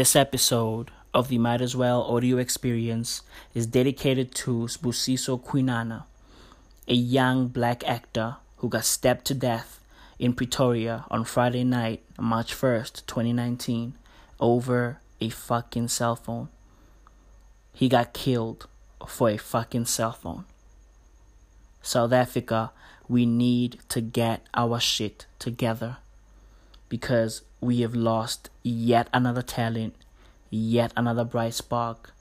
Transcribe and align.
This 0.00 0.16
episode 0.16 0.90
of 1.12 1.28
the 1.28 1.36
Might 1.36 1.60
As 1.60 1.76
Well 1.76 2.00
audio 2.04 2.38
experience 2.38 3.20
is 3.52 3.66
dedicated 3.66 4.34
to 4.36 4.60
Sbusiso 4.60 5.38
Khwinana, 5.38 6.04
a 6.88 6.94
young 6.94 7.48
black 7.48 7.86
actor 7.86 8.36
who 8.56 8.70
got 8.70 8.86
stabbed 8.86 9.26
to 9.26 9.34
death 9.34 9.78
in 10.18 10.32
Pretoria 10.32 11.04
on 11.10 11.24
Friday 11.24 11.64
night, 11.64 12.02
March 12.18 12.54
1st, 12.54 13.04
2019, 13.04 13.92
over 14.40 15.00
a 15.20 15.28
fucking 15.28 15.88
cell 15.88 16.16
phone. 16.16 16.48
He 17.74 17.90
got 17.90 18.14
killed 18.14 18.68
for 19.06 19.28
a 19.28 19.36
fucking 19.36 19.84
cell 19.84 20.12
phone. 20.12 20.46
South 21.82 22.12
Africa, 22.14 22.72
we 23.06 23.26
need 23.26 23.80
to 23.90 24.00
get 24.00 24.46
our 24.54 24.80
shit 24.80 25.26
together 25.38 25.98
because 26.88 27.42
we 27.60 27.82
have 27.82 27.94
lost 27.94 28.48
yet 28.62 29.08
another 29.12 29.42
talent, 29.42 29.94
yet 30.50 30.92
another 30.96 31.24
bright 31.24 31.54
spark, 31.54 32.12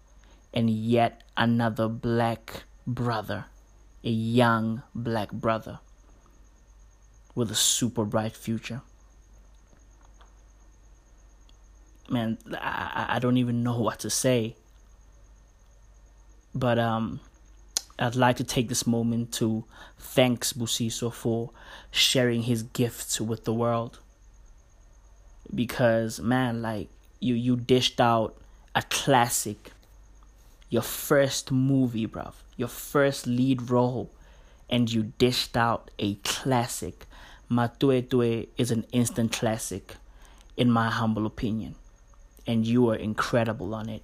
and 0.54 0.70
yet 0.70 1.24
another 1.38 1.88
black 1.88 2.64
brother, 2.86 3.46
a 4.04 4.10
young 4.10 4.84
black 4.96 5.32
brother 5.32 5.80
with 7.36 7.52
a 7.52 7.56
super 7.56 8.06
bright 8.06 8.36
future. 8.36 8.82
Man, 12.10 12.38
I, 12.54 13.06
I 13.10 13.20
don't 13.20 13.38
even 13.38 13.64
know 13.64 13.80
what 13.80 14.00
to 14.00 14.10
say. 14.10 14.56
But 16.56 16.80
um, 16.80 17.20
I'd 18.00 18.16
like 18.16 18.38
to 18.38 18.44
take 18.44 18.68
this 18.68 18.88
moment 18.88 19.32
to 19.34 19.66
thank 20.00 20.44
Busiso 20.46 21.14
for 21.14 21.52
sharing 21.92 22.44
his 22.44 22.64
gifts 22.64 23.22
with 23.22 23.44
the 23.46 23.54
world 23.54 24.00
because 25.54 26.20
man 26.20 26.62
like 26.62 26.90
you 27.20 27.36
you 27.36 27.56
dished 27.56 28.00
out 28.00 28.36
a 28.76 28.84
classic. 28.84 29.72
Your 30.70 30.84
first 30.84 31.52
movie 31.52 32.08
bruv. 32.08 32.34
Your 32.56 32.68
first 32.68 33.28
lead 33.28 33.70
role. 33.70 34.12
And 34.70 34.92
you 34.92 35.14
dished 35.18 35.58
out 35.58 35.90
a 35.98 36.16
classic. 36.16 37.08
Matwetwe 37.50 38.48
is 38.58 38.70
an 38.70 38.86
instant 38.92 39.32
classic 39.32 39.96
in 40.56 40.70
my 40.70 40.90
humble 40.90 41.26
opinion. 41.26 41.76
And 42.46 42.66
you 42.66 42.90
are 42.90 42.96
incredible 42.96 43.74
on 43.74 43.90
it. 43.90 44.04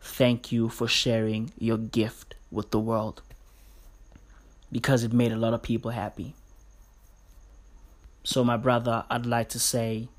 Thank 0.00 0.50
you 0.50 0.68
for 0.68 0.88
sharing 0.88 1.52
your 1.58 1.76
gift 1.76 2.34
with 2.50 2.70
the 2.70 2.80
world. 2.80 3.20
Because 4.72 5.04
it 5.04 5.12
made 5.12 5.32
a 5.32 5.36
lot 5.36 5.54
of 5.54 5.62
people 5.62 5.90
happy 5.90 6.34
so, 8.28 8.44
my 8.44 8.58
brother, 8.58 9.06
I'd 9.08 9.24
like 9.24 9.48
to 9.48 9.58
say, 9.58 10.10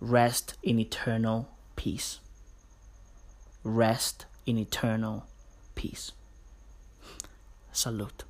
rest 0.00 0.58
in 0.62 0.78
eternal 0.78 1.48
peace. 1.76 2.18
Rest 3.64 4.26
in 4.44 4.58
eternal 4.58 5.24
peace. 5.74 6.12
Salute. 7.72 8.24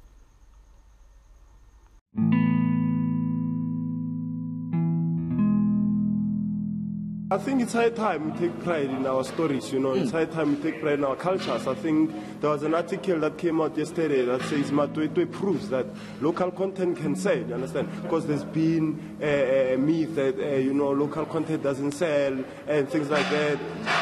I 7.38 7.40
think 7.40 7.62
it's 7.62 7.72
high 7.72 7.90
time 7.90 8.32
we 8.32 8.38
take 8.40 8.64
pride 8.64 8.90
in 8.90 9.06
our 9.06 9.22
stories, 9.22 9.72
you 9.72 9.78
know. 9.78 9.90
Mm. 9.90 10.02
It's 10.02 10.10
high 10.10 10.24
time 10.24 10.56
we 10.56 10.60
take 10.60 10.80
pride 10.80 10.98
in 10.98 11.04
our 11.04 11.14
cultures. 11.14 11.68
I 11.68 11.74
think 11.74 12.12
there 12.40 12.50
was 12.50 12.64
an 12.64 12.74
article 12.74 13.20
that 13.20 13.38
came 13.38 13.60
out 13.60 13.78
yesterday 13.78 14.24
that 14.24 14.42
says 14.42 14.72
Matwetwe 14.72 15.30
proves 15.30 15.68
that 15.68 15.86
local 16.20 16.50
content 16.50 16.96
can 16.96 17.14
sell, 17.14 17.38
you 17.38 17.54
understand? 17.54 17.90
Because 18.02 18.26
there's 18.26 18.42
been 18.42 19.16
a, 19.22 19.74
a 19.74 19.78
myth 19.78 20.16
that, 20.16 20.36
uh, 20.36 20.56
you 20.56 20.74
know, 20.74 20.90
local 20.90 21.24
content 21.26 21.62
doesn't 21.62 21.92
sell 21.92 22.44
and 22.66 22.88
things 22.88 23.08
like 23.08 23.30
that. 23.30 23.56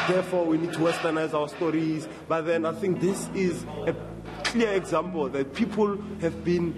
Therefore, 0.07 0.43
we 0.43 0.57
need 0.57 0.73
to 0.73 0.79
westernize 0.79 1.35
our 1.35 1.47
stories. 1.47 2.07
But 2.27 2.41
then 2.41 2.65
I 2.65 2.71
think 2.71 2.99
this 2.99 3.29
is 3.35 3.65
a 3.85 3.95
clear 4.45 4.71
example 4.71 5.29
that 5.29 5.53
people 5.53 5.95
have 6.21 6.43
been 6.43 6.73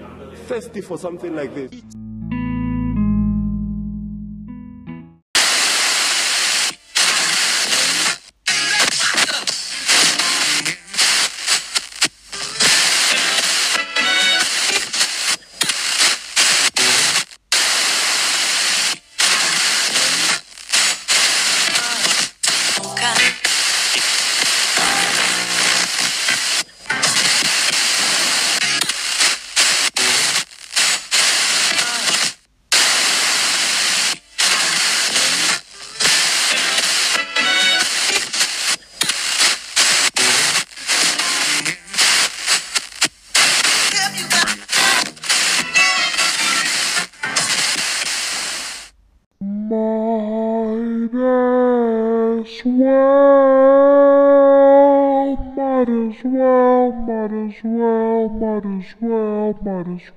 thirsty 0.48 0.82
for 0.82 0.98
something 0.98 1.34
like 1.34 1.56
this. 1.56 1.72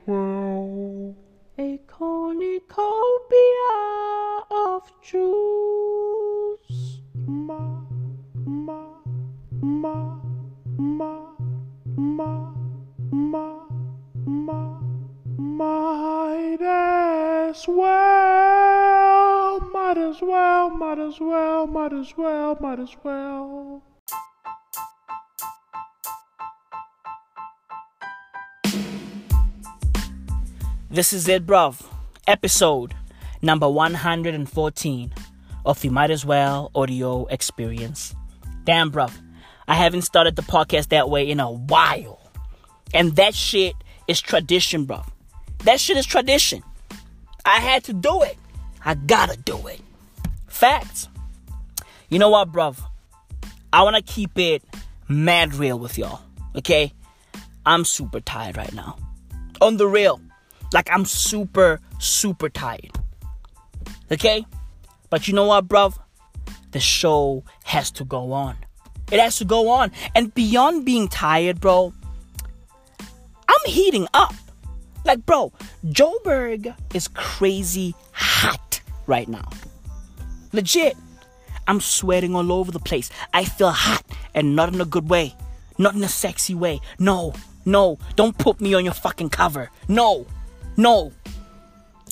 Well, 0.07 0.67
well. 0.67 1.17
A 1.59 1.79
cornucopia 1.87 2.83
of 4.51 4.91
juice. 5.03 7.01
Ma, 7.27 7.59
ma, 8.47 8.85
ma, 9.61 10.17
ma, 10.79 11.35
ma, 11.97 12.53
ma, 13.13 13.69
ma, 14.27 14.81
might 15.37 16.63
as 16.63 17.69
well, 17.69 19.61
might 19.73 19.99
as 19.99 20.21
well, 20.21 20.71
might 20.71 20.99
as 20.99 21.21
well, 21.21 21.67
might 21.67 21.93
as 21.93 22.17
well, 22.17 22.57
might 22.61 22.81
as 22.81 22.97
well. 23.05 23.72
This 30.93 31.15
is 31.15 31.27
it, 31.27 31.47
bruv. 31.47 31.83
Episode 32.27 32.93
number 33.41 33.67
114 33.67 35.15
of 35.65 35.81
the 35.81 35.89
Might 35.89 36.11
As 36.11 36.27
Well 36.27 36.71
audio 36.75 37.25
experience. 37.31 38.15
Damn, 38.65 38.93
bruv. 38.93 39.11
I 39.67 39.75
haven't 39.75 40.03
started 40.03 40.37
the 40.37 40.43
podcast 40.43 40.89
that 40.89 41.09
way 41.09 41.31
in 41.31 41.41
a 41.41 41.51
while. 41.51 42.21
And 42.93 43.17
that 43.17 43.35
shit 43.35 43.75
is 44.07 44.21
tradition, 44.21 44.87
bruv. 44.87 45.09
That 45.61 45.81
shit 45.81 45.97
is 45.97 46.05
tradition. 46.05 46.63
I 47.47 47.61
had 47.61 47.85
to 47.85 47.95
do 47.95 48.21
it. 48.21 48.37
I 48.85 48.93
gotta 48.93 49.39
do 49.39 49.67
it. 49.69 49.81
Facts. 50.47 51.09
You 52.11 52.19
know 52.19 52.29
what, 52.29 52.53
bruv? 52.53 52.79
I 53.73 53.83
wanna 53.83 54.03
keep 54.03 54.39
it 54.39 54.63
mad 55.09 55.55
real 55.55 55.79
with 55.79 55.97
y'all. 55.97 56.21
Okay? 56.55 56.93
I'm 57.65 57.87
super 57.87 58.21
tired 58.21 58.59
right 58.59 58.75
now. 58.75 58.99
On 59.63 59.79
the 59.79 59.87
real. 59.87 60.21
Like 60.73 60.89
I'm 60.91 61.05
super, 61.05 61.81
super 61.99 62.49
tired. 62.49 62.99
Okay? 64.11 64.45
But 65.11 65.29
you 65.29 65.35
know 65.35 65.47
what, 65.47 65.69
bruv? 65.69 65.99
The 66.71 66.81
show 66.81 67.45
has 67.65 67.91
to 67.93 68.05
go 68.05 68.33
on. 68.33 68.57
It 69.11 69.21
has 69.21 69.37
to 69.39 69.45
go 69.45 69.69
on. 69.69 69.93
And 70.15 70.35
beyond 70.35 70.87
being 70.87 71.09
tired, 71.09 71.61
bro, 71.61 71.93
I'm 73.49 73.71
heating 73.71 74.09
up. 74.15 74.35
Like, 75.05 75.27
bro, 75.27 75.53
Joburg 75.85 76.75
is 76.95 77.09
crazy 77.09 77.95
hot 78.13 78.81
right 79.07 79.29
now. 79.29 79.49
Legit. 80.53 80.97
I'm 81.69 81.81
sweating 81.81 82.35
all 82.35 82.51
over 82.53 82.73
the 82.73 82.81
place. 82.81 83.11
I 83.33 83.45
feel 83.45 83.71
hot 83.71 84.05
and 84.35 84.57
not 84.57 84.73
in 84.73 84.81
a 84.81 84.85
good 84.85 85.09
way. 85.09 85.35
Not 85.79 85.95
in 85.95 86.03
a 86.03 86.09
sexy 86.09 86.55
way. 86.55 86.81
No, 86.99 87.35
no. 87.65 87.99
Don't 88.17 88.37
put 88.37 88.61
me 88.61 88.75
on 88.75 88.85
your 88.85 88.95
fucking 88.95 89.31
cover. 89.31 89.71
No. 89.89 90.27
No. 90.77 91.13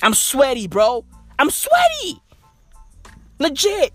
I'm 0.02 0.14
sweaty, 0.14 0.66
bro. 0.66 1.04
I'm 1.38 1.50
sweaty. 1.50 2.20
Legit. 3.38 3.92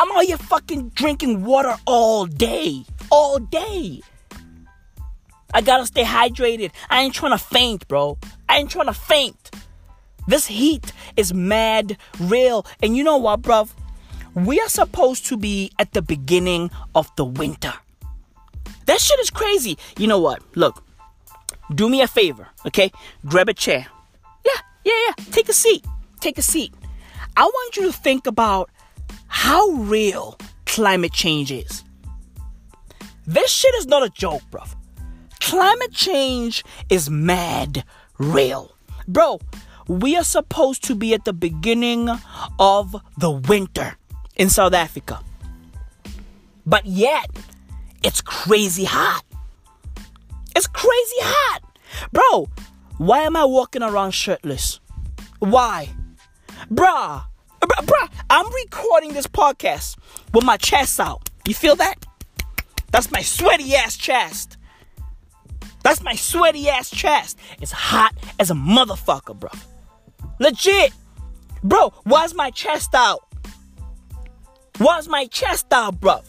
I'm 0.00 0.10
out 0.12 0.24
here 0.24 0.36
fucking 0.36 0.90
drinking 0.90 1.44
water 1.44 1.76
all 1.86 2.26
day. 2.26 2.84
All 3.10 3.38
day. 3.38 4.00
I 5.52 5.60
gotta 5.60 5.86
stay 5.86 6.04
hydrated. 6.04 6.72
I 6.90 7.02
ain't 7.02 7.14
trying 7.14 7.36
to 7.36 7.44
faint, 7.44 7.86
bro. 7.86 8.18
I 8.48 8.58
ain't 8.58 8.70
trying 8.70 8.86
to 8.86 8.94
faint. 8.94 9.50
This 10.26 10.46
heat 10.46 10.92
is 11.16 11.32
mad 11.32 11.96
real. 12.18 12.66
And 12.82 12.96
you 12.96 13.04
know 13.04 13.18
what, 13.18 13.42
bruv? 13.42 13.70
we 14.34 14.60
are 14.60 14.68
supposed 14.68 15.26
to 15.26 15.36
be 15.36 15.70
at 15.78 15.92
the 15.92 16.02
beginning 16.02 16.70
of 16.94 17.10
the 17.16 17.24
winter. 17.24 17.72
That 18.86 19.00
shit 19.00 19.18
is 19.20 19.30
crazy. 19.30 19.78
You 19.96 20.06
know 20.06 20.18
what? 20.18 20.42
Look, 20.56 20.83
do 21.72 21.88
me 21.88 22.02
a 22.02 22.08
favor, 22.08 22.48
okay? 22.66 22.90
Grab 23.26 23.48
a 23.48 23.54
chair. 23.54 23.86
Yeah, 24.44 24.60
yeah, 24.84 24.92
yeah. 25.08 25.24
Take 25.30 25.48
a 25.48 25.52
seat. 25.52 25.84
Take 26.20 26.38
a 26.38 26.42
seat. 26.42 26.74
I 27.36 27.44
want 27.44 27.76
you 27.76 27.84
to 27.86 27.92
think 27.92 28.26
about 28.26 28.70
how 29.26 29.68
real 29.70 30.38
climate 30.66 31.12
change 31.12 31.50
is. 31.50 31.84
This 33.26 33.50
shit 33.50 33.74
is 33.76 33.86
not 33.86 34.02
a 34.02 34.10
joke, 34.10 34.42
bro. 34.50 34.62
Climate 35.40 35.92
change 35.92 36.64
is 36.90 37.10
mad 37.10 37.84
real. 38.18 38.76
Bro, 39.08 39.40
we 39.88 40.16
are 40.16 40.24
supposed 40.24 40.84
to 40.84 40.94
be 40.94 41.14
at 41.14 41.24
the 41.24 41.32
beginning 41.32 42.08
of 42.58 42.96
the 43.18 43.30
winter 43.30 43.96
in 44.36 44.48
South 44.48 44.72
Africa. 44.72 45.20
But 46.66 46.86
yet, 46.86 47.30
it's 48.02 48.20
crazy 48.20 48.84
hot. 48.84 49.22
It's 50.54 50.66
crazy 50.66 51.16
hot. 51.20 51.62
Bro, 52.12 52.48
why 52.98 53.20
am 53.22 53.36
I 53.36 53.44
walking 53.44 53.82
around 53.82 54.12
shirtless? 54.12 54.80
Why? 55.40 55.90
Bruh, 56.70 57.24
bruh, 57.60 57.86
bruh, 57.86 58.10
I'm 58.30 58.52
recording 58.52 59.12
this 59.12 59.26
podcast 59.26 59.96
with 60.32 60.44
my 60.44 60.56
chest 60.56 61.00
out. 61.00 61.28
You 61.46 61.54
feel 61.54 61.76
that? 61.76 61.96
That's 62.90 63.10
my 63.10 63.22
sweaty 63.22 63.74
ass 63.74 63.96
chest. 63.96 64.56
That's 65.82 66.02
my 66.02 66.14
sweaty 66.14 66.68
ass 66.68 66.90
chest. 66.90 67.38
It's 67.60 67.72
hot 67.72 68.14
as 68.38 68.50
a 68.50 68.54
motherfucker, 68.54 69.38
bro. 69.38 69.50
Legit. 70.38 70.92
Bro, 71.62 71.92
why's 72.04 72.34
my 72.34 72.50
chest 72.50 72.94
out? 72.94 73.20
Why's 74.78 75.08
my 75.08 75.26
chest 75.26 75.66
out, 75.72 76.00
bro? 76.00 76.20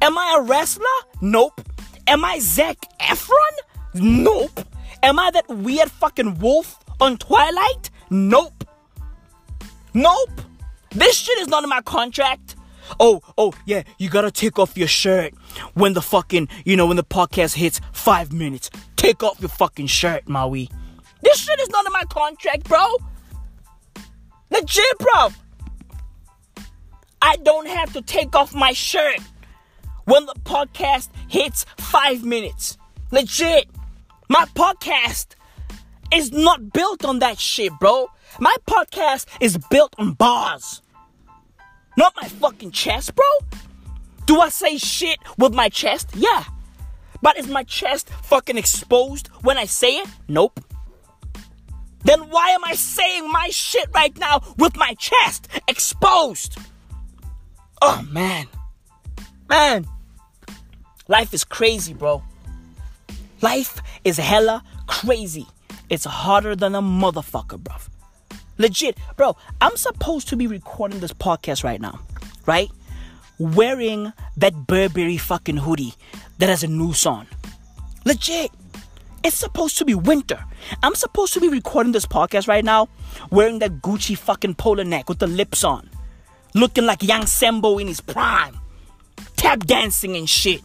Am 0.00 0.16
I 0.16 0.36
a 0.38 0.42
wrestler? 0.42 0.86
Nope. 1.20 1.60
Am 2.06 2.24
I 2.24 2.38
Zac 2.38 2.76
Efron? 3.00 3.56
Nope. 3.94 4.60
Am 5.02 5.18
I 5.18 5.30
that 5.32 5.48
weird 5.48 5.90
fucking 5.90 6.38
wolf 6.38 6.78
on 7.00 7.16
Twilight? 7.18 7.90
Nope. 8.10 8.64
Nope. 9.92 10.40
This 10.90 11.16
shit 11.16 11.38
is 11.38 11.48
not 11.48 11.64
in 11.64 11.68
my 11.68 11.80
contract. 11.82 12.56
Oh, 13.00 13.20
oh, 13.36 13.52
yeah, 13.64 13.82
you 13.98 14.08
gotta 14.08 14.30
take 14.30 14.58
off 14.58 14.76
your 14.76 14.86
shirt 14.86 15.34
when 15.74 15.94
the 15.94 16.02
fucking, 16.02 16.48
you 16.64 16.76
know, 16.76 16.86
when 16.86 16.96
the 16.96 17.04
podcast 17.04 17.54
hits 17.54 17.80
five 17.92 18.32
minutes. 18.32 18.70
Take 18.94 19.22
off 19.22 19.40
your 19.40 19.48
fucking 19.48 19.88
shirt, 19.88 20.28
Maui. 20.28 20.70
This 21.22 21.38
shit 21.40 21.58
is 21.60 21.68
not 21.70 21.86
in 21.86 21.92
my 21.92 22.04
contract, 22.08 22.64
bro. 22.64 22.86
Legit, 24.50 24.98
bro. 24.98 25.28
I 27.20 27.36
don't 27.42 27.66
have 27.66 27.92
to 27.94 28.02
take 28.02 28.36
off 28.36 28.54
my 28.54 28.72
shirt 28.72 29.18
when 30.06 30.24
the 30.26 30.34
podcast 30.44 31.10
hits 31.28 31.66
five 31.76 32.24
minutes. 32.24 32.78
Legit. 33.10 33.68
My 34.28 34.44
podcast 34.54 35.34
is 36.12 36.32
not 36.32 36.72
built 36.72 37.04
on 37.04 37.20
that 37.20 37.38
shit, 37.38 37.72
bro. 37.78 38.08
My 38.40 38.56
podcast 38.68 39.26
is 39.40 39.58
built 39.70 39.94
on 39.98 40.14
bars. 40.14 40.82
Not 41.96 42.14
my 42.20 42.28
fucking 42.28 42.72
chest, 42.72 43.14
bro. 43.14 43.24
Do 44.26 44.40
I 44.40 44.48
say 44.48 44.78
shit 44.78 45.18
with 45.38 45.54
my 45.54 45.68
chest? 45.68 46.10
Yeah. 46.14 46.44
But 47.22 47.38
is 47.38 47.48
my 47.48 47.62
chest 47.62 48.08
fucking 48.10 48.58
exposed 48.58 49.28
when 49.42 49.56
I 49.56 49.64
say 49.64 49.96
it? 49.98 50.08
Nope. 50.28 50.60
Then 52.04 52.20
why 52.30 52.50
am 52.50 52.64
I 52.64 52.74
saying 52.74 53.30
my 53.30 53.48
shit 53.50 53.88
right 53.94 54.16
now 54.18 54.42
with 54.58 54.76
my 54.76 54.94
chest 54.94 55.48
exposed? 55.66 56.58
Oh 57.82 58.06
man. 58.10 58.46
Man. 59.48 59.86
Life 61.08 61.32
is 61.32 61.44
crazy, 61.44 61.94
bro. 61.94 62.22
Life 63.40 63.80
is 64.04 64.16
hella 64.16 64.64
crazy. 64.88 65.46
It's 65.88 66.04
harder 66.04 66.56
than 66.56 66.74
a 66.74 66.82
motherfucker, 66.82 67.58
bro. 67.60 67.76
Legit, 68.58 68.98
bro. 69.16 69.36
I'm 69.60 69.76
supposed 69.76 70.28
to 70.28 70.36
be 70.36 70.46
recording 70.46 70.98
this 70.98 71.12
podcast 71.12 71.62
right 71.62 71.80
now, 71.80 72.00
right? 72.46 72.70
Wearing 73.38 74.12
that 74.36 74.66
Burberry 74.66 75.16
fucking 75.16 75.58
hoodie 75.58 75.94
that 76.38 76.48
has 76.48 76.64
a 76.64 76.68
noose 76.68 77.06
on. 77.06 77.28
Legit. 78.04 78.50
It's 79.22 79.36
supposed 79.36 79.78
to 79.78 79.84
be 79.84 79.94
winter. 79.94 80.44
I'm 80.82 80.94
supposed 80.94 81.34
to 81.34 81.40
be 81.40 81.48
recording 81.48 81.92
this 81.92 82.06
podcast 82.06 82.48
right 82.48 82.64
now 82.64 82.88
wearing 83.30 83.58
that 83.58 83.80
Gucci 83.82 84.16
fucking 84.16 84.54
polo 84.54 84.82
neck 84.82 85.08
with 85.08 85.18
the 85.18 85.26
lips 85.26 85.62
on. 85.64 85.88
Looking 86.54 86.86
like 86.86 87.02
young 87.02 87.22
Sembo 87.22 87.80
in 87.80 87.86
his 87.86 88.00
prime. 88.00 88.56
Tap 89.36 89.60
dancing 89.60 90.16
and 90.16 90.28
shit. 90.28 90.62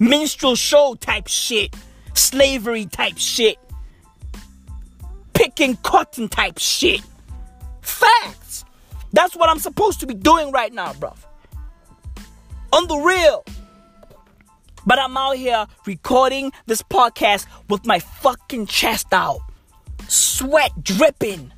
Minstrel 0.00 0.56
show 0.56 0.96
type 0.96 1.28
shit. 1.28 1.76
Slavery 2.14 2.86
type 2.86 3.18
shit. 3.18 3.58
Picking 5.34 5.76
cotton 5.76 6.28
type 6.28 6.58
shit. 6.58 7.02
Facts. 7.82 8.64
That's 9.12 9.36
what 9.36 9.50
I'm 9.50 9.58
supposed 9.58 10.00
to 10.00 10.06
be 10.06 10.14
doing 10.14 10.52
right 10.52 10.72
now, 10.72 10.94
bro. 10.94 11.14
On 12.72 12.88
the 12.88 12.96
real. 12.96 13.44
But 14.86 14.98
I'm 14.98 15.16
out 15.16 15.36
here 15.36 15.66
recording 15.86 16.52
this 16.66 16.82
podcast 16.82 17.46
with 17.68 17.84
my 17.84 17.98
fucking 17.98 18.66
chest 18.66 19.08
out. 19.12 19.40
Sweat 20.08 20.72
dripping. 20.82 21.52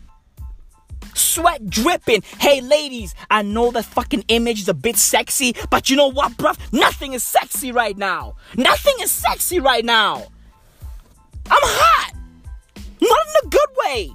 Sweat 1.14 1.68
dripping. 1.68 2.22
Hey, 2.38 2.60
ladies, 2.60 3.14
I 3.30 3.42
know 3.42 3.70
that 3.72 3.84
fucking 3.84 4.24
image 4.28 4.60
is 4.60 4.68
a 4.68 4.74
bit 4.74 4.96
sexy, 4.96 5.54
but 5.70 5.90
you 5.90 5.96
know 5.96 6.08
what, 6.08 6.32
bruv? 6.32 6.58
Nothing 6.72 7.12
is 7.12 7.22
sexy 7.22 7.72
right 7.72 7.96
now. 7.96 8.36
Nothing 8.56 8.94
is 9.00 9.10
sexy 9.10 9.60
right 9.60 9.84
now. 9.84 10.26
I'm 11.50 11.60
hot. 11.62 12.14
Not 13.00 13.26
in 13.28 13.46
a 13.46 13.50
good 13.50 13.68
way, 13.76 14.12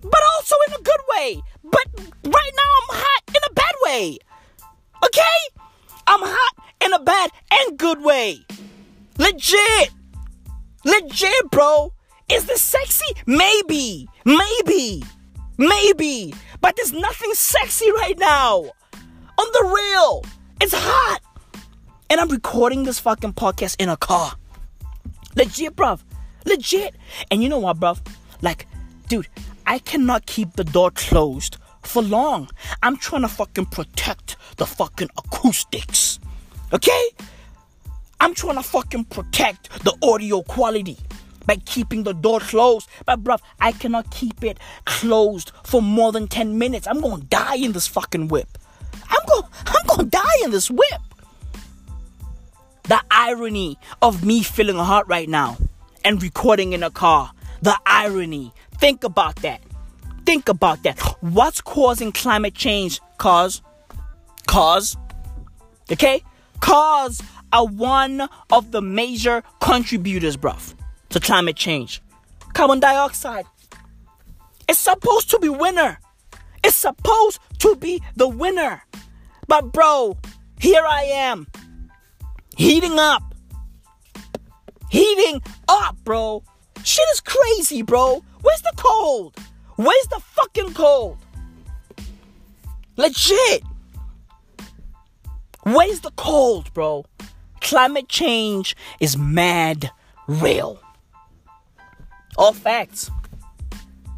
but 0.00 0.20
also 0.34 0.56
in 0.68 0.74
a 0.74 0.82
good 0.82 1.00
way. 1.10 1.42
But 1.64 1.86
right 2.24 2.52
now, 2.56 2.70
I'm 2.80 2.96
hot 2.98 3.22
in 3.28 3.42
a 3.50 3.52
bad 3.54 3.74
way. 3.82 4.18
Okay? 5.04 5.62
I'm 6.06 6.20
hot 6.22 6.64
in 6.84 6.92
a 6.92 6.98
bad 6.98 7.30
and 7.50 7.78
good 7.78 8.02
way. 8.02 8.44
Legit. 9.18 9.90
Legit, 10.84 11.50
bro. 11.50 11.92
Is 12.30 12.46
this 12.46 12.62
sexy? 12.62 13.06
Maybe. 13.26 14.08
Maybe. 14.24 15.04
Maybe. 15.58 16.34
But 16.60 16.76
there's 16.76 16.92
nothing 16.92 17.32
sexy 17.34 17.90
right 17.92 18.18
now. 18.18 18.70
On 19.38 19.46
the 19.52 19.72
real. 19.74 20.24
It's 20.60 20.74
hot. 20.74 21.20
And 22.10 22.20
I'm 22.20 22.28
recording 22.28 22.84
this 22.84 22.98
fucking 22.98 23.32
podcast 23.34 23.76
in 23.78 23.88
a 23.88 23.96
car. 23.96 24.34
Legit, 25.34 25.74
bruv. 25.74 26.00
Legit. 26.44 26.94
And 27.30 27.42
you 27.42 27.48
know 27.48 27.58
what, 27.58 27.78
bruv? 27.78 28.00
Like, 28.42 28.66
dude, 29.08 29.28
I 29.66 29.78
cannot 29.78 30.26
keep 30.26 30.52
the 30.54 30.64
door 30.64 30.90
closed 30.90 31.56
for 31.82 32.02
long. 32.02 32.50
I'm 32.82 32.96
trying 32.96 33.22
to 33.22 33.28
fucking 33.28 33.66
protect 33.66 34.36
the 34.56 34.66
fucking 34.66 35.08
acoustics. 35.16 36.20
Okay? 36.72 37.08
I'm 38.20 38.34
trying 38.34 38.56
to 38.56 38.62
fucking 38.62 39.06
protect 39.06 39.70
the 39.84 39.96
audio 40.02 40.42
quality 40.42 40.98
by 41.46 41.56
keeping 41.56 42.02
the 42.02 42.12
door 42.12 42.40
closed. 42.40 42.88
But 43.06 43.22
bruv, 43.22 43.40
I 43.60 43.72
cannot 43.72 44.10
keep 44.10 44.42
it 44.44 44.58
closed 44.84 45.52
for 45.64 45.82
more 45.82 46.12
than 46.12 46.28
10 46.28 46.58
minutes. 46.58 46.86
I'm 46.86 47.00
gonna 47.00 47.22
die 47.24 47.56
in 47.56 47.72
this 47.72 47.86
fucking 47.86 48.28
whip. 48.28 48.58
I'm 49.08 49.24
gonna 49.26 49.48
I'm 49.66 49.86
gonna 49.86 50.08
die 50.08 50.38
in 50.44 50.50
this 50.50 50.70
whip. 50.70 51.00
The 52.84 53.00
irony 53.10 53.78
of 54.00 54.24
me 54.24 54.42
feeling 54.42 54.76
hot 54.76 55.08
right 55.08 55.28
now 55.28 55.56
and 56.04 56.22
recording 56.22 56.72
in 56.72 56.82
a 56.82 56.90
car. 56.90 57.32
The 57.62 57.76
irony. 57.86 58.52
Think 58.78 59.04
about 59.04 59.36
that. 59.36 59.62
Think 60.26 60.48
about 60.48 60.82
that. 60.82 60.98
What's 61.20 61.60
causing 61.60 62.12
climate 62.12 62.54
change? 62.54 63.00
Cause. 63.18 63.62
Cause. 64.46 64.96
Okay? 65.90 66.22
Cars 66.60 67.20
are 67.52 67.66
one 67.66 68.28
of 68.50 68.70
the 68.70 68.80
major 68.80 69.42
contributors, 69.60 70.36
bruv, 70.36 70.74
to 71.12 71.20
climate 71.20 71.56
change. 71.56 72.02
Carbon 72.54 72.80
dioxide. 72.80 73.44
It's 74.68 74.78
supposed 74.78 75.30
to 75.30 75.38
be 75.38 75.48
winner. 75.48 76.00
It's 76.64 76.76
supposed 76.76 77.38
to 77.58 77.76
be 77.76 78.02
the 78.16 78.28
winner. 78.28 78.84
But 79.46 79.72
bro, 79.72 80.16
here 80.58 80.84
I 80.86 81.02
am. 81.04 81.46
Heating 82.56 82.98
up. 82.98 83.34
Heating 84.90 85.42
up, 85.68 85.96
bro. 86.04 86.42
Shit 86.84 87.08
is 87.12 87.20
crazy, 87.20 87.82
bro. 87.82 88.22
Where's 88.42 88.62
the 88.62 88.72
cold? 88.76 89.36
Where's 89.76 90.06
the 90.08 90.20
fucking 90.20 90.74
cold? 90.74 91.18
Legit. 92.96 93.62
Where's 95.64 96.00
the 96.00 96.10
cold, 96.12 96.72
bro? 96.74 97.04
Climate 97.60 98.08
change 98.08 98.76
is 99.00 99.16
mad 99.16 99.90
real. 100.26 100.80
All 102.36 102.52
facts. 102.52 103.10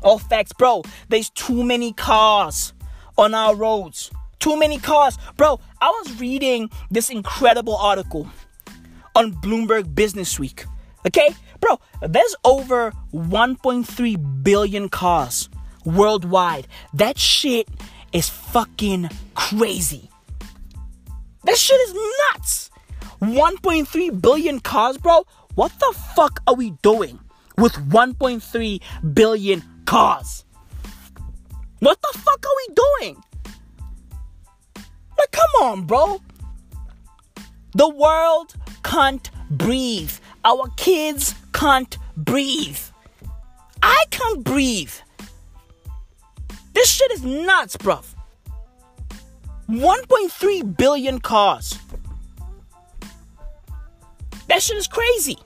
All 0.02 0.18
facts, 0.18 0.52
bro. 0.52 0.82
There's 1.08 1.30
too 1.30 1.64
many 1.64 1.92
cars 1.92 2.72
on 3.16 3.34
our 3.34 3.54
roads. 3.54 4.10
too 4.40 4.58
many 4.58 4.76
cars. 4.78 5.16
Bro, 5.38 5.58
I 5.80 5.88
was 5.88 6.20
reading 6.20 6.68
this 6.90 7.08
incredible 7.08 7.76
article 7.76 8.28
on 9.14 9.32
Bloomberg 9.32 9.94
Business 9.94 10.38
Week. 10.38 10.66
Okay? 11.06 11.34
Bro, 11.60 11.80
there's 12.02 12.36
over 12.44 12.92
1.3 13.14 14.42
billion 14.42 14.90
cars 14.90 15.48
worldwide. 15.86 16.66
That 16.92 17.18
shit 17.18 17.68
is 18.12 18.28
fucking 18.28 19.08
crazy. 19.34 20.10
That 21.44 21.56
shit 21.56 21.80
is 21.80 21.94
nuts. 22.34 22.70
1.3 23.22 24.20
billion 24.20 24.60
cars, 24.60 24.98
bro. 24.98 25.24
What 25.54 25.72
the 25.78 25.94
fuck 26.14 26.40
are 26.46 26.54
we 26.54 26.72
doing 26.82 27.18
with 27.56 27.74
1.3 27.90 28.80
billion 29.14 29.62
cars? 29.84 30.44
What 31.80 32.00
the 32.00 32.18
fuck 32.18 32.44
are 32.44 32.56
we 32.68 32.74
doing? 32.74 33.22
Like, 35.18 35.30
come 35.30 35.50
on, 35.62 35.82
bro. 35.82 36.20
The 37.74 37.88
world 37.88 38.54
can't 38.82 39.30
breathe. 39.50 40.12
Our 40.44 40.68
kids 40.76 41.34
can't 41.52 41.96
breathe. 42.16 42.78
I 43.82 44.04
can't 44.10 44.42
breathe. 44.42 44.92
This 46.72 46.90
shit 46.90 47.10
is 47.12 47.24
nuts, 47.24 47.76
bruv. 47.76 48.06
1.3 49.68 50.76
billion 50.76 51.20
cars. 51.20 51.78
That 54.48 54.62
shit 54.62 54.76
is 54.76 54.86
crazy. 54.86 55.38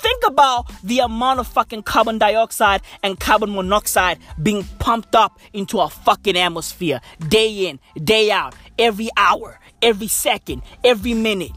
Think 0.00 0.22
about 0.26 0.70
the 0.82 1.00
amount 1.00 1.40
of 1.40 1.46
fucking 1.46 1.82
carbon 1.82 2.16
dioxide 2.16 2.80
and 3.02 3.20
carbon 3.20 3.54
monoxide 3.54 4.18
being 4.42 4.64
pumped 4.78 5.14
up 5.14 5.38
into 5.52 5.78
our 5.78 5.90
fucking 5.90 6.38
atmosphere 6.38 7.02
day 7.28 7.66
in, 7.66 7.78
day 8.02 8.30
out, 8.30 8.54
every 8.78 9.10
hour, 9.18 9.60
every 9.82 10.06
second, 10.06 10.62
every 10.82 11.12
minute. 11.12 11.52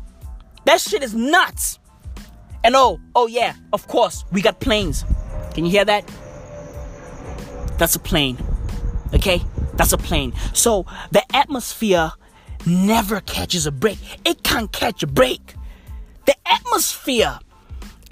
That 0.66 0.82
shit 0.82 1.04
is 1.04 1.16
nuts. 1.16 1.80
And 2.66 2.76
oh, 2.76 3.00
oh 3.16 3.28
yeah, 3.28 3.54
of 3.72 3.88
course, 3.88 4.26
we 4.34 4.42
got 4.42 4.60
planes. 4.60 5.06
Can 5.54 5.64
you 5.64 5.72
hear 5.72 5.86
that? 5.86 6.06
That's 7.78 7.96
a 7.96 8.00
plane. 8.00 8.38
Okay? 9.14 9.42
That's 9.76 9.94
a 9.94 9.98
plane. 9.98 10.34
So 10.52 10.86
the 11.12 11.24
atmosphere 11.34 12.12
never 12.66 13.22
catches 13.22 13.66
a 13.68 13.72
break. 13.72 14.00
It 14.26 14.44
can't 14.44 14.70
catch 14.74 15.02
a 15.02 15.08
break. 15.08 15.56
The 16.26 16.36
atmosphere 16.46 17.40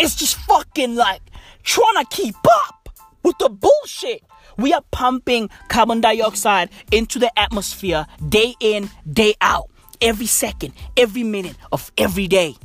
is 0.01 0.15
just 0.15 0.35
fucking 0.39 0.95
like 0.95 1.21
trying 1.63 1.95
to 1.99 2.05
keep 2.09 2.35
up 2.65 2.89
with 3.23 3.37
the 3.37 3.49
bullshit. 3.49 4.23
We 4.57 4.73
are 4.73 4.83
pumping 4.91 5.49
carbon 5.69 6.01
dioxide 6.01 6.69
into 6.91 7.19
the 7.19 7.31
atmosphere 7.39 8.05
day 8.27 8.55
in, 8.59 8.89
day 9.11 9.35
out, 9.41 9.69
every 10.01 10.25
second, 10.25 10.73
every 10.97 11.23
minute 11.23 11.55
of 11.71 11.91
every 11.97 12.27
day. 12.27 12.55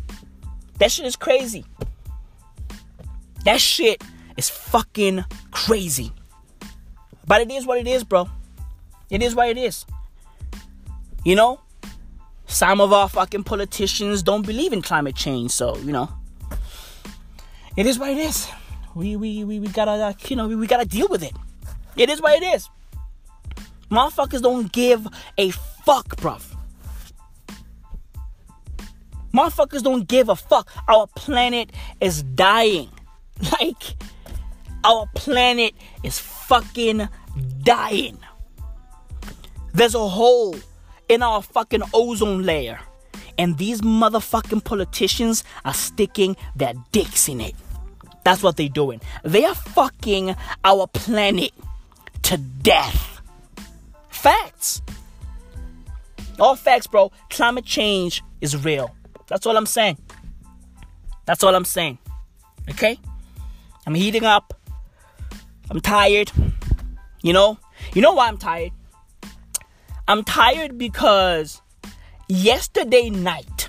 That 0.78 0.90
shit 0.90 1.07
is 1.07 1.16
crazy. 1.16 1.64
That 3.45 3.61
shit 3.61 4.02
is 4.37 4.50
fucking 4.50 5.25
crazy. 5.50 6.12
But 7.26 7.43
it 7.43 7.50
is 7.50 7.66
what 7.66 7.78
it 7.78 7.87
is, 7.87 8.05
bro. 8.05 8.28
It 9.11 9.23
is 9.23 9.35
what 9.35 9.49
it 9.49 9.59
is. 9.59 9.87
You 11.25 11.37
know? 11.37 11.61
Some 12.47 12.81
of 12.81 12.93
our 12.93 13.09
fucking 13.09 13.45
politicians 13.45 14.23
don't 14.23 14.47
believe 14.47 14.73
in 14.73 14.83
climate 14.83 15.16
change, 15.16 15.50
so, 15.50 15.76
you 15.78 15.93
know. 15.93 16.09
It 17.76 17.87
is 17.87 17.99
what 17.99 18.11
it 18.11 18.18
is. 18.18 18.49
We 18.95 19.16
we 19.16 19.45
we, 19.45 19.61
we 19.61 19.68
gotta 19.68 19.92
uh, 19.92 20.12
you 20.28 20.37
know 20.37 20.49
we, 20.49 20.56
we 20.56 20.66
gotta 20.66 20.87
deal 20.87 21.09
with 21.09 21.23
it. 21.23 21.33
It 21.97 22.09
is 22.09 22.21
what 22.21 22.40
it 22.40 22.42
is. 22.42 22.68
Motherfuckers 23.90 24.42
don't 24.42 24.73
give 24.73 25.06
a 25.38 25.50
fuck, 25.50 26.16
bruv. 26.16 26.42
Motherfuckers 29.33 29.83
don't 29.83 30.09
give 30.09 30.28
a 30.28 30.37
fuck. 30.37 30.68
Our 30.88 31.06
planet 31.09 31.71
is 32.00 32.23
dying. 32.23 32.90
Like, 33.61 33.97
our 34.83 35.06
planet 35.14 35.75
is 36.02 36.18
fucking 36.18 37.06
dying. 37.62 38.18
There's 39.75 39.95
a 39.95 40.09
hole 40.09 40.56
in 41.11 41.23
our 41.23 41.42
fucking 41.42 41.83
ozone 41.92 42.45
layer. 42.45 42.80
And 43.37 43.59
these 43.59 43.83
motherfucking 43.83 44.64
politicians 44.64 45.45
are 45.66 45.75
sticking 45.75 46.35
their 46.54 46.73
dicks 46.92 47.28
in 47.28 47.42
it. 47.42 47.54
That's 48.26 48.42
what 48.42 48.56
they're 48.56 48.68
doing. 48.68 49.00
They 49.23 49.45
are 49.45 49.54
fucking 49.54 50.35
our 50.64 50.88
planet 50.88 51.52
to 52.23 52.37
death. 52.37 53.21
Facts. 54.09 54.83
All 56.40 56.56
facts, 56.56 56.88
bro. 56.88 57.12
Climate 57.30 57.64
change 57.64 58.25
is 58.40 58.64
real. 58.64 58.92
That's 59.28 59.47
all 59.47 59.56
I'm 59.56 59.64
saying. 59.64 59.99
That's 61.25 61.45
all 61.45 61.54
I'm 61.54 61.64
saying. 61.64 61.99
Okay? 62.68 62.99
I'm 63.87 63.95
heating 63.95 64.25
up. 64.25 64.59
I'm 65.71 65.78
tired. 65.78 66.33
You 67.23 67.33
know? 67.33 67.61
You 67.95 68.02
know 68.02 68.14
why 68.14 68.26
I'm 68.26 68.38
tired? 68.38 68.73
I'm 70.09 70.25
tired 70.25 70.76
because 70.76 71.62
yesterday 72.26 73.09
night 73.09 73.68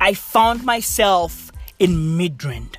I 0.00 0.12
found 0.12 0.64
myself 0.64 1.52
in 1.78 2.18
Midrand. 2.18 2.78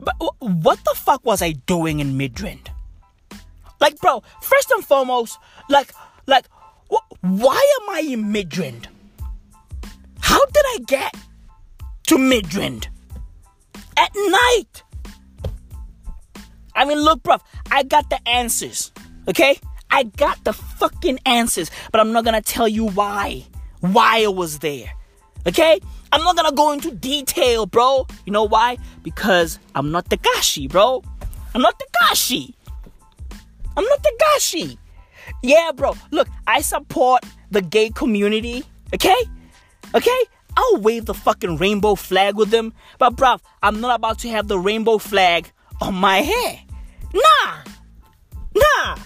But 0.00 0.14
what 0.38 0.82
the 0.84 0.94
fuck 0.96 1.24
was 1.24 1.42
I 1.42 1.52
doing 1.52 2.00
in 2.00 2.16
Midrand? 2.18 2.68
Like, 3.80 3.98
bro, 4.00 4.22
first 4.42 4.70
and 4.70 4.84
foremost, 4.84 5.38
like, 5.68 5.92
like, 6.26 6.46
wh- 6.90 7.22
why 7.22 7.62
am 7.82 7.90
I 7.90 8.00
in 8.00 8.24
Midrand? 8.32 8.86
How 10.20 10.44
did 10.46 10.64
I 10.66 10.78
get 10.86 11.14
to 12.08 12.16
Midrand 12.16 12.88
at 13.96 14.10
night? 14.14 14.82
I 16.74 16.84
mean, 16.84 16.98
look, 16.98 17.22
bro, 17.22 17.36
I 17.70 17.82
got 17.82 18.08
the 18.10 18.26
answers, 18.28 18.92
okay? 19.28 19.58
I 19.90 20.04
got 20.04 20.44
the 20.44 20.52
fucking 20.52 21.18
answers, 21.26 21.70
but 21.90 22.00
I'm 22.00 22.12
not 22.12 22.24
gonna 22.24 22.40
tell 22.42 22.68
you 22.68 22.86
why. 22.86 23.44
Why 23.80 24.24
I 24.24 24.28
was 24.28 24.60
there. 24.60 24.92
Okay? 25.46 25.80
I'm 26.12 26.22
not 26.24 26.36
gonna 26.36 26.52
go 26.52 26.72
into 26.72 26.90
detail, 26.90 27.66
bro. 27.66 28.06
You 28.26 28.32
know 28.32 28.44
why? 28.44 28.78
Because 29.02 29.58
I'm 29.74 29.90
not 29.90 30.08
Tekashi, 30.08 30.68
bro. 30.68 31.02
I'm 31.54 31.62
not 31.62 31.80
Tekashi. 31.80 32.54
I'm 33.76 33.84
not 33.84 34.02
Tekashi. 34.02 34.76
Yeah, 35.42 35.70
bro. 35.74 35.94
Look, 36.10 36.28
I 36.46 36.60
support 36.60 37.24
the 37.50 37.62
gay 37.62 37.90
community. 37.90 38.64
Okay? 38.94 39.16
Okay? 39.94 40.24
I'll 40.56 40.80
wave 40.80 41.06
the 41.06 41.14
fucking 41.14 41.56
rainbow 41.56 41.94
flag 41.94 42.36
with 42.36 42.50
them. 42.50 42.72
But, 42.98 43.16
bruv, 43.16 43.40
I'm 43.62 43.80
not 43.80 43.94
about 43.94 44.18
to 44.20 44.28
have 44.28 44.48
the 44.48 44.58
rainbow 44.58 44.98
flag 44.98 45.50
on 45.80 45.94
my 45.94 46.18
hair. 46.18 46.60
Nah. 47.14 47.58
Nah. 48.54 48.96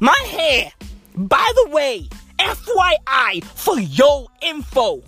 My 0.00 0.18
hair, 0.28 0.72
by 1.14 1.52
the 1.56 1.70
way, 1.70 2.08
FYI, 2.38 3.44
for 3.44 3.78
your 3.78 4.26
info, 4.42 5.02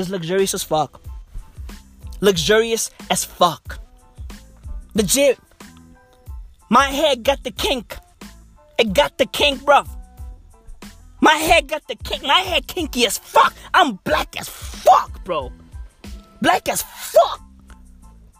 is 0.00 0.10
luxurious 0.10 0.54
as 0.54 0.62
fuck. 0.62 1.00
Luxurious 2.20 2.90
as 3.10 3.24
fuck. 3.24 3.78
Legit. 4.94 5.38
My 6.68 6.86
hair 6.86 7.16
got 7.16 7.44
the 7.44 7.50
kink. 7.50 7.96
It 8.78 8.92
got 8.92 9.18
the 9.18 9.26
kink, 9.26 9.60
bruv. 9.60 9.88
My 11.20 11.34
hair 11.34 11.62
got 11.62 11.86
the 11.86 11.96
kink. 11.96 12.22
My 12.22 12.40
hair 12.40 12.60
kinky 12.66 13.06
as 13.06 13.18
fuck. 13.18 13.54
I'm 13.74 13.96
black 14.04 14.38
as 14.40 14.48
fuck, 14.48 15.22
bro. 15.24 15.52
Black 16.40 16.68
as 16.68 16.82
fuck. 16.82 17.42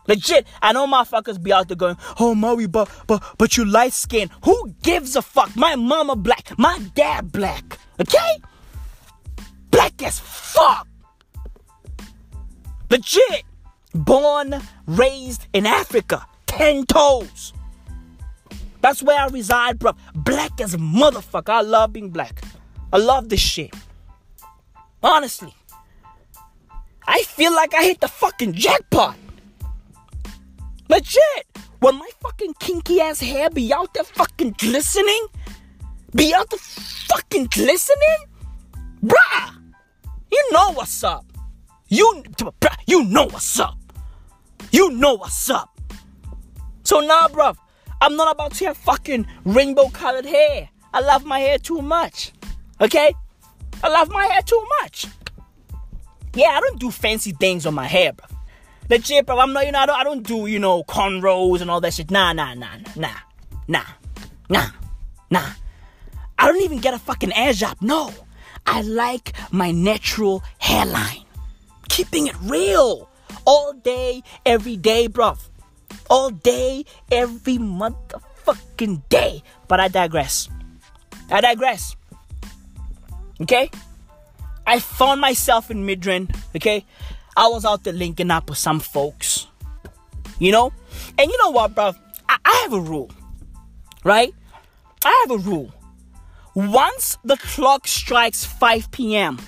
Legit, 0.07 0.47
I 0.61 0.73
know 0.73 0.87
motherfuckers 0.87 1.41
be 1.41 1.53
out 1.53 1.69
there 1.69 1.77
going, 1.77 1.97
"Oh, 2.19 2.35
Maui, 2.35 2.67
but 2.67 2.91
but 3.07 3.23
but 3.39 3.57
you 3.57 3.65
light 3.65 3.93
skin. 3.93 4.31
Who 4.45 4.75
gives 4.83 5.15
a 5.15 5.23
fuck? 5.23 5.55
My 5.55 5.77
mama 5.77 6.17
black, 6.17 6.59
my 6.59 6.81
dad 6.95 7.31
black. 7.31 7.79
Okay, 8.01 8.41
black 9.71 10.03
as 10.03 10.19
fuck. 10.19 10.89
Legit, 12.91 13.45
born, 13.95 14.61
raised 14.87 15.47
in 15.53 15.65
Africa, 15.65 16.27
ten 16.47 16.85
toes. 16.87 17.53
That's 18.81 19.03
where 19.03 19.19
I 19.19 19.29
reside, 19.29 19.79
bro. 19.79 19.93
Black 20.15 20.61
as 20.61 20.75
motherfucker. 20.77 21.51
I 21.51 21.61
love 21.61 21.93
being 21.93 22.11
black. 22.11 22.41
I 22.93 22.97
love 22.97 23.29
this 23.29 23.41
shit. 23.41 23.75
Honestly, 25.03 25.55
I 27.07 27.23
feel 27.23 27.55
like 27.55 27.75
I 27.75 27.85
hit 27.85 28.01
the 28.01 28.09
fucking 28.09 28.55
jackpot. 28.55 29.17
Legit. 30.89 31.47
Will 31.81 31.93
my 31.93 32.09
fucking 32.21 32.55
kinky 32.59 33.01
ass 33.01 33.21
hair 33.21 33.49
be 33.49 33.73
out 33.73 33.95
there 33.95 34.05
fucking 34.05 34.57
glistening? 34.59 35.29
Be 36.15 36.35
out 36.35 36.51
there 36.51 36.59
fucking 36.59 37.47
glistening? 37.47 38.27
Bruh. 39.03 39.55
You 40.31 40.49
know 40.53 40.73
what's 40.73 41.03
up. 41.03 41.25
You, 41.91 42.23
you 42.87 43.05
know 43.05 43.25
what's 43.25 43.59
up. 43.59 43.77
You 44.71 44.91
know 44.93 45.15
what's 45.15 45.51
up. 45.51 45.79
So 46.85 47.01
nah, 47.01 47.29
bruv. 47.29 47.57
I'm 48.01 48.17
not 48.17 48.33
about 48.33 48.55
to 48.55 48.67
have 48.67 48.77
fucking 48.77 49.27
rainbow 49.45 49.89
colored 49.89 50.25
hair. 50.25 50.71
I 50.95 51.01
love 51.01 51.25
my 51.25 51.41
hair 51.41 51.59
too 51.59 51.83
much. 51.83 52.33
Okay? 52.81 53.13
I 53.83 53.89
love 53.89 54.09
my 54.11 54.25
hair 54.25 54.41
too 54.43 54.65
much. 54.81 55.07
Yeah, 56.35 56.51
I 56.51 56.61
don't 56.61 56.79
do 56.79 56.91
fancy 56.91 57.33
things 57.33 57.67
on 57.67 57.75
my 57.75 57.87
hair, 57.87 58.13
bro. 58.13 58.27
Legit, 58.89 59.27
bro. 59.27 59.39
I'm 59.41 59.53
not, 59.53 59.67
you 59.67 59.73
know, 59.73 59.81
I 59.81 59.87
don't, 59.87 60.01
I 60.01 60.05
don't 60.05 60.23
do, 60.23 60.47
you 60.47 60.61
know, 60.61 60.85
cornrows 60.85 61.61
and 61.61 61.71
all 61.71 61.81
that 61.81 61.93
shit. 61.93 62.11
Nah, 62.11 62.33
nah, 62.33 62.55
nah, 62.55 62.77
nah, 62.97 63.17
nah, 63.69 63.85
nah, 64.49 64.69
nah. 65.31 65.51
I 66.39 66.47
don't 66.47 66.63
even 66.63 66.79
get 66.79 66.95
a 66.95 66.99
fucking 66.99 67.33
air 67.33 67.53
job. 67.53 67.79
No. 67.81 68.13
I 68.65 68.83
like 68.83 69.33
my 69.51 69.73
natural 69.73 70.45
hairline. 70.59 71.25
Keeping 71.91 72.29
it 72.29 72.37
real. 72.43 73.11
All 73.45 73.73
day, 73.75 74.23
every 74.47 74.77
day, 74.77 75.09
bruv. 75.09 75.39
All 76.09 76.31
day, 76.31 76.85
every 77.11 77.59
motherfucking 77.59 79.03
day. 79.09 79.43
But 79.69 79.81
I 79.81 79.89
digress. 79.89 80.49
I 81.31 81.41
digress. 81.41 81.97
Okay? 83.41 83.71
I 84.67 84.79
found 84.79 85.21
myself 85.21 85.71
in 85.71 85.85
Midrand. 85.85 86.35
Okay? 86.55 86.87
I 87.37 87.49
was 87.49 87.65
out 87.65 87.85
there 87.85 87.93
linking 87.93 88.31
up 88.31 88.49
with 88.49 88.59
some 88.59 88.79
folks. 88.81 89.47
You 90.39 90.53
know? 90.53 90.73
And 91.19 91.31
you 91.31 91.39
know 91.39 91.51
what, 91.51 91.75
bruv? 91.75 91.97
I, 92.29 92.39
I 92.45 92.61
have 92.63 92.73
a 92.73 92.81
rule. 92.81 93.11
Right? 94.05 94.33
I 95.05 95.27
have 95.27 95.41
a 95.41 95.43
rule. 95.43 95.75
Once 96.55 97.19
the 97.25 97.37
clock 97.37 97.87
strikes 97.87 98.45
5 98.45 98.91
p.m., 98.91 99.39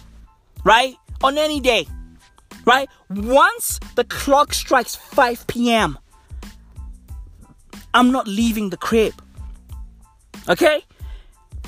right? 0.64 0.94
On 1.22 1.38
any 1.38 1.60
day, 1.60 1.86
right? 2.64 2.88
Once 3.10 3.78
the 3.94 4.04
clock 4.04 4.54
strikes 4.54 4.94
5 4.94 5.46
p.m., 5.46 5.98
I'm 7.94 8.10
not 8.10 8.26
leaving 8.26 8.70
the 8.70 8.76
crib. 8.76 9.14
Okay? 10.48 10.84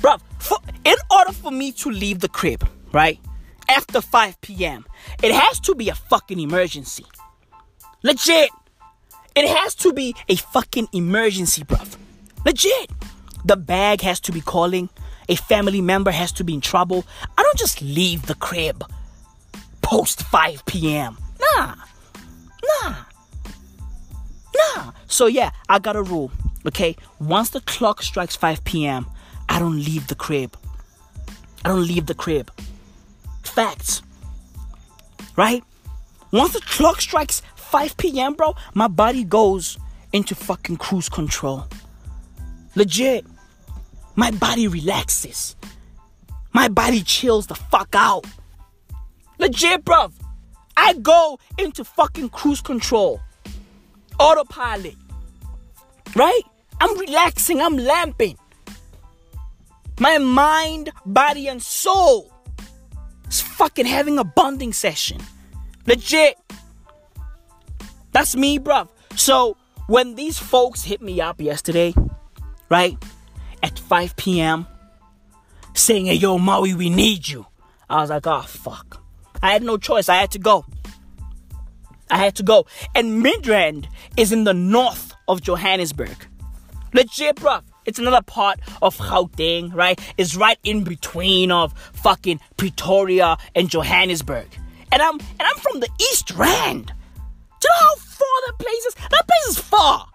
Bro, 0.01 0.17
for, 0.39 0.57
in 0.83 0.95
order 1.11 1.31
for 1.31 1.51
me 1.51 1.71
to 1.73 1.89
leave 1.89 2.19
the 2.19 2.29
crib, 2.29 2.67
right? 2.91 3.19
After 3.69 4.01
5 4.01 4.41
p.m., 4.41 4.85
it 5.23 5.33
has 5.33 5.59
to 5.61 5.75
be 5.75 5.89
a 5.89 5.95
fucking 5.95 6.39
emergency. 6.39 7.05
Legit. 8.03 8.49
It 9.35 9.47
has 9.47 9.75
to 9.75 9.91
be 9.91 10.15
a 10.29 10.35
fucking 10.35 10.87
emergency, 10.93 11.63
bruv. 11.63 11.97
Legit. 12.45 12.89
The 13.43 13.57
bag 13.57 14.01
has 14.01 14.19
to 14.21 14.31
be 14.31 14.41
calling. 14.41 14.89
A 15.27 15.35
family 15.35 15.81
member 15.81 16.11
has 16.11 16.31
to 16.33 16.43
be 16.43 16.53
in 16.53 16.61
trouble. 16.61 17.05
I 17.37 17.43
don't 17.43 17.57
just 17.57 17.81
leave 17.81 18.27
the 18.27 18.35
crib 18.35 18.83
post 19.85 20.23
5 20.23 20.65
p.m. 20.65 21.15
Nah. 21.39 21.75
Nah. 22.81 22.95
Nah. 24.57 24.91
So 25.05 25.27
yeah, 25.27 25.51
I 25.69 25.77
got 25.77 25.95
a 25.95 26.01
rule. 26.01 26.31
Okay? 26.65 26.95
Once 27.19 27.51
the 27.51 27.61
clock 27.61 28.01
strikes 28.01 28.35
5 28.35 28.63
p.m., 28.63 29.05
I 29.47 29.59
don't 29.59 29.77
leave 29.77 30.07
the 30.07 30.15
crib. 30.15 30.57
I 31.63 31.69
don't 31.69 31.85
leave 31.85 32.07
the 32.07 32.15
crib. 32.15 32.51
Facts. 33.43 34.01
Right? 35.37 35.63
Once 36.31 36.53
the 36.53 36.61
clock 36.61 36.99
strikes 36.99 37.43
5 37.55 37.95
p.m., 37.97 38.33
bro, 38.33 38.55
my 38.73 38.87
body 38.87 39.23
goes 39.23 39.77
into 40.11 40.33
fucking 40.33 40.77
cruise 40.77 41.09
control. 41.09 41.67
Legit. 42.73 43.23
My 44.15 44.31
body 44.31 44.67
relaxes. 44.67 45.55
My 46.53 46.69
body 46.69 47.03
chills 47.03 47.45
the 47.45 47.55
fuck 47.55 47.93
out. 47.93 48.25
Legit, 49.39 49.83
bruv. 49.83 50.13
I 50.77 50.93
go 50.93 51.39
into 51.57 51.83
fucking 51.83 52.29
cruise 52.29 52.61
control. 52.61 53.21
Autopilot. 54.19 54.95
Right? 56.15 56.41
I'm 56.79 56.97
relaxing. 56.97 57.61
I'm 57.61 57.77
lamping. 57.77 58.37
My 59.99 60.17
mind, 60.17 60.91
body, 61.05 61.47
and 61.47 61.61
soul 61.61 62.31
is 63.29 63.41
fucking 63.41 63.85
having 63.85 64.17
a 64.19 64.23
bonding 64.23 64.73
session. 64.73 65.19
Legit. 65.85 66.37
That's 68.11 68.35
me, 68.35 68.59
bruv. 68.59 68.89
So 69.15 69.57
when 69.87 70.15
these 70.15 70.37
folks 70.37 70.83
hit 70.83 71.01
me 71.01 71.21
up 71.21 71.39
yesterday, 71.39 71.93
right? 72.69 72.97
At 73.63 73.79
5 73.79 74.15
p.m., 74.15 74.67
saying, 75.73 76.07
hey, 76.07 76.13
yo, 76.15 76.37
Maui, 76.37 76.73
we 76.73 76.89
need 76.89 77.27
you. 77.27 77.45
I 77.89 78.01
was 78.01 78.09
like, 78.09 78.25
oh, 78.27 78.41
fuck. 78.41 79.04
I 79.41 79.53
had 79.53 79.63
no 79.63 79.77
choice. 79.77 80.09
I 80.09 80.15
had 80.15 80.31
to 80.31 80.39
go. 80.39 80.65
I 82.09 82.17
had 82.17 82.35
to 82.35 82.43
go. 82.43 82.65
And 82.93 83.23
Midrand 83.23 83.87
is 84.17 84.31
in 84.31 84.43
the 84.43 84.53
north 84.53 85.13
of 85.27 85.41
Johannesburg. 85.41 86.27
Legit, 86.93 87.35
bruv. 87.37 87.63
It's 87.85 87.99
another 87.99 88.21
part 88.21 88.59
of 88.81 88.97
Gauteng, 88.97 89.73
right? 89.73 89.99
It's 90.17 90.35
right 90.35 90.57
in 90.63 90.83
between 90.83 91.51
of 91.51 91.73
fucking 91.93 92.39
Pretoria 92.57 93.37
and 93.53 93.69
Johannesburg. 93.69 94.47
And 94.91 95.01
I'm 95.01 95.19
and 95.19 95.41
I'm 95.41 95.57
from 95.57 95.81
the 95.81 95.89
East 95.99 96.31
Rand. 96.31 96.87
Do 96.87 97.67
you 97.67 97.69
know 97.69 97.87
how 97.87 97.95
far 97.95 98.27
that 98.47 98.59
place 98.59 98.85
is? 98.85 98.95
That 98.95 99.27
place 99.27 99.57
is 99.57 99.59
far. 99.59 100.07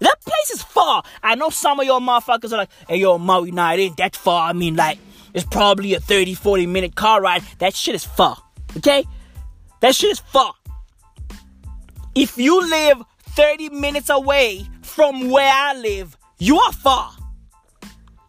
That 0.00 0.16
place 0.22 0.50
is 0.50 0.62
far. 0.62 1.02
I 1.22 1.34
know 1.34 1.50
some 1.50 1.78
of 1.78 1.86
your 1.86 2.00
motherfuckers 2.00 2.52
are 2.52 2.58
like, 2.58 2.70
hey 2.88 2.96
yo, 2.96 3.18
Maui, 3.18 3.50
nah, 3.50 3.72
it 3.72 3.80
ain't 3.80 3.96
that 3.98 4.16
far. 4.16 4.48
I 4.48 4.52
mean, 4.52 4.76
like, 4.76 4.98
it's 5.34 5.44
probably 5.44 5.94
a 5.94 6.00
30, 6.00 6.34
40 6.34 6.66
minute 6.66 6.94
car 6.94 7.20
ride. 7.20 7.42
That 7.58 7.74
shit 7.74 7.94
is 7.94 8.04
far. 8.04 8.36
Okay? 8.76 9.04
That 9.80 9.94
shit 9.94 10.10
is 10.10 10.20
far. 10.20 10.54
If 12.14 12.36
you 12.36 12.68
live 12.68 13.02
30 13.30 13.70
minutes 13.70 14.10
away 14.10 14.66
from 14.82 15.30
where 15.30 15.52
I 15.52 15.74
live, 15.74 16.16
you 16.38 16.58
are 16.58 16.72
far. 16.72 17.12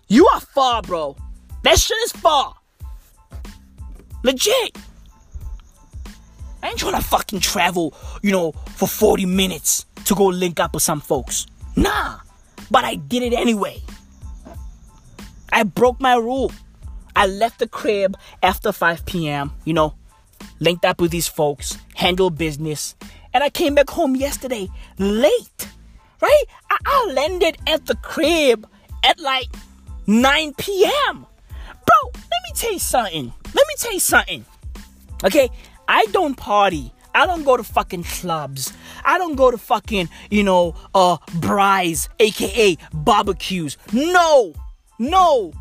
You 0.07 0.27
are 0.33 0.39
far, 0.39 0.81
bro. 0.81 1.15
That 1.63 1.79
shit 1.79 1.97
is 2.03 2.11
far. 2.11 2.55
Legit. 4.23 4.77
I 6.63 6.69
ain't 6.69 6.77
trying 6.77 6.93
to 6.93 7.01
fucking 7.01 7.39
travel, 7.39 7.93
you 8.21 8.31
know, 8.31 8.51
for 8.75 8.87
40 8.87 9.25
minutes 9.25 9.85
to 10.05 10.15
go 10.15 10.25
link 10.25 10.59
up 10.59 10.73
with 10.73 10.83
some 10.83 11.01
folks. 11.01 11.47
Nah. 11.75 12.19
But 12.69 12.83
I 12.83 12.95
did 12.95 13.23
it 13.23 13.33
anyway. 13.33 13.81
I 15.51 15.63
broke 15.63 15.99
my 15.99 16.15
rule. 16.15 16.51
I 17.15 17.27
left 17.27 17.59
the 17.59 17.67
crib 17.67 18.17
after 18.41 18.71
5 18.71 19.05
p.m., 19.05 19.53
you 19.65 19.73
know, 19.73 19.95
linked 20.59 20.85
up 20.85 21.01
with 21.01 21.11
these 21.11 21.27
folks, 21.27 21.77
handled 21.95 22.37
business, 22.37 22.95
and 23.33 23.43
I 23.43 23.49
came 23.49 23.75
back 23.75 23.89
home 23.89 24.15
yesterday 24.15 24.69
late, 24.97 25.67
right? 26.21 26.43
I, 26.69 26.77
I 26.85 27.11
landed 27.13 27.57
at 27.67 27.85
the 27.85 27.95
crib 27.95 28.67
at 29.03 29.19
like 29.19 29.47
9 30.07 30.53
p.m. 30.55 31.25
Bro, 31.85 32.11
let 32.13 32.41
me 32.43 32.51
tell 32.55 32.73
you 32.73 32.79
something. 32.79 33.33
Let 33.53 33.67
me 33.67 33.73
tell 33.77 33.93
you 33.93 33.99
something. 33.99 34.45
Okay, 35.23 35.49
I 35.87 36.05
don't 36.11 36.35
party. 36.35 36.93
I 37.13 37.25
don't 37.25 37.43
go 37.43 37.57
to 37.57 37.63
fucking 37.63 38.03
clubs. 38.03 38.73
I 39.03 39.17
don't 39.17 39.35
go 39.35 39.51
to 39.51 39.57
fucking, 39.57 40.09
you 40.29 40.43
know, 40.43 40.75
uh, 40.95 41.17
braais, 41.39 42.07
aka 42.19 42.77
barbecues. 42.93 43.77
No, 43.91 44.53
no. 44.97 45.53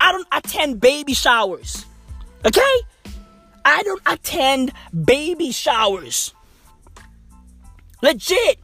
I 0.00 0.12
don't 0.12 0.28
attend 0.32 0.80
baby 0.80 1.14
showers. 1.14 1.86
Okay? 2.44 2.76
I 3.64 3.82
don't 3.82 4.02
attend 4.06 4.72
baby 5.04 5.50
showers. 5.50 6.32
Legit. 8.02 8.58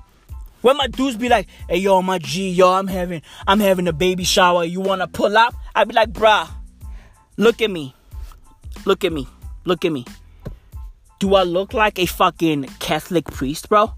When 0.60 0.76
my 0.76 0.86
dudes 0.86 1.16
be 1.16 1.28
like, 1.28 1.48
hey 1.68 1.78
yo, 1.78 2.02
my 2.02 2.18
G, 2.18 2.50
yo, 2.50 2.70
I'm 2.70 2.86
having 2.86 3.22
I'm 3.46 3.58
having 3.58 3.88
a 3.88 3.92
baby 3.92 4.22
shower. 4.22 4.64
You 4.64 4.80
wanna 4.80 5.08
pull 5.08 5.36
up? 5.36 5.54
I'd 5.74 5.88
be 5.88 5.94
like, 5.94 6.12
bruh, 6.12 6.48
look 7.36 7.60
at 7.60 7.70
me. 7.70 7.96
Look 8.84 9.04
at 9.04 9.12
me. 9.12 9.26
Look 9.64 9.84
at 9.84 9.90
me. 9.90 10.04
Do 11.18 11.34
I 11.34 11.42
look 11.42 11.72
like 11.72 11.98
a 11.98 12.06
fucking 12.06 12.64
Catholic 12.78 13.24
priest, 13.26 13.68
bro? 13.68 13.92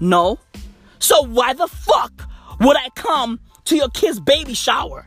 No. 0.00 0.38
So 0.98 1.22
why 1.24 1.52
the 1.54 1.68
fuck 1.68 2.28
would 2.60 2.76
I 2.76 2.88
come 2.94 3.40
to 3.64 3.76
your 3.76 3.88
kid's 3.90 4.20
baby 4.20 4.54
shower? 4.54 5.06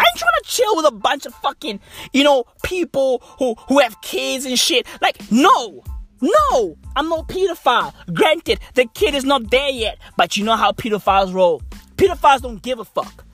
I 0.00 0.02
ain't 0.02 0.18
trying 0.18 0.32
to 0.42 0.48
chill 0.48 0.76
with 0.76 0.86
a 0.86 0.92
bunch 0.92 1.26
of 1.26 1.34
fucking, 1.34 1.78
you 2.12 2.24
know, 2.24 2.44
people 2.62 3.22
who 3.38 3.54
who 3.68 3.78
have 3.80 4.00
kids 4.00 4.46
and 4.46 4.58
shit. 4.58 4.86
Like, 5.00 5.30
no. 5.30 5.84
No, 6.22 6.76
I'm 6.96 7.08
no 7.08 7.22
pedophile. 7.22 7.94
Granted, 8.12 8.60
the 8.74 8.84
kid 8.92 9.14
is 9.14 9.24
not 9.24 9.50
there 9.50 9.70
yet, 9.70 9.98
but 10.18 10.36
you 10.36 10.44
know 10.44 10.54
how 10.54 10.70
pedophiles 10.70 11.32
roll. 11.32 11.62
Pedophiles 11.96 12.42
don't 12.42 12.60
give 12.60 12.78
a 12.78 12.84
fuck. 12.84 13.24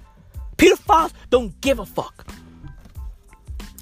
Pedophiles 0.56 1.12
don't 1.28 1.60
give 1.60 1.80
a 1.80 1.86
fuck. 1.86 2.24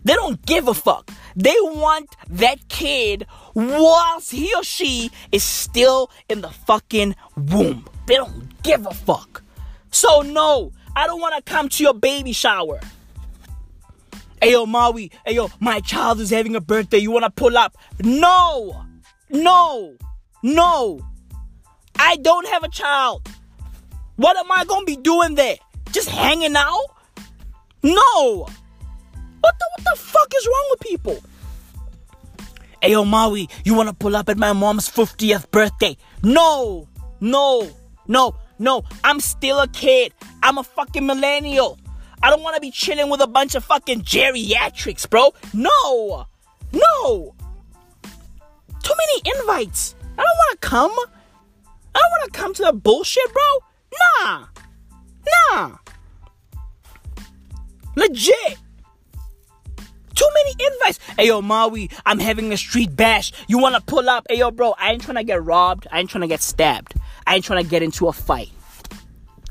They 0.04 0.14
don't 0.14 0.40
give 0.46 0.68
a 0.68 0.74
fuck. 0.74 1.10
They 1.36 1.54
want 1.60 2.16
that 2.30 2.68
kid 2.68 3.26
whilst 3.54 4.30
he 4.30 4.54
or 4.54 4.62
she 4.62 5.10
is 5.32 5.42
still 5.42 6.10
in 6.28 6.40
the 6.40 6.50
fucking 6.50 7.14
womb. 7.36 7.86
They 8.06 8.16
don't 8.16 8.62
give 8.62 8.86
a 8.86 8.94
fuck. 8.94 9.42
So, 9.90 10.22
no, 10.22 10.72
I 10.96 11.06
don't 11.06 11.20
want 11.20 11.34
to 11.36 11.52
come 11.52 11.68
to 11.68 11.82
your 11.82 11.94
baby 11.94 12.32
shower. 12.32 12.80
Hey 14.42 14.52
yo, 14.52 14.66
Maui, 14.66 15.10
hey 15.24 15.34
yo, 15.34 15.50
my 15.60 15.80
child 15.80 16.20
is 16.20 16.30
having 16.30 16.54
a 16.54 16.60
birthday. 16.60 16.98
You 16.98 17.10
want 17.10 17.24
to 17.24 17.30
pull 17.30 17.56
up? 17.56 17.76
No! 18.02 18.84
No, 19.30 19.96
no, 20.42 21.00
I 21.98 22.16
don't 22.16 22.46
have 22.48 22.62
a 22.62 22.68
child. 22.68 23.28
What 24.16 24.36
am 24.36 24.50
I 24.52 24.64
gonna 24.64 24.84
be 24.84 24.96
doing 24.96 25.34
there? 25.34 25.56
Just 25.90 26.08
hanging 26.08 26.54
out? 26.54 26.86
No. 27.82 28.46
What 29.40 29.54
the 29.58 29.66
what 29.76 29.84
the 29.84 30.00
fuck 30.00 30.32
is 30.36 30.46
wrong 30.46 30.66
with 30.70 30.80
people? 30.80 31.22
Hey, 32.80 32.92
yo, 32.92 33.04
Maui, 33.04 33.48
you 33.64 33.74
wanna 33.74 33.92
pull 33.92 34.14
up 34.14 34.28
at 34.28 34.38
my 34.38 34.52
mom's 34.52 34.88
50th 34.88 35.50
birthday? 35.50 35.96
No, 36.22 36.86
no, 37.20 37.68
no, 38.06 38.36
no. 38.58 38.84
I'm 39.02 39.20
still 39.20 39.60
a 39.60 39.68
kid. 39.68 40.12
I'm 40.42 40.58
a 40.58 40.64
fucking 40.64 41.06
millennial. 41.06 41.78
I 42.22 42.30
don't 42.30 42.42
wanna 42.42 42.60
be 42.60 42.70
chilling 42.70 43.10
with 43.10 43.20
a 43.20 43.26
bunch 43.26 43.54
of 43.54 43.64
fucking 43.64 44.02
geriatrics, 44.02 45.08
bro. 45.08 45.34
No, 45.52 46.26
no. 46.72 47.34
Too 48.82 48.94
many 48.98 49.38
invites. 49.38 49.94
I 50.02 50.22
don't 50.22 50.38
wanna 50.38 50.58
come. 50.60 50.92
I 51.94 51.98
don't 51.98 52.10
wanna 52.18 52.30
come 52.32 52.54
to 52.54 52.64
the 52.64 52.72
bullshit, 52.72 53.32
bro. 53.32 53.42
Nah, 54.24 54.46
nah. 55.52 55.76
Legit. 57.96 58.58
Too 60.14 60.28
many 60.32 60.72
invites. 60.72 60.98
Hey 61.18 61.26
yo, 61.26 61.42
Maui, 61.42 61.90
I'm 62.06 62.18
having 62.20 62.52
a 62.52 62.56
street 62.56 62.94
bash. 62.94 63.32
You 63.48 63.58
wanna 63.58 63.80
pull 63.80 64.08
up? 64.08 64.26
Hey 64.28 64.38
yo, 64.38 64.50
bro, 64.50 64.74
I 64.78 64.92
ain't 64.92 65.02
trying 65.02 65.16
to 65.16 65.24
get 65.24 65.44
robbed. 65.44 65.86
I 65.90 66.00
ain't 66.00 66.10
trying 66.10 66.22
to 66.22 66.28
get 66.28 66.40
stabbed. 66.40 66.94
I 67.26 67.36
ain't 67.36 67.44
trying 67.44 67.62
to 67.62 67.68
get 67.68 67.82
into 67.82 68.08
a 68.08 68.12
fight. 68.12 68.50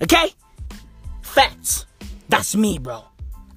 Okay? 0.01 0.29
Facts. 1.21 1.85
That's 2.29 2.55
me, 2.55 2.77
bro. 2.77 3.03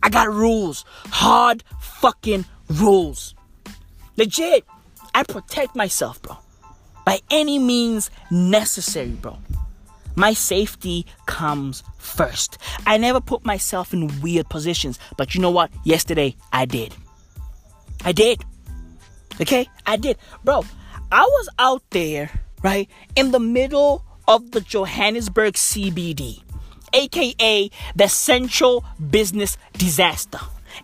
I 0.03 0.09
got 0.09 0.33
rules. 0.33 0.85
Hard 1.07 1.65
fucking 1.81 2.45
rules. 2.69 3.35
Legit. 4.17 4.65
I 5.15 5.23
protect 5.23 5.75
myself, 5.75 6.21
bro. 6.23 6.37
By 7.05 7.21
any 7.31 7.59
means 7.59 8.11
necessary, 8.31 9.11
bro. 9.11 9.39
My 10.15 10.33
safety 10.33 11.07
comes 11.27 11.83
first. 11.99 12.59
I 12.87 12.97
never 12.97 13.21
put 13.21 13.45
myself 13.45 13.93
in 13.93 14.21
weird 14.21 14.49
positions, 14.49 14.99
but 15.17 15.35
you 15.35 15.41
know 15.41 15.51
what? 15.51 15.71
Yesterday 15.85 16.37
I 16.53 16.65
did. 16.65 16.95
I 18.05 18.13
did. 18.13 18.43
Okay? 19.41 19.69
I 19.85 19.97
did. 19.97 20.17
Bro, 20.43 20.65
I 21.13 21.23
was 21.23 21.49
out 21.59 21.83
there, 21.91 22.31
right, 22.67 22.91
in 23.15 23.31
the 23.31 23.39
middle 23.39 24.05
of 24.27 24.51
the 24.51 24.61
Johannesburg 24.61 25.55
CBD, 25.55 26.43
aka 26.93 27.71
the 27.95 28.09
Central 28.09 28.85
Business 29.11 29.57
Disaster. 29.73 30.41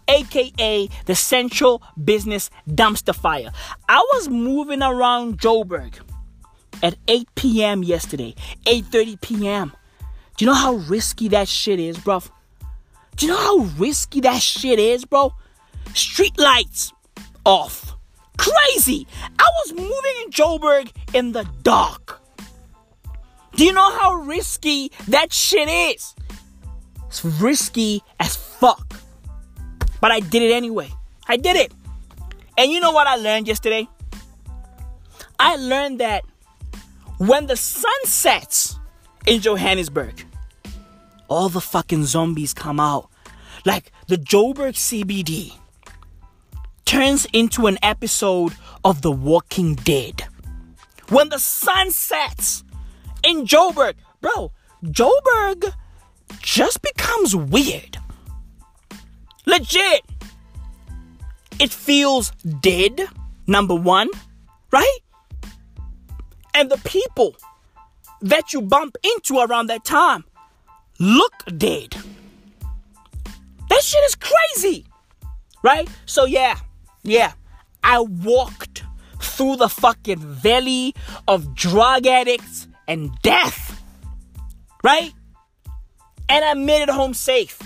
AKA 0.08 0.88
the 1.04 1.14
Central 1.14 1.82
Business 2.02 2.48
Dumpster 2.66 3.14
Fire. 3.14 3.50
I 3.90 3.98
was 4.14 4.30
moving 4.30 4.82
around 4.82 5.38
Joburg 5.38 6.00
at 6.82 6.96
8 7.08 7.28
p.m. 7.34 7.82
yesterday, 7.82 8.34
8:30 8.64 9.20
p.m. 9.20 9.72
Do 10.36 10.44
you 10.44 10.50
know 10.50 10.56
how 10.56 10.74
risky 10.76 11.28
that 11.28 11.46
shit 11.46 11.78
is, 11.78 11.98
bro? 11.98 12.22
Do 13.16 13.26
you 13.26 13.32
know 13.32 13.38
how 13.38 13.58
risky 13.76 14.20
that 14.20 14.40
shit 14.40 14.78
is, 14.78 15.04
bro? 15.04 15.34
Street 15.92 16.38
lights 16.38 16.94
off. 17.44 17.91
Crazy. 18.42 19.07
I 19.38 19.48
was 19.61 19.72
moving 19.72 20.16
in 20.24 20.31
Joburg 20.31 20.90
in 21.14 21.31
the 21.31 21.44
dark. 21.62 22.20
Do 23.55 23.64
you 23.64 23.72
know 23.72 23.92
how 23.92 24.14
risky 24.14 24.90
that 25.07 25.33
shit 25.33 25.68
is? 25.68 26.16
It's 27.07 27.24
risky 27.24 28.02
as 28.18 28.35
fuck. 28.35 29.00
But 30.00 30.11
I 30.11 30.18
did 30.18 30.42
it 30.42 30.52
anyway. 30.52 30.90
I 31.28 31.37
did 31.37 31.55
it. 31.55 31.72
And 32.59 32.72
you 32.72 32.81
know 32.81 32.90
what 32.90 33.07
I 33.07 33.14
learned 33.14 33.46
yesterday? 33.46 33.87
I 35.38 35.55
learned 35.55 36.00
that 36.00 36.24
when 37.18 37.46
the 37.46 37.57
sun 37.57 38.05
sets 38.05 38.76
in 39.24 39.40
Johannesburg, 39.40 40.26
all 41.28 41.48
the 41.48 41.61
fucking 41.61 42.07
zombies 42.07 42.52
come 42.52 42.81
out. 42.81 43.09
Like 43.64 43.92
the 44.09 44.16
Joburg 44.16 44.74
CBD 44.74 45.52
turns 46.92 47.26
into 47.33 47.66
an 47.68 47.78
episode 47.83 48.52
of 48.85 49.00
The 49.00 49.11
Walking 49.11 49.76
Dead. 49.76 50.26
When 51.09 51.31
the 51.31 51.38
sun 51.38 51.90
sets 51.90 52.64
in 53.24 53.46
Joburg, 53.46 53.94
bro, 54.20 54.52
Joburg 54.85 55.72
just 56.42 56.83
becomes 56.83 57.35
weird. 57.35 57.96
Legit. 59.46 60.02
It 61.59 61.70
feels 61.70 62.31
dead, 62.61 63.00
number 63.46 63.74
one, 63.74 64.11
right? 64.70 64.98
And 66.52 66.70
the 66.70 66.76
people 66.85 67.35
that 68.20 68.52
you 68.52 68.61
bump 68.61 68.98
into 69.02 69.38
around 69.38 69.68
that 69.68 69.87
time 69.87 70.24
look 70.98 71.33
dead. 71.57 71.96
That 73.70 73.81
shit 73.81 74.05
is 74.05 74.14
crazy, 74.14 74.85
right? 75.62 75.88
So, 76.05 76.26
yeah, 76.26 76.59
yeah, 77.02 77.32
I 77.82 78.00
walked 78.00 78.84
through 79.20 79.56
the 79.56 79.68
fucking 79.68 80.18
valley 80.18 80.94
of 81.26 81.54
drug 81.54 82.06
addicts 82.06 82.68
and 82.86 83.10
death, 83.22 83.82
right? 84.82 85.12
And 86.28 86.44
I 86.44 86.54
made 86.54 86.82
it 86.82 86.90
home 86.90 87.14
safe. 87.14 87.58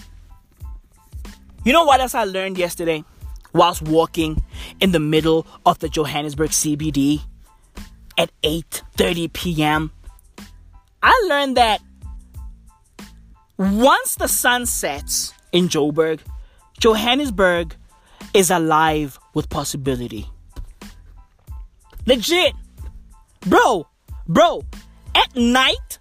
You 1.65 1.73
know 1.73 1.85
what 1.85 2.01
else 2.01 2.15
I 2.15 2.25
learned 2.25 2.59
yesterday 2.59 3.05
whilst 3.53 3.83
walking 3.83 4.43
in 4.81 4.93
the 4.93 5.01
middle 5.01 5.47
of 5.65 5.79
the 5.81 5.89
Johannesburg 5.89 6.51
CBD 6.51 7.23
at 8.17 8.31
8:30 8.43 9.33
p.m.? 9.33 9.91
I 11.03 11.27
learned 11.29 11.57
that 11.57 11.81
once 13.59 14.17
the 14.17 14.29
sun 14.29 14.67
sets 14.67 15.33
in 15.53 15.69
Joburg, 15.69 16.21
Johannesburg 16.79 17.75
is 18.35 18.51
alive 18.51 19.19
with 19.35 19.49
possibility. 19.49 20.27
Legit. 22.07 22.55
Bro, 23.41 23.87
bro, 24.29 24.63
at 25.15 25.35
night, 25.37 25.99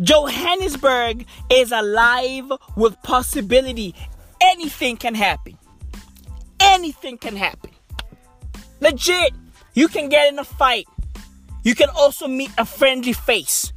Johannesburg 0.00 1.26
is 1.50 1.72
alive 1.72 2.50
with 2.76 3.00
possibility. 3.02 3.94
Anything 4.40 4.96
can 4.96 5.14
happen. 5.14 5.56
Anything 6.60 7.18
can 7.18 7.36
happen. 7.36 7.70
Legit. 8.80 9.32
You 9.74 9.88
can 9.88 10.08
get 10.08 10.32
in 10.32 10.38
a 10.38 10.44
fight. 10.44 10.86
You 11.62 11.74
can 11.74 11.88
also 11.90 12.28
meet 12.28 12.50
a 12.58 12.64
friendly 12.64 13.12
face. 13.12 13.72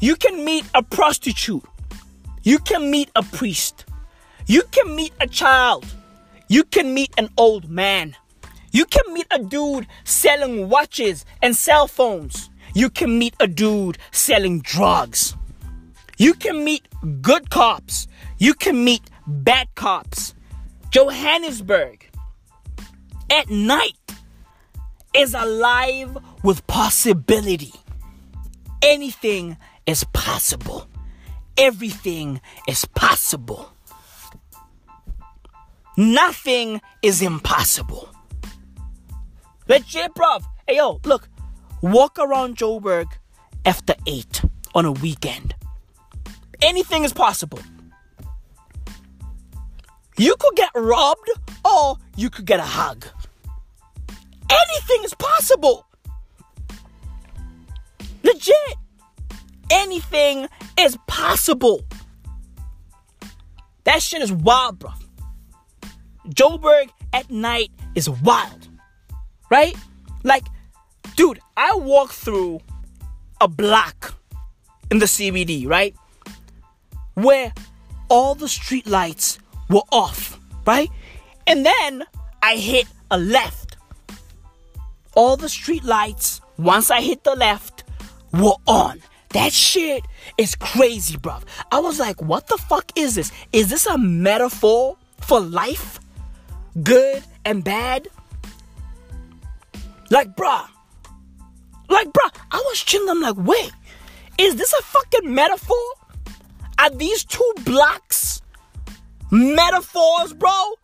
You 0.00 0.16
can 0.16 0.44
meet 0.44 0.64
a 0.74 0.82
prostitute. 0.82 1.64
You 2.44 2.58
can 2.60 2.90
meet 2.90 3.10
a 3.16 3.22
priest. 3.22 3.84
You 4.46 4.62
can 4.70 4.94
meet 4.94 5.12
a 5.20 5.26
child. 5.26 5.84
You 6.48 6.64
can 6.64 6.94
meet 6.94 7.12
an 7.18 7.28
old 7.36 7.68
man. 7.68 8.16
You 8.72 8.86
can 8.86 9.12
meet 9.12 9.26
a 9.30 9.38
dude 9.38 9.86
selling 10.04 10.70
watches 10.70 11.26
and 11.42 11.54
cell 11.54 11.86
phones. 11.86 12.48
You 12.74 12.88
can 12.88 13.18
meet 13.18 13.34
a 13.38 13.46
dude 13.46 13.98
selling 14.12 14.60
drugs. 14.60 15.36
You 16.16 16.32
can 16.34 16.64
meet 16.64 16.88
good 17.20 17.50
cops. 17.50 18.08
You 18.38 18.54
can 18.54 18.82
meet 18.82 19.02
bad 19.26 19.68
cops. 19.74 20.34
Johannesburg 20.90 22.08
at 23.30 23.50
night 23.50 23.98
is 25.14 25.34
alive 25.34 26.16
with 26.42 26.66
possibility. 26.66 27.74
Anything 28.80 29.58
is 29.86 30.04
possible. 30.12 30.88
Everything 31.58 32.40
is 32.66 32.84
possible. 32.84 33.72
Nothing 35.98 36.80
is 37.02 37.22
impossible. 37.22 38.08
Legit, 39.66 40.14
bruv. 40.14 40.44
Hey, 40.64 40.76
yo, 40.76 41.00
look. 41.04 41.28
Walk 41.82 42.20
around 42.20 42.56
Joburg 42.56 43.06
after 43.64 43.96
8 44.06 44.42
on 44.76 44.84
a 44.84 44.92
weekend. 44.92 45.56
Anything 46.62 47.02
is 47.02 47.12
possible. 47.12 47.58
You 50.16 50.36
could 50.38 50.54
get 50.54 50.70
robbed 50.76 51.30
or 51.64 51.96
you 52.14 52.30
could 52.30 52.44
get 52.44 52.60
a 52.60 52.70
hug. 52.78 53.04
Anything 54.48 55.02
is 55.02 55.14
possible. 55.14 55.84
Legit. 58.22 58.76
Anything 59.68 60.46
is 60.78 60.96
possible. 61.08 61.80
That 63.82 64.00
shit 64.00 64.22
is 64.22 64.30
wild, 64.30 64.78
bro. 64.78 64.92
Joburg 66.30 66.90
at 67.12 67.30
night 67.30 67.70
is 67.94 68.08
wild. 68.08 68.68
Right? 69.50 69.76
Like, 70.24 70.44
dude, 71.16 71.40
I 71.56 71.74
walked 71.74 72.14
through 72.14 72.60
a 73.40 73.48
block 73.48 74.14
in 74.90 74.98
the 74.98 75.06
CBD, 75.06 75.66
right? 75.66 75.94
Where 77.14 77.52
all 78.08 78.34
the 78.34 78.48
street 78.48 78.86
lights 78.86 79.38
were 79.68 79.82
off, 79.90 80.38
right? 80.66 80.90
And 81.46 81.64
then 81.64 82.04
I 82.42 82.56
hit 82.56 82.86
a 83.10 83.18
left. 83.18 83.76
All 85.14 85.36
the 85.36 85.48
street 85.48 85.84
lights, 85.84 86.40
once 86.58 86.90
I 86.90 87.00
hit 87.00 87.24
the 87.24 87.34
left, 87.34 87.84
were 88.32 88.56
on. 88.66 89.00
That 89.30 89.52
shit 89.52 90.04
is 90.38 90.54
crazy, 90.54 91.16
bruv. 91.16 91.42
I 91.70 91.80
was 91.80 91.98
like, 91.98 92.22
what 92.22 92.46
the 92.46 92.56
fuck 92.56 92.92
is 92.96 93.14
this? 93.14 93.32
Is 93.52 93.68
this 93.68 93.86
a 93.86 93.98
metaphor 93.98 94.96
for 95.20 95.40
life? 95.40 96.00
Good 96.82 97.24
and 97.44 97.64
bad. 97.64 98.08
Like, 100.10 100.36
bruh. 100.36 100.66
Like, 101.88 102.08
bruh, 102.08 102.30
I 102.50 102.62
was 102.66 102.78
chilling. 102.82 103.08
I'm 103.08 103.22
like, 103.22 103.36
wait, 103.36 103.72
is 104.38 104.56
this 104.56 104.72
a 104.72 104.82
fucking 104.82 105.34
metaphor? 105.34 105.76
Are 106.78 106.90
these 106.90 107.24
two 107.24 107.52
blocks 107.64 108.40
metaphors, 109.30 110.32
bro? 110.34 110.74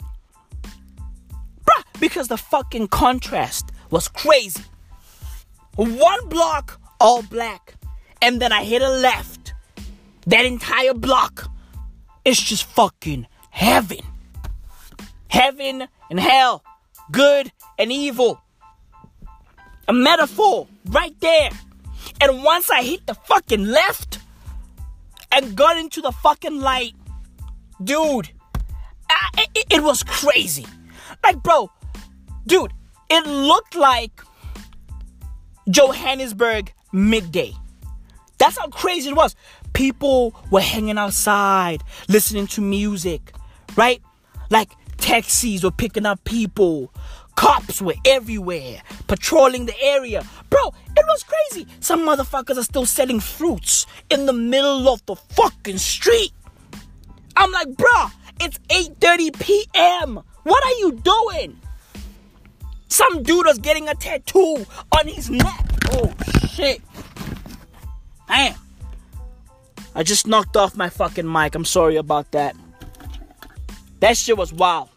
Bruh, 1.65 1.85
because 2.01 2.29
the 2.29 2.37
fucking 2.37 2.89
contrast 2.89 3.71
was 3.91 4.09
crazy. 4.09 4.63
One 5.77 6.29
block, 6.29 6.81
all 7.01 7.23
black. 7.23 7.75
And 8.23 8.41
then 8.41 8.53
I 8.53 8.65
hit 8.65 8.83
a 8.83 8.89
left. 8.89 9.55
That 10.27 10.47
entire 10.47 10.95
block 10.95 11.51
is 12.25 12.41
just 12.41 12.65
fucking 12.65 13.27
heaven. 13.51 14.01
Heaven 15.35 15.89
and 16.11 16.21
hell. 16.21 16.63
Good 17.11 17.51
and 17.77 17.91
evil. 17.91 18.41
A 19.89 19.93
metaphor 19.93 20.69
right 20.87 21.19
there. 21.19 21.51
And 22.21 22.45
once 22.45 22.71
I 22.71 22.85
hit 22.85 23.05
the 23.09 23.15
fucking 23.15 23.67
left 23.67 24.21
and 25.33 25.57
got 25.57 25.77
into 25.77 26.01
the 26.01 26.13
fucking 26.13 26.61
light, 26.61 26.95
dude, 27.83 28.31
I, 29.11 29.47
it, 29.57 29.67
it 29.71 29.83
was 29.83 30.05
crazy. 30.05 30.67
Like, 31.25 31.43
bro, 31.43 31.69
dude, 32.47 32.73
it 33.11 33.27
looked 33.27 33.75
like 33.75 34.23
Johannesburg 35.69 36.73
midday. 36.93 37.55
That's 38.39 38.57
how 38.57 38.69
crazy 38.69 39.11
it 39.11 39.17
was. 39.17 39.35
People 39.73 40.33
were 40.53 40.61
hanging 40.61 40.97
outside, 40.97 41.83
listening 42.09 42.47
to 42.47 42.61
music, 42.61 43.33
right? 43.75 44.01
Like 44.49 44.71
taxis 45.05 45.63
were 45.63 45.71
picking 45.71 46.07
up 46.07 46.25
people. 46.25 46.91
Cops 47.37 47.83
were 47.83 47.95
everywhere, 48.07 48.81
patrolling 49.07 49.67
the 49.67 49.79
area. 49.83 50.25
Bro, 50.49 50.73
it 50.97 51.05
was 51.07 51.23
crazy. 51.25 51.67
Some 51.81 52.01
motherfuckers 52.01 52.57
are 52.57 52.63
still 52.63 52.87
selling 52.87 53.21
fruits 53.21 53.87
in 54.09 54.25
the 54.25 54.33
middle 54.33 54.89
of 54.89 55.05
the 55.05 55.15
fucking 55.15 55.77
street. 55.77 56.33
I'm 57.37 57.53
like, 57.53 57.77
bro, 57.77 58.07
it's 58.41 58.59
8:30 58.71 59.39
p.m. 59.39 60.21
What 60.45 60.65
are 60.65 60.79
you 60.79 60.93
doing? 60.93 61.61
Some 62.89 63.23
dude 63.23 63.45
was 63.45 63.59
getting 63.59 63.89
a 63.89 63.95
tattoo 63.95 64.65
on 64.97 65.07
his 65.07 65.29
neck. 65.29 65.67
Oh 65.93 66.15
shit. 66.49 66.81
Damn. 68.27 68.55
I 69.95 70.03
just 70.03 70.27
knocked 70.27 70.57
off 70.57 70.77
my 70.77 70.89
fucking 70.89 71.31
mic. 71.31 71.55
I'm 71.55 71.67
sorry 71.67 71.97
about 71.97 72.31
that. 72.31 72.57
That 74.01 74.17
shit 74.17 74.39
was 74.39 74.53
wild. 74.53 74.94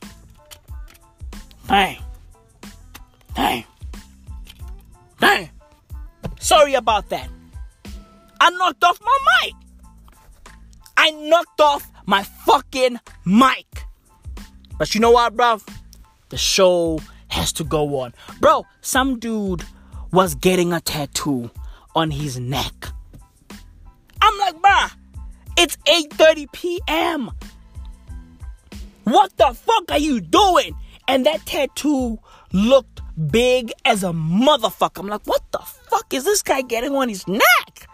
Dang. 1.67 1.97
Dang. 3.35 3.65
Dang. 5.19 5.49
Sorry 6.39 6.75
about 6.75 7.09
that. 7.09 7.29
I 8.39 8.49
knocked 8.51 8.83
off 8.83 8.99
my 9.01 9.17
mic. 9.41 9.53
I 10.95 11.11
knocked 11.11 11.59
off 11.59 11.91
my 12.05 12.23
fucking 12.23 12.99
mic. 13.25 13.83
But 14.77 14.95
you 14.95 15.01
know 15.01 15.11
what, 15.11 15.35
bro? 15.35 15.59
The 16.29 16.37
show 16.37 16.99
has 17.29 17.51
to 17.53 17.63
go 17.63 17.99
on. 17.99 18.13
Bro, 18.39 18.65
some 18.81 19.19
dude 19.19 19.63
was 20.11 20.35
getting 20.35 20.71
a 20.71 20.79
tattoo 20.79 21.51
on 21.95 22.11
his 22.11 22.39
neck. 22.39 22.89
I'm 24.21 24.37
like, 24.39 24.55
bruh, 24.61 24.91
it's 25.57 25.77
8:30 25.85 26.51
p.m. 26.51 27.31
What 29.03 29.35
the 29.37 29.53
fuck 29.53 29.91
are 29.91 29.99
you 29.99 30.19
doing? 30.21 30.75
And 31.07 31.25
that 31.25 31.45
tattoo 31.45 32.19
looked 32.51 33.01
big 33.31 33.71
as 33.85 34.03
a 34.03 34.11
motherfucker. 34.11 34.99
I'm 34.99 35.07
like, 35.07 35.25
what 35.25 35.43
the 35.51 35.59
fuck 35.59 36.13
is 36.13 36.25
this 36.25 36.41
guy 36.41 36.61
getting 36.61 36.95
on 36.95 37.09
his 37.09 37.27
neck? 37.27 37.87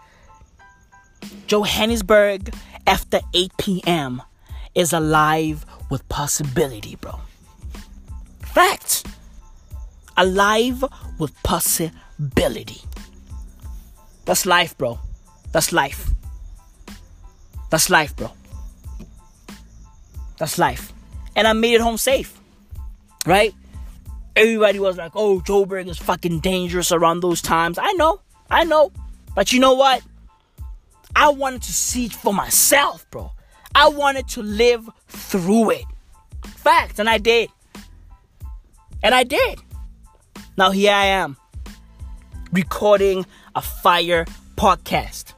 Johannesburg 1.46 2.54
after 2.86 3.20
8 3.32 3.52
p.m. 3.58 4.22
is 4.74 4.92
alive 4.92 5.64
with 5.90 6.06
possibility, 6.08 6.96
bro. 6.96 7.20
Facts. 8.40 9.04
Alive 10.16 10.84
with 11.18 11.34
possibility. 11.42 12.80
That's 14.24 14.46
life, 14.46 14.76
bro. 14.78 14.98
That's 15.52 15.72
life. 15.72 16.10
That's 17.70 17.90
life, 17.90 18.14
bro. 18.16 18.30
That's 20.38 20.58
life. 20.58 20.92
And 21.36 21.46
I 21.46 21.52
made 21.52 21.74
it 21.74 21.80
home 21.80 21.96
safe. 21.96 22.40
Right? 23.26 23.54
Everybody 24.36 24.80
was 24.80 24.96
like, 24.96 25.12
oh, 25.14 25.40
Joburg 25.40 25.88
is 25.88 25.98
fucking 25.98 26.40
dangerous 26.40 26.92
around 26.92 27.20
those 27.20 27.40
times. 27.40 27.78
I 27.80 27.92
know. 27.92 28.20
I 28.50 28.64
know. 28.64 28.92
But 29.34 29.52
you 29.52 29.60
know 29.60 29.74
what? 29.74 30.02
I 31.16 31.28
wanted 31.28 31.62
to 31.62 31.72
see 31.72 32.06
it 32.06 32.12
for 32.12 32.34
myself, 32.34 33.08
bro. 33.10 33.30
I 33.74 33.88
wanted 33.88 34.28
to 34.28 34.42
live 34.42 34.88
through 35.08 35.70
it. 35.70 35.84
Facts. 36.44 36.98
And 36.98 37.08
I 37.08 37.18
did. 37.18 37.50
And 39.02 39.14
I 39.14 39.22
did. 39.24 39.60
Now 40.56 40.70
here 40.70 40.92
I 40.92 41.06
am 41.06 41.36
recording 42.52 43.26
a 43.56 43.60
fire 43.60 44.24
podcast, 44.56 45.34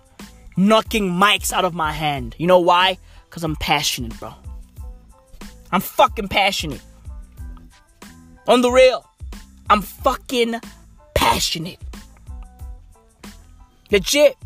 knocking 0.57 1.11
mics 1.11 1.53
out 1.53 1.65
of 1.65 1.75
my 1.75 1.93
hand. 1.93 2.35
You 2.39 2.47
know 2.47 2.61
why? 2.61 2.99
Because 3.25 3.43
I'm 3.43 3.57
passionate, 3.57 4.19
bro. 4.19 4.35
I'm 5.73 5.81
fucking 5.81 6.29
passionate. 6.29 6.83
On 8.49 8.61
the 8.61 8.71
real, 8.71 9.05
I'm 9.69 9.83
fucking 9.83 10.61
passionate. 11.15 11.79
Legit. 13.91 14.37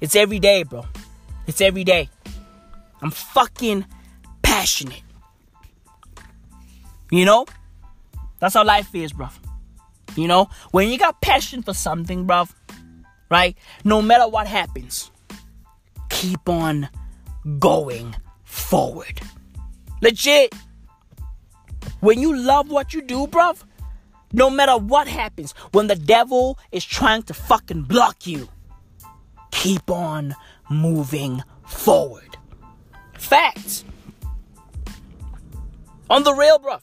It's 0.00 0.16
every 0.16 0.40
day, 0.40 0.64
bro. 0.64 0.84
It's 1.46 1.60
every 1.60 1.84
day. 1.84 2.08
I'm 3.00 3.10
fucking 3.10 3.84
passionate. 4.42 5.02
You 7.10 7.24
know? 7.24 7.46
That's 8.40 8.54
how 8.54 8.64
life 8.64 8.94
is, 8.94 9.12
bro. 9.12 9.28
You 10.16 10.26
know? 10.26 10.48
When 10.72 10.88
you 10.88 10.98
got 10.98 11.20
passion 11.20 11.62
for 11.62 11.74
something, 11.74 12.26
bro, 12.26 12.46
right? 13.30 13.56
No 13.84 14.02
matter 14.02 14.28
what 14.28 14.46
happens, 14.46 15.10
keep 16.08 16.48
on 16.48 16.88
going 17.58 18.16
forward. 18.44 19.20
Legit. 20.02 20.52
When 22.00 22.20
you 22.20 22.36
love 22.36 22.70
what 22.70 22.92
you 22.94 23.02
do, 23.02 23.26
bruv, 23.26 23.64
no 24.32 24.50
matter 24.50 24.76
what 24.76 25.08
happens, 25.08 25.52
when 25.72 25.86
the 25.86 25.96
devil 25.96 26.58
is 26.72 26.84
trying 26.84 27.22
to 27.24 27.34
fucking 27.34 27.82
block 27.82 28.26
you, 28.26 28.48
keep 29.50 29.90
on 29.90 30.34
moving 30.70 31.42
forward. 31.66 32.36
Facts. 33.14 33.84
On 36.10 36.22
the 36.22 36.34
rail, 36.34 36.58
bruv, 36.58 36.82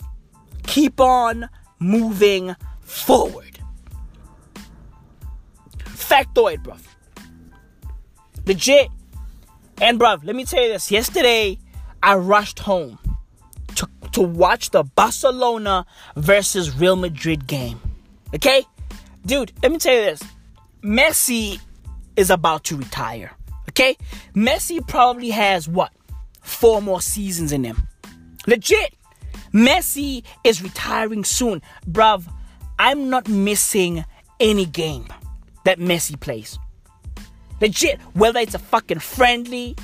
keep 0.63 0.99
on 0.99 1.47
moving 1.79 2.55
forward. 2.81 3.59
Factoid, 5.77 6.63
bruv. 6.63 6.81
Legit. 8.45 8.89
And, 9.81 9.99
bruv, 9.99 10.23
let 10.25 10.35
me 10.35 10.45
tell 10.45 10.63
you 10.63 10.73
this. 10.73 10.91
Yesterday, 10.91 11.59
I 12.01 12.15
rushed 12.15 12.59
home 12.59 12.99
to, 14.13 14.21
watch 14.21 14.71
the 14.71 14.83
Barcelona 14.83 15.85
versus 16.15 16.75
Real 16.75 16.95
Madrid 16.95 17.47
game. 17.47 17.79
Okay? 18.33 18.63
Dude, 19.25 19.51
let 19.61 19.71
me 19.71 19.77
tell 19.77 19.95
you 19.95 20.01
this. 20.01 20.23
Messi 20.83 21.59
is 22.15 22.29
about 22.29 22.63
to 22.65 22.77
retire. 22.77 23.31
Okay? 23.69 23.97
Messi 24.33 24.85
probably 24.87 25.29
has 25.29 25.67
what? 25.67 25.91
Four 26.41 26.81
more 26.81 27.01
seasons 27.01 27.51
in 27.51 27.63
him. 27.63 27.87
Legit. 28.47 28.93
Messi 29.53 30.23
is 30.43 30.61
retiring 30.61 31.23
soon. 31.23 31.61
Bruv, 31.89 32.27
I'm 32.79 33.09
not 33.09 33.29
missing 33.29 34.03
any 34.39 34.65
game 34.65 35.07
that 35.63 35.79
Messi 35.79 36.19
plays. 36.19 36.59
Legit. 37.61 38.01
Whether 38.13 38.39
it's 38.39 38.55
a 38.55 38.59
fucking 38.59 38.99
friendly, 38.99 39.75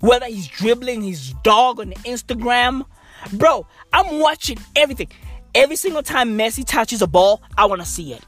whether 0.00 0.26
he's 0.26 0.48
dribbling 0.48 1.02
his 1.02 1.34
dog 1.42 1.80
on 1.80 1.92
Instagram. 2.04 2.84
Bro, 3.32 3.66
I'm 3.92 4.20
watching 4.20 4.58
everything. 4.76 5.08
Every 5.54 5.76
single 5.76 6.02
time 6.02 6.38
Messi 6.38 6.64
touches 6.64 7.02
a 7.02 7.06
ball, 7.06 7.42
I 7.58 7.66
want 7.66 7.80
to 7.80 7.86
see 7.86 8.12
it. 8.12 8.22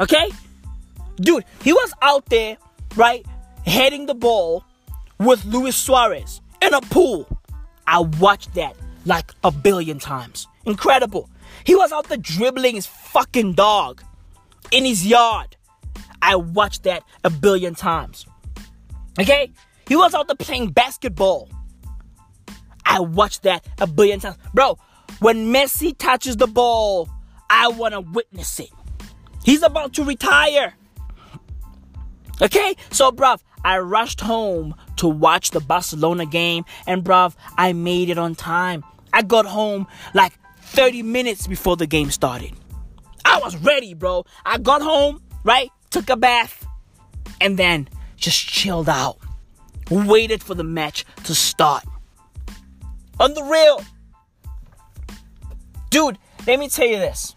Okay? 0.00 0.30
Dude, 1.16 1.44
he 1.62 1.72
was 1.72 1.92
out 2.02 2.26
there, 2.26 2.56
right, 2.96 3.24
heading 3.66 4.06
the 4.06 4.14
ball 4.14 4.64
with 5.18 5.44
Luis 5.44 5.76
Suarez 5.76 6.40
in 6.60 6.74
a 6.74 6.80
pool. 6.80 7.26
I 7.86 8.00
watched 8.00 8.54
that 8.54 8.76
like 9.04 9.32
a 9.44 9.50
billion 9.50 9.98
times. 9.98 10.46
Incredible. 10.64 11.28
He 11.64 11.74
was 11.74 11.92
out 11.92 12.08
there 12.08 12.18
dribbling 12.18 12.74
his 12.74 12.86
fucking 12.86 13.52
dog 13.54 14.02
in 14.70 14.84
his 14.84 15.06
yard. 15.06 15.56
I 16.20 16.36
watched 16.36 16.84
that 16.84 17.02
a 17.24 17.30
billion 17.30 17.74
times. 17.74 18.26
Okay? 19.20 19.52
He 19.86 19.96
was 19.96 20.14
out 20.14 20.28
there 20.28 20.36
playing 20.36 20.70
basketball. 20.70 21.48
I 22.84 23.00
watched 23.00 23.42
that 23.42 23.66
a 23.78 23.86
billion 23.86 24.20
times. 24.20 24.36
Bro, 24.54 24.78
when 25.20 25.52
Messi 25.52 25.96
touches 25.96 26.36
the 26.36 26.46
ball, 26.46 27.08
I 27.48 27.68
want 27.68 27.94
to 27.94 28.00
witness 28.00 28.60
it. 28.60 28.70
He's 29.44 29.62
about 29.62 29.94
to 29.94 30.04
retire. 30.04 30.74
Okay? 32.40 32.74
So, 32.90 33.12
bruv, 33.12 33.40
I 33.64 33.78
rushed 33.78 34.20
home 34.20 34.74
to 34.96 35.08
watch 35.08 35.50
the 35.50 35.60
Barcelona 35.60 36.26
game, 36.26 36.64
and 36.86 37.04
bruv, 37.04 37.34
I 37.56 37.72
made 37.72 38.10
it 38.10 38.18
on 38.18 38.34
time. 38.34 38.84
I 39.12 39.22
got 39.22 39.46
home 39.46 39.86
like 40.14 40.32
30 40.60 41.02
minutes 41.02 41.46
before 41.46 41.76
the 41.76 41.86
game 41.86 42.10
started. 42.10 42.52
I 43.24 43.38
was 43.38 43.56
ready, 43.56 43.94
bro. 43.94 44.24
I 44.44 44.58
got 44.58 44.82
home, 44.82 45.22
right? 45.44 45.70
Took 45.90 46.10
a 46.10 46.16
bath, 46.16 46.66
and 47.40 47.58
then 47.58 47.88
just 48.16 48.38
chilled 48.48 48.88
out. 48.88 49.18
Waited 49.90 50.42
for 50.42 50.54
the 50.54 50.64
match 50.64 51.04
to 51.24 51.34
start. 51.34 51.84
On 53.20 53.34
the 53.34 53.42
real. 53.42 53.82
Dude, 55.90 56.18
let 56.46 56.58
me 56.58 56.68
tell 56.68 56.86
you 56.86 56.96
this. 56.96 57.36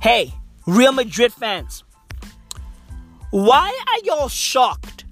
Hey, 0.00 0.34
Real 0.66 0.92
Madrid 0.92 1.32
fans, 1.32 1.84
why 3.30 3.68
are 3.88 4.04
y'all 4.04 4.28
shocked 4.28 5.04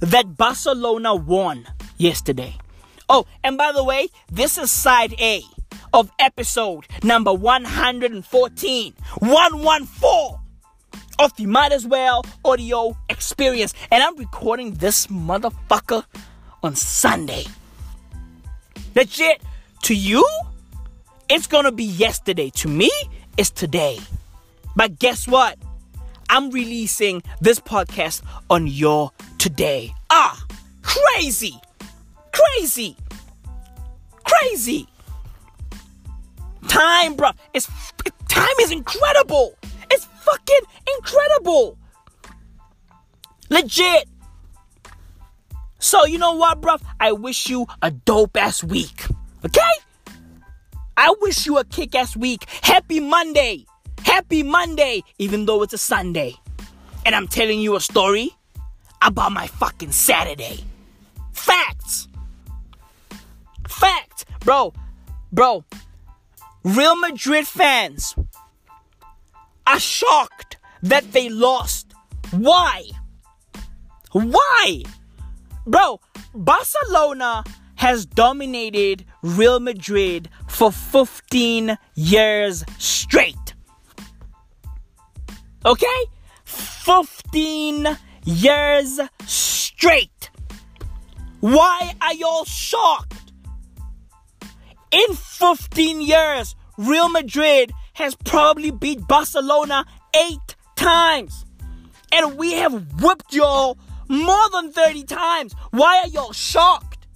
that 0.00 0.36
Barcelona 0.36 1.14
won 1.14 1.66
yesterday? 1.96 2.56
Oh, 3.08 3.26
and 3.42 3.56
by 3.56 3.72
the 3.72 3.82
way, 3.82 4.08
this 4.30 4.58
is 4.58 4.70
side 4.70 5.14
A 5.20 5.42
of 5.92 6.12
episode 6.18 6.86
number 7.02 7.32
114. 7.32 8.94
114 9.18 10.38
of 11.18 11.36
the 11.36 11.46
Might 11.46 11.72
As 11.72 11.86
Well 11.86 12.24
audio 12.44 12.96
experience. 13.08 13.74
And 13.90 14.02
I'm 14.02 14.16
recording 14.16 14.74
this 14.74 15.06
motherfucker 15.08 16.04
on 16.62 16.76
Sunday. 16.76 17.44
Legit, 18.94 19.40
to 19.82 19.94
you, 19.94 20.26
it's 21.28 21.46
gonna 21.46 21.72
be 21.72 21.84
yesterday. 21.84 22.50
To 22.50 22.68
me, 22.68 22.90
it's 23.36 23.50
today. 23.50 23.98
But 24.74 24.98
guess 24.98 25.28
what? 25.28 25.58
I'm 26.28 26.50
releasing 26.50 27.22
this 27.40 27.58
podcast 27.58 28.22
on 28.48 28.66
your 28.66 29.10
today. 29.38 29.92
Ah, 30.10 30.44
crazy, 30.82 31.54
crazy, 32.32 32.96
crazy. 34.24 34.86
Time, 36.68 37.14
bro. 37.14 37.30
It's 37.54 37.68
time 38.28 38.54
is 38.60 38.70
incredible. 38.70 39.56
It's 39.90 40.04
fucking 40.04 40.60
incredible. 40.96 41.76
Legit. 43.50 44.08
So 45.80 46.04
you 46.04 46.18
know 46.18 46.34
what, 46.34 46.60
bro? 46.60 46.76
I 47.00 47.12
wish 47.12 47.48
you 47.48 47.66
a 47.82 47.90
dope 47.90 48.36
ass 48.36 48.62
week. 48.62 49.06
Okay? 49.44 49.60
I 50.96 51.12
wish 51.20 51.46
you 51.46 51.58
a 51.58 51.64
kick 51.64 51.94
ass 51.94 52.14
week. 52.16 52.44
Happy 52.62 53.00
Monday. 53.00 53.64
Happy 54.04 54.42
Monday, 54.42 55.02
even 55.18 55.46
though 55.46 55.62
it's 55.62 55.72
a 55.72 55.78
Sunday. 55.78 56.36
And 57.04 57.14
I'm 57.14 57.26
telling 57.26 57.60
you 57.60 57.76
a 57.76 57.80
story 57.80 58.30
about 59.00 59.32
my 59.32 59.46
fucking 59.46 59.92
Saturday. 59.92 60.60
Facts. 61.32 62.08
Facts. 63.66 64.26
Bro, 64.40 64.74
bro, 65.32 65.64
Real 66.62 66.96
Madrid 66.96 67.46
fans 67.46 68.14
are 69.66 69.80
shocked 69.80 70.58
that 70.82 71.12
they 71.12 71.30
lost. 71.30 71.94
Why? 72.32 72.84
Why? 74.12 74.82
Bro, 75.66 76.00
Barcelona 76.34 77.44
has 77.76 78.06
dominated 78.06 79.04
Real 79.22 79.60
Madrid 79.60 80.28
for 80.48 80.70
15 80.72 81.78
years 81.94 82.64
straight. 82.78 83.54
Okay? 85.64 86.04
15 86.44 87.98
years 88.24 89.00
straight. 89.26 90.30
Why 91.40 91.94
are 92.02 92.14
y'all 92.14 92.44
shocked? 92.44 93.32
In 94.90 95.14
15 95.14 96.00
years, 96.00 96.56
Real 96.76 97.08
Madrid 97.08 97.72
has 97.94 98.14
probably 98.14 98.70
beat 98.70 99.06
Barcelona 99.06 99.84
eight 100.14 100.56
times. 100.76 101.44
And 102.12 102.36
we 102.36 102.54
have 102.54 103.02
whipped 103.02 103.32
y'all 103.32 103.78
more 104.10 104.50
than 104.50 104.72
30 104.72 105.04
times. 105.04 105.54
Why 105.70 106.02
are 106.04 106.08
y'all 106.08 106.32
shocked? 106.32 107.06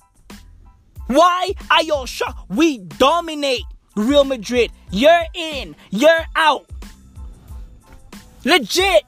Why 1.09 1.53
are 1.71 1.83
y'all 1.83 2.07
shocked? 2.07 2.49
We 2.49 2.79
dominate 2.79 3.65
Real 3.97 4.25
Madrid 4.25 4.73
You're 4.91 5.25
in, 5.35 5.77
you're 5.91 6.25
out. 6.35 6.71
Legit. 8.45 9.03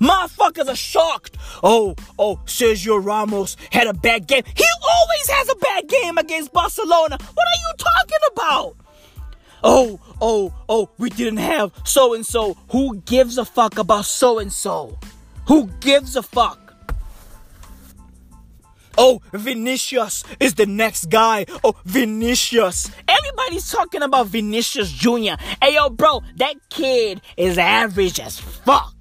Motherfuckers 0.00 0.68
are 0.68 0.76
shocked. 0.76 1.36
Oh, 1.62 1.96
oh, 2.18 2.36
Sergio 2.46 3.04
Ramos 3.04 3.56
had 3.72 3.88
a 3.88 3.94
bad 3.94 4.28
game. 4.28 4.44
He 4.56 4.64
always 4.82 5.28
has 5.28 5.48
a 5.48 5.56
bad 5.56 5.88
game 5.88 6.18
against 6.18 6.52
Barcelona. 6.52 7.18
What 7.18 7.46
are 7.46 7.60
you 7.60 7.74
talking 7.78 8.18
about? 8.32 8.76
Oh, 9.64 10.00
oh, 10.20 10.54
oh, 10.68 10.88
we 10.98 11.10
didn't 11.10 11.38
have 11.38 11.72
so 11.84 12.14
and 12.14 12.24
so. 12.24 12.56
Who 12.70 12.96
gives 12.98 13.38
a 13.38 13.44
fuck 13.44 13.78
about 13.78 14.04
so 14.04 14.38
and 14.38 14.52
so? 14.52 14.96
Who 15.48 15.66
gives 15.80 16.14
a 16.14 16.22
fuck? 16.22 16.67
Oh, 19.00 19.22
Vinicius 19.32 20.24
is 20.40 20.54
the 20.54 20.66
next 20.66 21.08
guy. 21.08 21.46
Oh, 21.62 21.76
Vinicius. 21.84 22.90
Everybody's 23.06 23.70
talking 23.70 24.02
about 24.02 24.26
Vinicius 24.26 24.90
Jr. 24.90 25.40
Hey, 25.62 25.74
yo, 25.74 25.88
bro, 25.88 26.22
that 26.36 26.56
kid 26.68 27.20
is 27.36 27.58
average 27.58 28.18
as 28.18 28.40
fuck. 28.40 28.92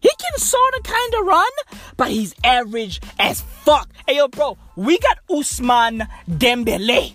He 0.00 0.10
can 0.18 0.38
sort 0.38 0.74
of 0.74 0.82
kind 0.84 1.14
of 1.20 1.26
run, 1.26 1.50
but 1.98 2.10
he's 2.10 2.34
average 2.42 3.00
as 3.18 3.42
fuck. 3.42 3.90
Hey, 4.08 4.16
yo, 4.16 4.28
bro, 4.28 4.56
we 4.74 4.98
got 4.98 5.18
Usman 5.30 6.08
Dembele. 6.28 7.14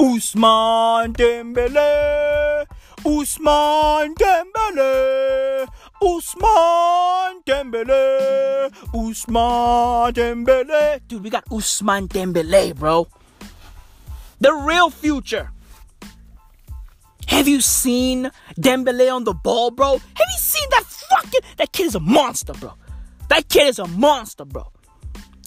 Usman 0.00 1.12
Dembele. 1.14 2.66
Usman 3.06 4.14
Dembele. 4.16 5.68
Ousmane 6.04 7.42
Dembele. 7.46 8.70
Usman 8.92 10.12
Dembele. 10.12 11.00
Dude, 11.08 11.24
we 11.24 11.30
got 11.30 11.44
Usman 11.50 12.08
Dembele, 12.08 12.76
bro. 12.76 13.08
The 14.38 14.52
real 14.52 14.90
future. 14.90 15.50
Have 17.28 17.48
you 17.48 17.62
seen 17.62 18.30
Dembele 18.60 19.14
on 19.14 19.24
the 19.24 19.32
ball, 19.32 19.70
bro? 19.70 19.92
Have 19.92 20.28
you 20.30 20.38
seen 20.38 20.68
that 20.72 20.84
fucking 20.84 21.40
that 21.56 21.72
kid 21.72 21.86
is 21.86 21.94
a 21.94 22.00
monster, 22.00 22.52
bro. 22.52 22.74
That 23.30 23.48
kid 23.48 23.68
is 23.68 23.78
a 23.78 23.86
monster, 23.86 24.44
bro. 24.44 24.70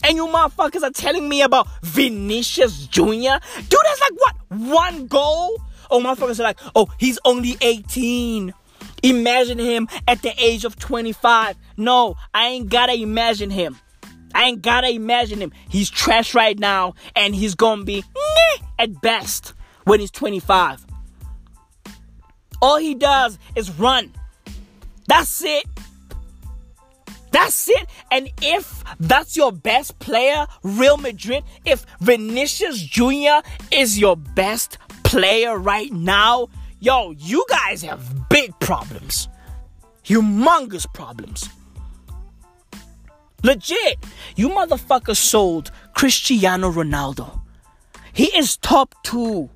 And 0.04 0.16
you 0.16 0.26
motherfuckers 0.26 0.82
are 0.82 0.92
telling 0.92 1.30
me 1.30 1.44
about 1.44 1.68
Vinicius 1.84 2.88
Jr. 2.88 3.04
Dude 3.04 3.80
that's 3.84 4.02
like 4.02 4.14
what? 4.16 4.36
One 4.50 5.06
goal? 5.06 5.62
Oh, 5.92 6.00
motherfuckers 6.00 6.40
are 6.40 6.44
like, 6.44 6.60
oh, 6.76 6.88
he's 6.98 7.20
only 7.26 7.58
18. 7.62 8.54
Imagine 9.04 9.60
him 9.60 9.88
at 10.08 10.22
the 10.22 10.34
age 10.38 10.66
of 10.66 10.78
25. 10.78 11.56
No, 11.78 12.16
I 12.34 12.48
ain't 12.48 12.70
gotta 12.70 12.94
imagine 12.94 13.50
him. 13.50 13.78
I 14.34 14.46
ain't 14.46 14.62
gotta 14.62 14.90
imagine 14.90 15.40
him. 15.40 15.52
He's 15.70 15.90
trash 15.90 16.34
right 16.34 16.58
now, 16.58 16.96
and 17.16 17.36
he's 17.36 17.56
gonna 17.56 17.84
be 17.84 18.04
at 18.80 19.02
best 19.02 19.54
when 19.84 20.00
he's 20.00 20.12
25. 20.12 20.86
All 22.62 22.78
he 22.78 22.96
does 22.96 23.38
is 23.56 23.72
run. 23.72 24.14
That's 25.08 25.44
it. 25.44 25.66
That's 27.32 27.70
it. 27.70 27.88
And 28.12 28.30
if 28.42 28.84
that's 29.00 29.38
your 29.38 29.52
best 29.52 30.00
player, 30.00 30.48
Real 30.64 30.98
Madrid, 30.98 31.44
if 31.66 31.86
Vinicius 32.00 32.82
Jr. 32.82 33.42
is 33.72 34.00
your 34.00 34.18
best 34.18 34.78
player 35.04 35.58
right 35.58 35.92
now, 35.92 36.50
yo, 36.80 37.12
you 37.18 37.46
guys 37.50 37.82
have 37.82 38.30
big 38.30 38.58
problems. 38.60 39.28
Humongous 40.06 40.92
problems. 40.94 41.50
Legit, 43.44 43.98
you 44.36 44.50
motherfuckers 44.50 45.18
sold 45.18 45.72
Cristiano 45.94 46.72
Ronaldo. 46.72 47.42
He 48.14 48.36
is 48.36 48.58
top 48.58 48.96
two. 49.04 49.50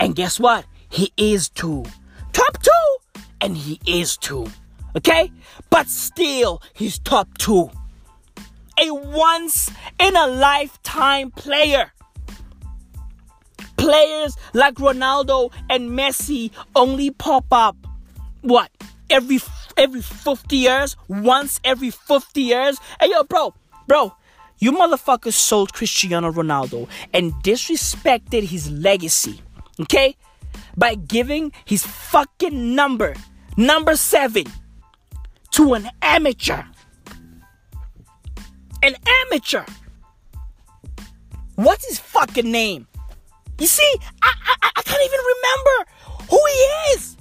And 0.00 0.14
guess 0.14 0.40
what? 0.40 0.64
He 0.88 1.12
is 1.16 1.48
two. 1.48 1.84
Top 2.32 2.62
two! 2.62 3.22
And 3.40 3.56
he 3.56 3.80
is 3.86 4.16
two. 4.16 4.46
Okay? 4.96 5.30
But 5.70 5.88
still, 5.88 6.62
he's 6.74 6.98
top 6.98 7.36
two. 7.38 7.70
A 8.78 8.90
once 8.90 9.70
in 9.98 10.16
a 10.16 10.26
lifetime 10.26 11.30
player. 11.30 11.92
Players 13.76 14.36
like 14.54 14.74
Ronaldo 14.74 15.52
and 15.68 15.90
Messi 15.90 16.50
only 16.74 17.10
pop 17.10 17.46
up, 17.52 17.76
what, 18.42 18.70
every 19.10 19.40
every 19.76 20.02
50 20.02 20.56
years? 20.56 20.96
Once 21.08 21.60
every 21.64 21.90
50 21.90 22.40
years? 22.40 22.78
Hey, 23.00 23.10
yo, 23.10 23.24
bro, 23.24 23.54
bro, 23.86 24.14
You 24.58 24.72
motherfuckers 24.72 25.34
sold 25.34 25.74
Cristiano 25.74 26.32
Ronaldo 26.32 26.88
and 27.12 27.32
disrespected 27.42 28.44
his 28.44 28.70
legacy, 28.70 29.40
okay? 29.80 30.16
By 30.76 30.94
giving 30.94 31.52
his 31.66 31.84
fucking 31.84 32.74
number, 32.74 33.14
number 33.58 33.96
seven, 33.96 34.44
to 35.52 35.74
an 35.74 35.90
amateur. 36.00 36.64
An 38.82 38.94
amateur. 39.24 39.64
What's 41.56 41.86
his 41.86 41.98
fucking 41.98 42.50
name? 42.50 42.86
You 43.58 43.66
see, 43.66 43.94
I, 44.22 44.32
I, 44.62 44.70
I 44.76 44.82
can't 44.82 45.02
even 45.04 45.20
remember 45.34 45.92
who 46.30 46.40
he 46.46 46.94
is. 46.94 47.16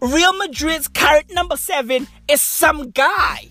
Real 0.00 0.32
Madrid's 0.36 0.88
current 0.88 1.32
number 1.32 1.56
seven 1.56 2.06
is 2.28 2.40
some 2.40 2.90
guy. 2.90 3.48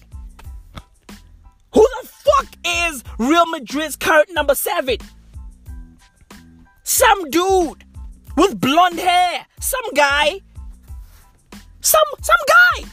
Who 1.73 1.87
the 2.01 2.07
fuck 2.07 2.47
is 2.65 3.03
Real 3.17 3.45
Madrid's 3.47 3.95
current 3.95 4.29
number 4.31 4.55
seven? 4.55 4.97
Some 6.83 7.29
dude 7.29 7.83
with 8.37 8.59
blonde 8.59 8.99
hair. 8.99 9.45
Some 9.59 9.93
guy. 9.95 10.41
Some 11.81 12.01
some 12.21 12.35
guy. 12.47 12.87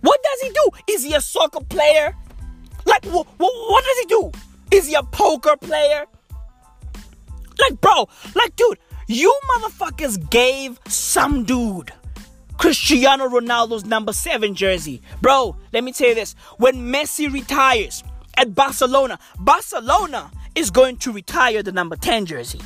What 0.00 0.20
does 0.22 0.40
he 0.40 0.48
do? 0.50 0.70
Is 0.92 1.04
he 1.04 1.14
a 1.14 1.20
soccer 1.20 1.62
player? 1.64 2.16
Like 2.84 3.04
wh- 3.04 3.26
wh- 3.38 3.70
what 3.70 3.84
does 3.84 3.98
he 4.00 4.06
do? 4.06 4.32
Is 4.72 4.86
he 4.88 4.94
a 4.94 5.02
poker 5.02 5.56
player? 5.56 6.06
Like 7.58 7.80
bro, 7.80 8.08
like 8.34 8.56
dude, 8.56 8.78
you 9.06 9.34
motherfuckers 9.56 10.30
gave 10.30 10.78
some 10.88 11.44
dude 11.44 11.92
Cristiano 12.62 13.28
Ronaldo's 13.28 13.84
number 13.84 14.12
7 14.12 14.54
jersey. 14.54 15.02
Bro, 15.20 15.56
let 15.72 15.82
me 15.82 15.92
tell 15.92 16.10
you 16.10 16.14
this. 16.14 16.34
When 16.58 16.76
Messi 16.92 17.32
retires 17.32 18.04
at 18.36 18.54
Barcelona, 18.54 19.18
Barcelona 19.40 20.30
is 20.54 20.70
going 20.70 20.98
to 20.98 21.12
retire 21.12 21.62
the 21.62 21.72
number 21.72 21.96
10 21.96 22.26
jersey. 22.26 22.60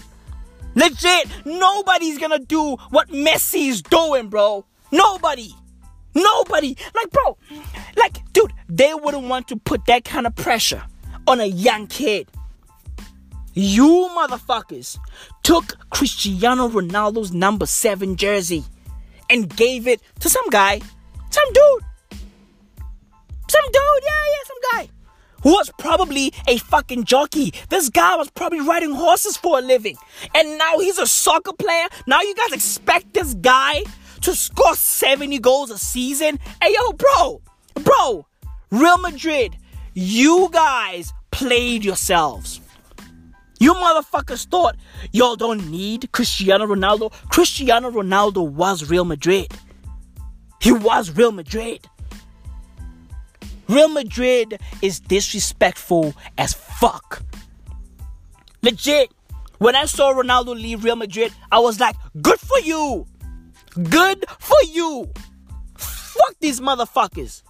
Legit, 0.75 1.29
nobody's 1.47 2.19
gonna 2.19 2.39
do 2.39 2.77
what 2.91 3.09
Messi 3.09 3.69
is 3.69 3.81
doing, 3.81 4.29
bro. 4.29 4.67
Nobody. 4.93 5.55
Nobody. 6.15 6.77
Like, 6.95 7.11
bro, 7.11 7.39
like, 7.97 8.19
dude, 8.35 8.53
they 8.69 8.93
wouldn't 8.93 9.29
want 9.29 9.49
to 9.49 9.57
put 9.57 9.87
that 9.87 10.05
kind 10.05 10.27
of 10.27 10.35
pressure 10.35 10.83
on 11.27 11.41
a 11.41 11.47
young 11.47 11.87
kid. 11.87 12.29
You 13.59 14.11
motherfuckers 14.15 14.99
took 15.43 15.79
Cristiano 15.89 16.69
Ronaldo's 16.69 17.33
number 17.33 17.65
7 17.65 18.17
jersey 18.17 18.65
and 19.31 19.49
gave 19.57 19.89
it 19.89 20.03
to 20.21 20.29
some 20.29 20.47
guy, 20.51 20.79
some 21.31 21.53
dude. 21.55 21.83
Some 23.49 23.65
dude, 23.65 24.03
yeah, 24.05 24.25
yeah, 24.29 24.45
some 24.47 24.59
guy. 24.73 24.89
Who 25.43 25.53
was 25.53 25.71
probably 25.79 26.35
a 26.47 26.59
fucking 26.59 27.05
jockey. 27.05 27.55
This 27.71 27.89
guy 27.89 28.17
was 28.17 28.29
probably 28.29 28.61
riding 28.61 28.93
horses 28.93 29.39
for 29.39 29.59
a 29.59 29.63
living. 29.63 29.97
And 30.35 30.59
now 30.59 30.79
he's 30.79 30.99
a 30.99 31.07
soccer 31.07 31.55
player. 31.55 31.87
Now 32.07 32.21
you 32.21 32.35
guys 32.35 32.53
expect 32.53 33.15
this 33.15 33.33
guy 33.33 33.85
to 34.21 34.35
score 34.35 34.75
70 34.75 35.39
goals 35.39 35.71
a 35.71 35.79
season? 35.79 36.39
Hey, 36.61 36.75
yo, 36.75 36.93
bro, 36.93 37.41
bro, 37.83 38.27
Real 38.71 38.99
Madrid, 38.99 39.57
you 39.95 40.51
guys 40.53 41.15
played 41.31 41.87
yourselves. 41.87 42.61
You 43.59 43.75
motherfuckers 43.75 44.47
thought 44.47 44.77
y'all 45.13 45.37
don't 45.37 45.71
need 45.71 46.11
Cristiano 46.13 46.67
Ronaldo. 46.67 47.13
Cristiano 47.31 47.91
Ronaldo 47.91 48.47
was 48.49 48.89
Real 48.91 49.05
Madrid. 49.05 49.53
He 50.61 50.73
was 50.73 51.11
Real 51.11 51.33
Madrid. 51.33 51.87
Real 53.69 53.89
Madrid 53.89 54.61
is 54.83 55.01
disrespectful 55.01 56.15
as 56.39 56.53
fuck. 56.53 57.23
Legit. 58.63 59.11
When 59.59 59.75
I 59.75 59.87
saw 59.87 60.13
Ronaldo 60.13 60.55
leave 60.55 60.85
Real 60.85 60.97
Madrid, 60.97 61.33
I 61.51 61.59
was 61.61 61.81
like, 61.81 61.97
good 62.21 62.39
for 62.39 62.61
you. 62.61 63.07
Good 63.91 64.27
for 64.39 64.59
you. 64.71 65.11
Fuck 65.77 66.37
these 66.41 66.61
motherfuckers. 66.61 67.43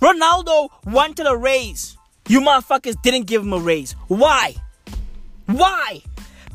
Ronaldo 0.00 0.68
wanted 0.86 1.26
a 1.26 1.36
raise. 1.36 1.93
You 2.28 2.40
motherfuckers 2.40 3.00
didn't 3.02 3.26
give 3.26 3.42
him 3.42 3.52
a 3.52 3.58
raise. 3.58 3.92
Why? 4.08 4.54
Why? 5.46 6.02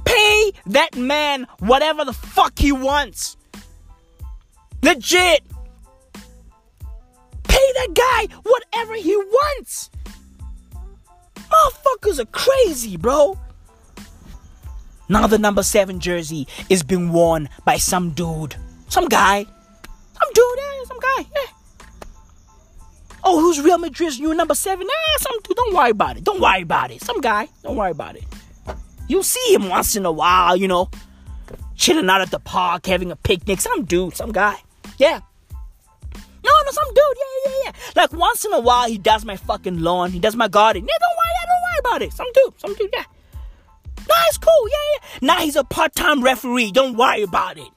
Pay 0.03 0.51
that 0.67 0.95
man 0.97 1.47
whatever 1.59 2.03
the 2.05 2.13
fuck 2.13 2.57
he 2.57 2.71
wants. 2.71 3.37
Legit. 4.81 5.43
Pay 7.43 7.73
that 7.75 7.93
guy 7.93 8.35
whatever 8.43 8.95
he 8.95 9.15
wants. 9.15 9.91
Motherfuckers 11.35 12.19
are 12.19 12.25
crazy, 12.25 12.97
bro. 12.97 13.37
Now 15.07 15.27
the 15.27 15.37
number 15.37 15.63
seven 15.63 15.99
jersey 15.99 16.47
is 16.69 16.83
being 16.83 17.11
worn 17.11 17.49
by 17.65 17.77
some 17.77 18.11
dude. 18.11 18.55
Some 18.87 19.07
guy. 19.07 19.43
Some 19.43 20.33
dude, 20.33 20.45
yeah, 20.57 20.83
some 20.85 20.99
guy, 20.99 21.29
yeah. 21.35 21.58
Oh, 23.31 23.39
who's 23.39 23.61
Real 23.61 23.77
Madrid's 23.77 24.19
new 24.19 24.33
number 24.33 24.55
seven? 24.55 24.87
Ah, 24.89 25.17
some 25.19 25.39
dude. 25.43 25.55
Don't 25.55 25.75
worry 25.75 25.91
about 25.91 26.17
it. 26.17 26.23
Don't 26.23 26.41
worry 26.41 26.63
about 26.63 26.89
it. 26.89 27.03
Some 27.03 27.21
guy. 27.21 27.47
Don't 27.61 27.75
worry 27.75 27.91
about 27.91 28.15
it. 28.15 28.23
You'll 29.07 29.21
see 29.21 29.53
him 29.53 29.69
once 29.69 29.95
in 29.95 30.03
a 30.03 30.11
while, 30.11 30.55
you 30.55 30.67
know, 30.67 30.89
chilling 31.75 32.09
out 32.09 32.21
at 32.21 32.31
the 32.31 32.39
park, 32.39 32.87
having 32.87 33.11
a 33.11 33.15
picnic. 33.15 33.61
Some 33.61 33.85
dude, 33.85 34.15
some 34.15 34.31
guy. 34.31 34.55
Yeah. 34.97 35.19
No, 36.43 36.51
no, 36.65 36.71
some 36.71 36.87
dude. 36.87 37.17
Yeah, 37.17 37.51
yeah, 37.51 37.57
yeah. 37.65 37.71
Like 37.95 38.13
once 38.13 38.45
in 38.45 38.53
a 38.53 38.59
while, 38.59 38.89
he 38.89 38.97
does 38.97 39.23
my 39.23 39.35
fucking 39.35 39.79
lawn. 39.79 40.09
He 40.09 40.19
does 40.19 40.35
my 40.35 40.47
garden. 40.47 40.87
Yeah, 40.87 40.97
don't 40.99 41.15
worry. 41.15 41.29
Don't 41.45 41.61
worry 41.61 41.79
about 41.79 42.01
it. 42.01 42.13
Some 42.13 42.31
dude. 42.33 42.59
Some 42.59 42.73
dude. 42.73 42.89
Yeah. 42.91 43.03
Nah, 44.07 44.15
it's 44.27 44.39
cool. 44.39 44.69
Yeah, 44.71 44.77
yeah. 44.93 45.27
Now 45.27 45.39
he's 45.41 45.55
a 45.55 45.63
part-time 45.63 46.23
referee. 46.23 46.71
Don't 46.71 46.97
worry 46.97 47.21
about 47.21 47.59
it. 47.59 47.69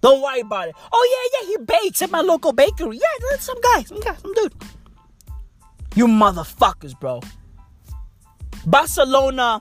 Don't 0.00 0.22
worry 0.22 0.40
about 0.40 0.68
it. 0.68 0.74
Oh 0.92 1.30
yeah, 1.32 1.40
yeah, 1.40 1.48
he 1.48 1.64
bakes 1.64 2.02
at 2.02 2.10
my 2.10 2.20
local 2.20 2.52
bakery. 2.52 2.96
Yeah, 2.96 3.26
that's 3.30 3.44
some 3.44 3.60
guy, 3.60 3.82
some 3.82 4.00
guy, 4.00 4.14
some 4.14 4.32
dude. 4.34 4.54
You 5.94 6.06
motherfuckers, 6.06 6.98
bro. 6.98 7.20
Barcelona 8.66 9.60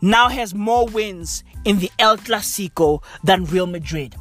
now 0.00 0.28
has 0.28 0.54
more 0.54 0.86
wins 0.86 1.42
in 1.64 1.78
the 1.78 1.90
El 1.98 2.18
Clasico 2.18 3.02
than 3.22 3.44
Real 3.46 3.66
Madrid. 3.66 4.14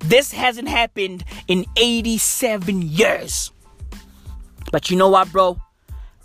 This 0.00 0.32
hasn't 0.32 0.68
happened 0.68 1.24
in 1.48 1.66
87 1.76 2.82
years. 2.82 3.50
But 4.70 4.90
you 4.90 4.96
know 4.96 5.08
what, 5.08 5.32
bro? 5.32 5.60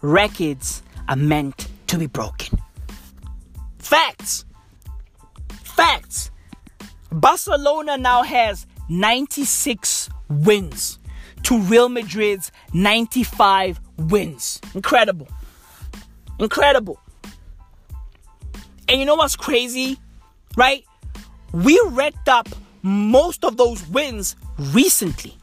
Records 0.02 0.84
are 1.08 1.16
meant 1.16 1.68
to 1.88 1.98
be 1.98 2.08
broken. 2.08 2.60
Facts. 3.80 4.46
Facts. 5.64 6.31
Barcelona 7.12 7.98
now 7.98 8.24
has 8.24 8.66
96 8.88 10.10
wins 10.30 10.98
to 11.44 11.60
Real 11.60 11.90
Madrid's 11.90 12.52
95 12.74 13.80
wins. 13.98 14.62
Incredible. 14.74 15.28
Incredible. 16.40 17.00
And 18.88 19.00
you 19.00 19.06
know 19.06 19.16
what's 19.16 19.36
crazy? 19.36 20.00
Right? 20.56 20.86
We 21.54 21.82
racked 21.90 22.30
up 22.30 22.48
most 22.82 23.44
of 23.44 23.58
those 23.58 23.86
wins 23.90 24.36
recently. 24.58 25.38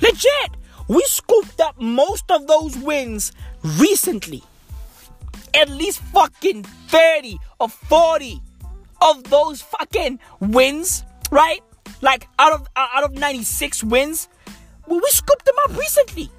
Legit. 0.00 0.50
We 0.88 1.02
scooped 1.02 1.60
up 1.60 1.80
most 1.80 2.30
of 2.30 2.46
those 2.46 2.76
wins 2.78 3.32
recently. 3.62 4.42
At 5.52 5.68
least 5.68 6.00
fucking 6.00 6.62
30 6.62 7.38
or 7.58 7.68
40 7.68 8.40
of 9.02 9.24
those 9.24 9.62
fucking 9.62 10.18
wins, 10.40 11.04
right? 11.30 11.60
Like 12.00 12.28
out 12.38 12.52
of 12.52 12.68
out 12.76 13.04
of 13.04 13.12
96 13.12 13.84
wins, 13.84 14.28
well, 14.86 15.00
we 15.00 15.10
scooped 15.10 15.44
them 15.44 15.54
up 15.64 15.76
recently. 15.76 16.30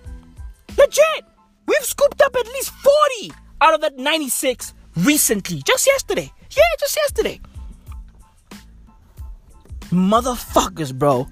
Legit. 0.78 1.26
We've 1.66 1.84
scooped 1.84 2.22
up 2.22 2.36
at 2.36 2.45
least 2.47 2.72
40 2.72 3.34
out 3.62 3.74
of 3.74 3.82
that 3.82 3.97
96 3.97 4.74
recently. 4.97 5.62
Just 5.64 5.86
yesterday. 5.86 6.32
Yeah, 6.51 6.64
just 6.80 6.95
yesterday. 6.95 7.41
Motherfuckers, 9.91 10.97
bro. 10.97 11.28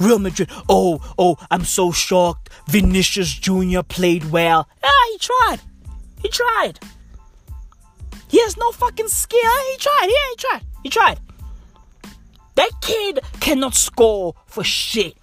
Real 0.00 0.18
Madrid. 0.18 0.50
Oh, 0.68 1.00
oh, 1.18 1.36
I'm 1.50 1.64
so 1.64 1.92
shocked. 1.92 2.50
Vinicius 2.68 3.32
Jr. 3.32 3.82
played 3.86 4.30
well. 4.30 4.68
Ah, 4.82 5.08
he 5.12 5.18
tried. 5.18 5.60
He 6.20 6.28
tried. 6.28 6.80
He 8.34 8.40
has 8.40 8.56
no 8.56 8.72
fucking 8.72 9.06
skill. 9.06 9.38
He 9.70 9.76
tried. 9.76 10.08
Yeah, 10.08 10.28
he 10.30 10.36
tried. 10.36 10.62
He 10.82 10.90
tried. 10.90 11.20
That 12.56 12.70
kid 12.80 13.20
cannot 13.38 13.76
score 13.76 14.34
for 14.46 14.64
shit. 14.64 15.16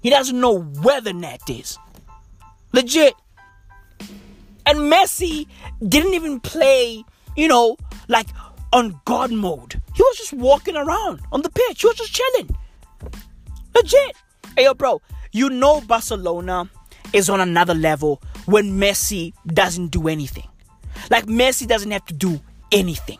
He 0.00 0.08
doesn't 0.08 0.40
know 0.40 0.58
where 0.58 1.02
the 1.02 1.12
net 1.12 1.42
is. 1.50 1.76
Legit. 2.72 3.12
And 4.64 4.78
Messi 4.90 5.46
didn't 5.86 6.14
even 6.14 6.40
play, 6.40 7.04
you 7.36 7.48
know, 7.48 7.76
like 8.08 8.28
on 8.72 8.98
God 9.04 9.30
mode. 9.30 9.82
He 9.94 10.02
was 10.02 10.16
just 10.16 10.32
walking 10.32 10.74
around 10.74 11.20
on 11.30 11.42
the 11.42 11.50
pitch. 11.50 11.82
He 11.82 11.86
was 11.86 11.96
just 11.96 12.14
chilling. 12.14 12.48
Legit. 13.74 14.16
Hey, 14.56 14.64
yo, 14.64 14.72
bro, 14.72 15.02
you 15.32 15.50
know 15.50 15.82
Barcelona 15.82 16.70
is 17.12 17.28
on 17.28 17.42
another 17.42 17.74
level 17.74 18.22
when 18.46 18.80
Messi 18.80 19.34
doesn't 19.46 19.88
do 19.88 20.08
anything. 20.08 20.48
Like 21.10 21.26
Messi 21.26 21.66
doesn't 21.66 21.90
have 21.90 22.04
to 22.06 22.14
do 22.14 22.40
anything. 22.72 23.18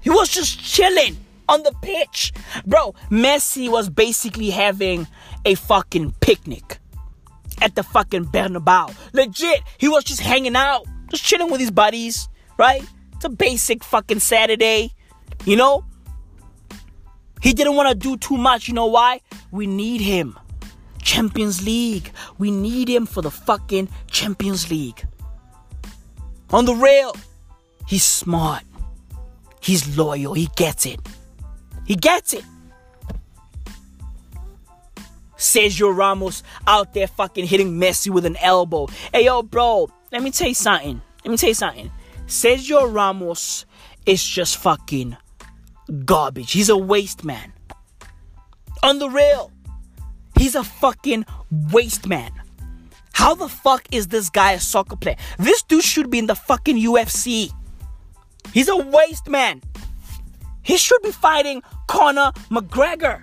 He 0.00 0.10
was 0.10 0.28
just 0.28 0.60
chilling 0.60 1.16
on 1.48 1.62
the 1.62 1.72
pitch. 1.82 2.32
Bro, 2.66 2.94
Messi 3.10 3.70
was 3.70 3.88
basically 3.88 4.50
having 4.50 5.06
a 5.44 5.54
fucking 5.54 6.14
picnic 6.20 6.78
at 7.60 7.74
the 7.74 7.82
fucking 7.82 8.26
Bernabeu. 8.26 8.94
Legit, 9.12 9.62
he 9.78 9.88
was 9.88 10.04
just 10.04 10.20
hanging 10.20 10.56
out, 10.56 10.84
just 11.10 11.24
chilling 11.24 11.50
with 11.50 11.60
his 11.60 11.70
buddies, 11.70 12.28
right? 12.58 12.82
It's 13.14 13.24
a 13.24 13.30
basic 13.30 13.82
fucking 13.82 14.20
Saturday, 14.20 14.94
you 15.44 15.56
know? 15.56 15.84
He 17.42 17.52
didn't 17.52 17.76
want 17.76 17.88
to 17.88 17.94
do 17.94 18.16
too 18.16 18.36
much. 18.36 18.68
You 18.68 18.74
know 18.74 18.86
why? 18.86 19.20
We 19.50 19.66
need 19.66 20.00
him. 20.00 20.38
Champions 21.02 21.64
League. 21.64 22.10
We 22.38 22.50
need 22.50 22.88
him 22.88 23.06
for 23.06 23.22
the 23.22 23.30
fucking 23.30 23.88
Champions 24.10 24.70
League. 24.70 25.06
On 26.50 26.64
the 26.64 26.74
rail, 26.74 27.14
he's 27.86 28.04
smart. 28.04 28.62
He's 29.60 29.96
loyal. 29.96 30.34
He 30.34 30.48
gets 30.56 30.86
it. 30.86 31.00
He 31.86 31.96
gets 31.96 32.34
it. 32.34 32.44
Sergio 35.36 35.94
Ramos 35.94 36.42
out 36.66 36.94
there 36.94 37.06
fucking 37.06 37.46
hitting 37.46 37.78
Messi 37.78 38.10
with 38.10 38.24
an 38.24 38.36
elbow. 38.36 38.86
Hey, 39.12 39.26
yo, 39.26 39.42
bro, 39.42 39.90
let 40.10 40.22
me 40.22 40.30
tell 40.30 40.48
you 40.48 40.54
something. 40.54 41.00
Let 41.24 41.30
me 41.30 41.36
tell 41.36 41.50
you 41.50 41.54
something. 41.54 41.90
Sergio 42.26 42.92
Ramos 42.92 43.66
is 44.06 44.24
just 44.24 44.56
fucking 44.56 45.16
garbage. 46.04 46.52
He's 46.52 46.68
a 46.68 46.76
waste 46.76 47.24
man. 47.24 47.52
On 48.82 48.98
the 48.98 49.10
rail, 49.10 49.52
he's 50.38 50.54
a 50.54 50.64
fucking 50.64 51.26
waste 51.50 52.06
man. 52.06 52.30
How 53.16 53.34
the 53.34 53.48
fuck 53.48 53.88
is 53.90 54.08
this 54.08 54.28
guy 54.28 54.52
a 54.52 54.60
soccer 54.60 54.94
player? 54.94 55.16
This 55.38 55.62
dude 55.62 55.82
should 55.82 56.10
be 56.10 56.18
in 56.18 56.26
the 56.26 56.34
fucking 56.34 56.76
UFC. 56.76 57.50
He's 58.52 58.68
a 58.68 58.76
waste 58.76 59.30
man. 59.30 59.62
He 60.62 60.76
should 60.76 61.00
be 61.00 61.12
fighting 61.12 61.62
Conor 61.88 62.32
McGregor. 62.50 63.22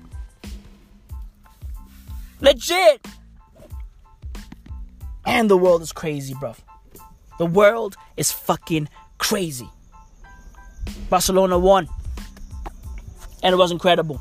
Legit. 2.41 3.06
And 5.28 5.48
the 5.48 5.58
world 5.58 5.84
is 5.84 5.91
crazy, 5.91 6.34
bro. 6.39 6.56
The 7.38 7.46
world 7.46 7.96
is 8.18 8.32
fucking 8.32 8.89
crazy. 9.20 9.70
Barcelona 11.08 11.60
won. 11.60 11.88
And 13.44 13.54
it 13.54 13.58
was 13.58 13.72
incredible. 13.72 14.20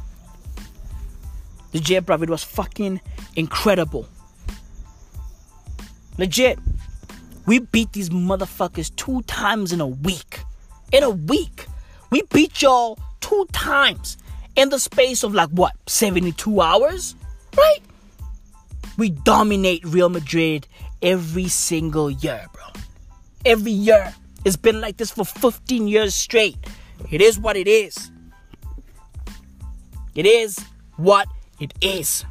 Legit, 1.72 2.04
bro. 2.04 2.20
It 2.20 2.28
was 2.28 2.44
fucking 2.44 3.00
incredible. 3.36 4.06
Legit. 6.18 6.58
We 7.46 7.58
beat 7.58 7.92
these 7.92 8.10
motherfuckers 8.10 8.94
two 8.96 9.22
times 9.22 9.72
in 9.72 9.80
a 9.80 9.86
week. 9.86 10.40
In 10.92 11.02
a 11.02 11.10
week. 11.10 11.66
We 12.10 12.22
beat 12.32 12.62
y'all 12.62 12.98
two 13.20 13.46
times 13.52 14.18
in 14.56 14.68
the 14.68 14.78
space 14.78 15.22
of 15.22 15.34
like 15.34 15.48
what, 15.50 15.72
72 15.86 16.60
hours? 16.60 17.14
Right? 17.56 17.80
We 18.98 19.10
dominate 19.10 19.84
Real 19.84 20.08
Madrid 20.08 20.66
every 21.00 21.48
single 21.48 22.10
year, 22.10 22.46
bro. 22.52 22.64
Every 23.44 23.72
year. 23.72 24.14
It's 24.44 24.56
been 24.56 24.80
like 24.80 24.96
this 24.96 25.10
for 25.10 25.24
15 25.24 25.88
years 25.88 26.14
straight. 26.14 26.56
It 27.10 27.20
is 27.20 27.38
what 27.38 27.56
it 27.56 27.66
is. 27.66 28.10
It 30.14 30.26
is 30.26 30.58
what 30.96 31.28
it 31.58 31.72
is. 31.80 32.24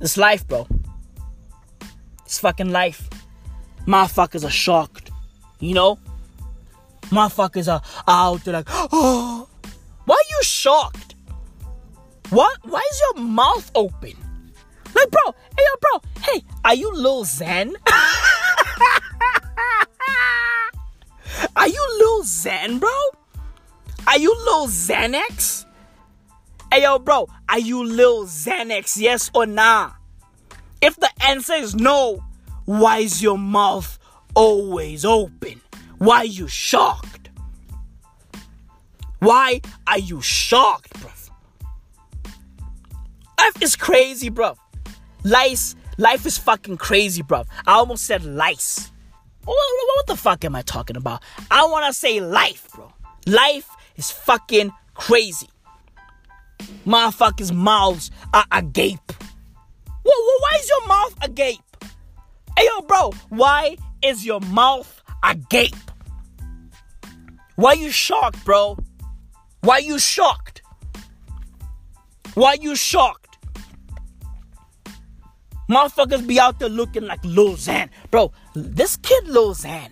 It's 0.00 0.16
life, 0.16 0.46
bro. 0.46 0.66
It's 2.24 2.38
fucking 2.38 2.70
life. 2.70 3.08
Motherfuckers 3.86 4.44
are 4.44 4.50
shocked. 4.50 5.10
You 5.60 5.74
know? 5.74 5.98
Motherfuckers 7.02 7.72
are 7.72 7.82
out 8.08 8.44
there 8.44 8.54
like, 8.54 8.68
oh. 8.70 9.48
Why 10.04 10.14
are 10.14 10.30
you 10.30 10.42
shocked? 10.42 11.14
What? 12.30 12.58
Why 12.64 12.86
is 12.90 13.00
your 13.00 13.24
mouth 13.24 13.70
open? 13.74 14.14
Like, 14.94 15.10
bro, 15.10 15.34
hey, 15.56 15.64
yo, 15.64 15.76
bro, 15.80 16.00
hey, 16.22 16.44
are 16.64 16.74
you 16.74 16.92
Lil 16.92 17.24
Xan? 17.24 17.74
are 21.56 21.68
you 21.68 21.86
Lil 21.98 22.22
Xan, 22.22 22.80
bro? 22.80 22.90
Are 24.06 24.18
you 24.18 24.34
Lil 24.44 24.66
Xanax? 24.68 25.64
Hey, 26.72 26.82
yo, 26.82 26.98
bro, 26.98 27.28
are 27.48 27.58
you 27.58 27.84
Lil 27.84 28.26
Xanax, 28.26 28.96
yes 28.98 29.30
or 29.34 29.46
nah? 29.46 29.92
If 30.84 30.96
the 30.96 31.08
answer 31.24 31.54
is 31.54 31.74
no, 31.74 32.22
why 32.66 32.98
is 32.98 33.22
your 33.22 33.38
mouth 33.38 33.98
always 34.34 35.06
open? 35.06 35.62
Why 35.96 36.18
are 36.18 36.24
you 36.26 36.46
shocked? 36.46 37.30
Why 39.20 39.62
are 39.86 39.98
you 39.98 40.20
shocked, 40.20 41.00
bro? 41.00 41.10
Life 43.38 43.62
is 43.62 43.76
crazy, 43.76 44.28
bro. 44.28 44.58
Life, 45.22 45.74
life 45.96 46.26
is 46.26 46.36
fucking 46.36 46.76
crazy, 46.76 47.22
bro. 47.22 47.44
I 47.66 47.76
almost 47.76 48.04
said 48.04 48.22
lice. 48.26 48.90
What, 49.46 49.56
what 49.56 50.06
the 50.06 50.16
fuck 50.16 50.44
am 50.44 50.54
I 50.54 50.60
talking 50.60 50.98
about? 50.98 51.22
I 51.50 51.64
want 51.64 51.86
to 51.86 51.94
say 51.94 52.20
life, 52.20 52.68
bro. 52.74 52.92
Life 53.26 53.70
is 53.96 54.10
fucking 54.10 54.70
crazy. 54.92 55.48
Motherfuckers' 56.84 57.54
mouths 57.54 58.10
are 58.34 58.44
agape. 58.52 59.12
Whoa, 60.04 60.38
why 60.40 60.58
is 60.58 60.68
your 60.68 60.86
mouth 60.86 61.14
agape? 61.22 61.60
Hey, 62.56 62.66
yo, 62.66 62.82
bro, 62.82 63.12
why 63.30 63.76
is 64.02 64.24
your 64.24 64.40
mouth 64.40 65.02
agape? 65.22 65.74
Why 67.56 67.72
you 67.72 67.90
shocked, 67.90 68.44
bro? 68.44 68.76
Why 69.62 69.78
you 69.78 69.98
shocked? 69.98 70.62
Why 72.34 72.54
you 72.60 72.76
shocked? 72.76 73.38
Motherfuckers 75.70 76.26
be 76.26 76.38
out 76.38 76.58
there 76.58 76.68
looking 76.68 77.04
like 77.04 77.24
Lil 77.24 77.54
Xan. 77.54 77.88
Bro, 78.10 78.32
this 78.54 78.96
kid 78.98 79.26
Lil 79.26 79.54
Xan, 79.54 79.90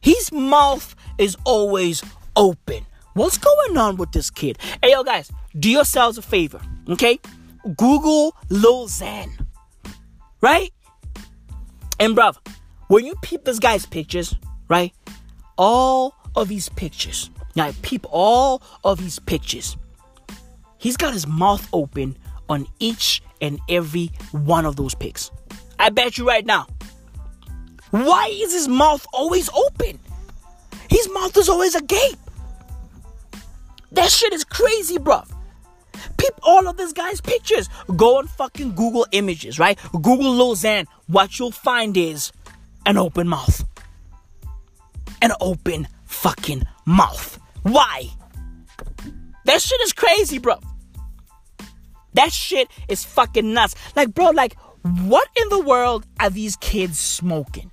his 0.00 0.32
mouth 0.32 0.96
is 1.18 1.36
always 1.44 2.02
open. 2.34 2.84
What's 3.14 3.38
going 3.38 3.76
on 3.76 3.96
with 3.96 4.12
this 4.12 4.30
kid? 4.30 4.58
Hey, 4.82 4.92
yo, 4.92 5.04
guys, 5.04 5.30
do 5.58 5.70
yourselves 5.70 6.18
a 6.18 6.22
favor, 6.22 6.60
okay? 6.88 7.20
Google 7.76 8.34
Lil 8.48 8.88
Xan, 8.88 9.30
right? 10.40 10.72
And, 12.00 12.16
bruv, 12.16 12.36
when 12.88 13.04
you 13.04 13.14
peep 13.22 13.44
this 13.44 13.58
guy's 13.58 13.86
pictures, 13.86 14.34
right? 14.68 14.92
All 15.56 16.14
of 16.36 16.48
these 16.48 16.68
pictures, 16.68 17.30
now 17.56 17.72
peep 17.82 18.06
all 18.08 18.62
of 18.84 18.98
these 18.98 19.18
pictures. 19.18 19.76
He's 20.78 20.96
got 20.96 21.12
his 21.12 21.26
mouth 21.26 21.68
open 21.72 22.16
on 22.48 22.66
each 22.78 23.22
and 23.40 23.58
every 23.68 24.10
one 24.32 24.64
of 24.64 24.76
those 24.76 24.94
pics. 24.94 25.30
I 25.78 25.90
bet 25.90 26.18
you 26.18 26.26
right 26.26 26.46
now. 26.46 26.66
Why 27.90 28.28
is 28.32 28.52
his 28.52 28.68
mouth 28.68 29.06
always 29.12 29.48
open? 29.50 29.98
His 30.88 31.08
mouth 31.12 31.36
is 31.36 31.48
always 31.48 31.74
agape. 31.74 32.18
That 33.92 34.10
shit 34.10 34.32
is 34.32 34.44
crazy, 34.44 34.98
bro. 34.98 35.22
Peep 36.28 36.40
all 36.42 36.68
of 36.68 36.76
this 36.76 36.92
guy's 36.92 37.20
pictures. 37.20 37.68
Go 37.96 38.18
on 38.18 38.26
fucking 38.26 38.74
Google 38.74 39.06
Images, 39.12 39.58
right? 39.58 39.78
Google 39.92 40.54
Xan. 40.54 40.86
What 41.06 41.38
you'll 41.38 41.50
find 41.52 41.96
is 41.96 42.32
an 42.84 42.98
open 42.98 43.28
mouth. 43.28 43.64
An 45.22 45.32
open 45.40 45.88
fucking 46.04 46.64
mouth. 46.84 47.38
Why? 47.62 48.08
That 49.44 49.62
shit 49.62 49.80
is 49.80 49.92
crazy, 49.92 50.38
bro. 50.38 50.60
That 52.14 52.32
shit 52.32 52.68
is 52.88 53.04
fucking 53.04 53.52
nuts. 53.52 53.74
Like, 53.96 54.12
bro, 54.14 54.30
like, 54.30 54.56
what 54.82 55.28
in 55.40 55.48
the 55.48 55.60
world 55.60 56.06
are 56.20 56.30
these 56.30 56.56
kids 56.56 56.98
smoking? 56.98 57.70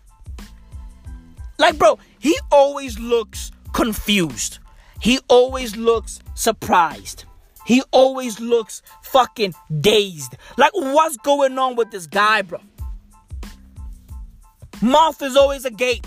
Like, 1.58 1.78
bro, 1.78 2.00
he 2.20 2.38
always 2.52 3.00
looks 3.00 3.52
confused. 3.74 4.60
He 5.02 5.20
always 5.28 5.76
looks 5.76 6.22
surprised. 6.36 7.26
He 7.66 7.82
always 7.92 8.40
looks 8.40 8.82
fucking 9.02 9.54
dazed. 9.82 10.38
Like, 10.58 10.72
what's 10.74 11.18
going 11.18 11.58
on 11.58 11.76
with 11.76 11.92
this 11.92 12.08
guy, 12.08 12.44
bro? 12.44 12.60
Mouth 14.82 15.22
is 15.22 15.36
always 15.36 15.66
agape. 15.66 16.06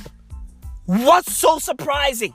What's 0.86 1.32
so 1.32 1.58
surprising? 1.58 2.32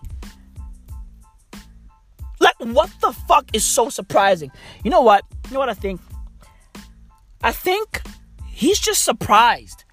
Like, 2.39 2.55
what 2.59 2.89
the 2.99 3.13
fuck 3.13 3.45
is 3.53 3.63
so 3.63 3.89
surprising? 3.89 4.51
You 4.83 4.91
know 4.91 5.01
what? 5.01 5.23
You 5.47 5.53
know 5.53 5.59
what 5.59 5.69
I 5.69 5.73
think? 5.73 6.01
I 7.41 7.51
think 7.51 8.01
he's 8.47 8.79
just 8.79 9.03
surprised 9.03 9.85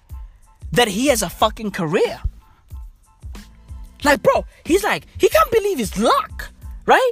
that 0.73 0.87
he 0.87 1.07
has 1.07 1.21
a 1.21 1.29
fucking 1.29 1.71
career. 1.71 2.19
Like, 4.03 4.21
bro, 4.23 4.45
he's 4.65 4.83
like, 4.83 5.05
he 5.17 5.29
can't 5.29 5.51
believe 5.51 5.77
his 5.77 5.97
luck, 5.97 6.49
right? 6.85 7.11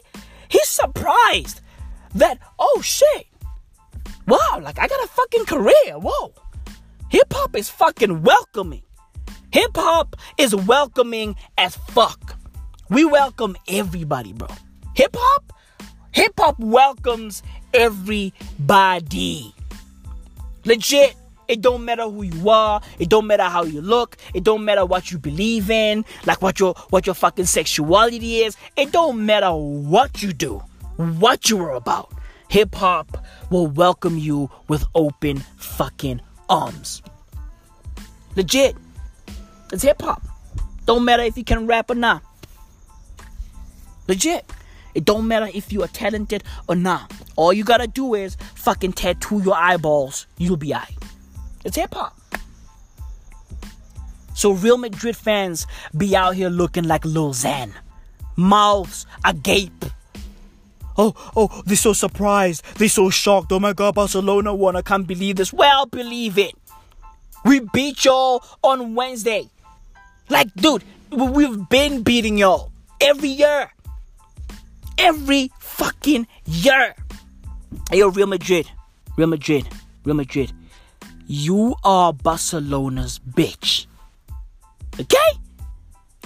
He's 0.49 0.67
surprised 0.67 1.61
that, 2.15 2.39
oh 2.57 2.81
shit, 2.83 3.27
wow, 4.27 4.59
like 4.61 4.79
I 4.79 4.87
got 4.87 5.03
a 5.03 5.07
fucking 5.07 5.45
career, 5.45 5.95
whoa. 5.95 6.33
Hip 7.09 7.33
hop 7.33 7.55
is 7.55 7.69
fucking 7.69 8.21
welcoming. 8.21 8.83
Hip 9.51 9.71
hop 9.75 10.15
is 10.37 10.55
welcoming 10.55 11.35
as 11.57 11.75
fuck. 11.75 12.35
We 12.89 13.03
welcome 13.03 13.57
everybody, 13.67 14.33
bro. 14.33 14.47
Hip 14.95 15.15
hop, 15.17 15.53
hip 16.11 16.33
hop 16.37 16.59
welcomes 16.59 17.41
everybody. 17.73 19.53
Legit. 20.65 21.15
It 21.47 21.61
don't 21.61 21.83
matter 21.83 22.03
who 22.03 22.21
you 22.21 22.47
are. 22.47 22.79
It 22.99 23.09
don't 23.09 23.25
matter 23.25 23.45
how 23.45 23.63
you 23.63 23.81
look. 23.81 24.17
It 24.35 24.43
don't 24.43 24.63
matter 24.63 24.85
what 24.85 25.11
you 25.11 25.17
believe 25.17 25.71
in, 25.71 26.05
like 26.27 26.43
what 26.43 26.59
your 26.59 26.75
what 26.91 27.07
your 27.07 27.15
fucking 27.15 27.45
sexuality 27.45 28.41
is. 28.41 28.55
It 28.77 28.91
don't 28.91 29.25
matter 29.25 29.51
what 29.51 30.21
you 30.21 30.31
do, 30.31 30.61
what 30.99 31.49
you 31.49 31.61
are 31.61 31.75
about. 31.75 32.11
Hip 32.49 32.75
hop 32.75 33.25
will 33.49 33.67
welcome 33.67 34.17
you 34.17 34.51
with 34.67 34.83
open 34.93 35.37
fucking 35.55 36.19
arms. 36.49 37.01
Legit. 38.35 38.75
It's 39.71 39.83
hip 39.83 40.01
hop. 40.01 40.21
Don't 40.85 41.05
matter 41.05 41.23
if 41.23 41.37
you 41.37 41.45
can 41.45 41.67
rap 41.67 41.89
or 41.89 41.95
not. 41.95 42.21
Legit. 44.09 44.45
It 44.93 45.05
don't 45.05 45.25
matter 45.25 45.47
if 45.53 45.71
you 45.71 45.83
are 45.83 45.87
talented 45.87 46.43
or 46.67 46.75
not. 46.75 47.13
All 47.37 47.53
you 47.53 47.63
gotta 47.63 47.87
do 47.87 48.13
is 48.13 48.35
fucking 48.55 48.93
tattoo 48.93 49.41
your 49.41 49.55
eyeballs. 49.55 50.27
You'll 50.37 50.57
be 50.57 50.73
alright. 50.73 50.97
It's 51.63 51.77
hip 51.77 51.93
hop. 51.93 52.19
So 54.33 54.51
Real 54.51 54.77
Madrid 54.77 55.15
fans 55.15 55.65
be 55.95 56.13
out 56.13 56.35
here 56.35 56.49
looking 56.49 56.83
like 56.83 57.05
Lil 57.05 57.33
Xan. 57.33 57.71
Mouths 58.35 59.05
agape. 59.23 59.85
Oh, 61.01 61.13
oh, 61.33 61.61
they're 61.65 61.77
so 61.77 61.93
surprised. 61.93 62.61
They're 62.75 62.89
so 62.89 63.09
shocked. 63.09 63.53
Oh 63.53 63.59
my 63.59 63.71
god, 63.71 63.95
Barcelona 63.95 64.53
won. 64.53 64.75
I 64.75 64.81
can't 64.81 65.07
believe 65.07 65.37
this. 65.37 65.53
Well, 65.53 65.85
believe 65.85 66.37
it. 66.37 66.53
We 67.45 67.61
beat 67.61 68.03
y'all 68.03 68.43
on 68.61 68.95
Wednesday. 68.95 69.49
Like, 70.27 70.53
dude, 70.55 70.83
we've 71.09 71.69
been 71.69 72.03
beating 72.03 72.37
y'all 72.37 72.73
every 72.99 73.29
year. 73.29 73.71
Every 74.97 75.49
fucking 75.59 76.27
year. 76.45 76.93
Yo, 77.93 78.09
Real 78.09 78.27
Madrid. 78.27 78.69
Real 79.15 79.29
Madrid. 79.29 79.69
Real 80.03 80.17
Madrid. 80.17 80.51
You 81.27 81.75
are 81.85 82.11
Barcelona's 82.11 83.19
bitch. 83.19 83.85
Okay? 84.99 85.39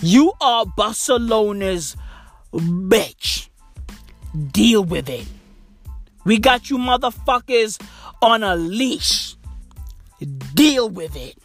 You 0.01 0.33
are 0.41 0.65
Barcelona's 0.65 1.95
bitch. 2.51 3.49
Deal 4.51 4.83
with 4.83 5.09
it. 5.09 5.27
We 6.25 6.39
got 6.39 6.69
you 6.69 6.77
motherfuckers 6.77 7.81
on 8.21 8.43
a 8.43 8.55
leash. 8.55 9.35
Deal 10.53 10.89
with 10.89 11.15
it. 11.15 11.37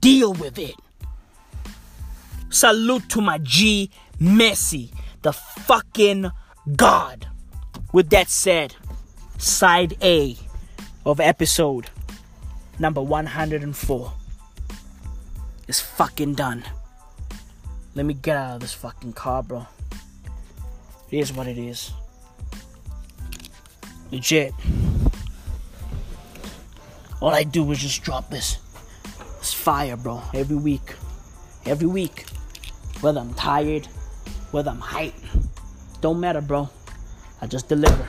Deal 0.00 0.32
with 0.34 0.58
it. 0.58 0.74
Salute 2.50 3.08
to 3.10 3.20
my 3.20 3.38
G 3.38 3.90
Messi, 4.20 4.90
the 5.22 5.32
fucking 5.32 6.30
God. 6.76 7.26
With 7.92 8.10
that 8.10 8.28
said, 8.28 8.74
side 9.38 9.96
A 10.02 10.36
of 11.04 11.20
episode 11.20 11.90
number 12.78 13.00
104 13.02 14.12
is 15.68 15.80
fucking 15.80 16.34
done. 16.34 16.64
Let 17.94 18.06
me 18.06 18.14
get 18.14 18.36
out 18.36 18.54
of 18.56 18.60
this 18.60 18.74
fucking 18.74 19.14
car, 19.14 19.42
bro. 19.42 19.66
It 21.10 21.18
is 21.18 21.32
what 21.32 21.46
it 21.46 21.58
is. 21.58 21.92
Legit. 24.10 24.52
All 27.20 27.30
I 27.30 27.44
do 27.44 27.70
is 27.72 27.78
just 27.78 28.02
drop 28.02 28.28
this. 28.30 28.58
It's 29.38 29.52
fire, 29.52 29.96
bro. 29.96 30.22
Every 30.34 30.56
week. 30.56 30.94
Every 31.64 31.86
week. 31.86 32.26
Whether 33.00 33.20
I'm 33.20 33.34
tired, 33.34 33.86
whether 34.50 34.70
I'm 34.70 34.80
hyped. 34.80 35.46
Don't 36.00 36.20
matter, 36.20 36.40
bro. 36.40 36.68
I 37.40 37.46
just 37.46 37.68
deliver. 37.68 38.06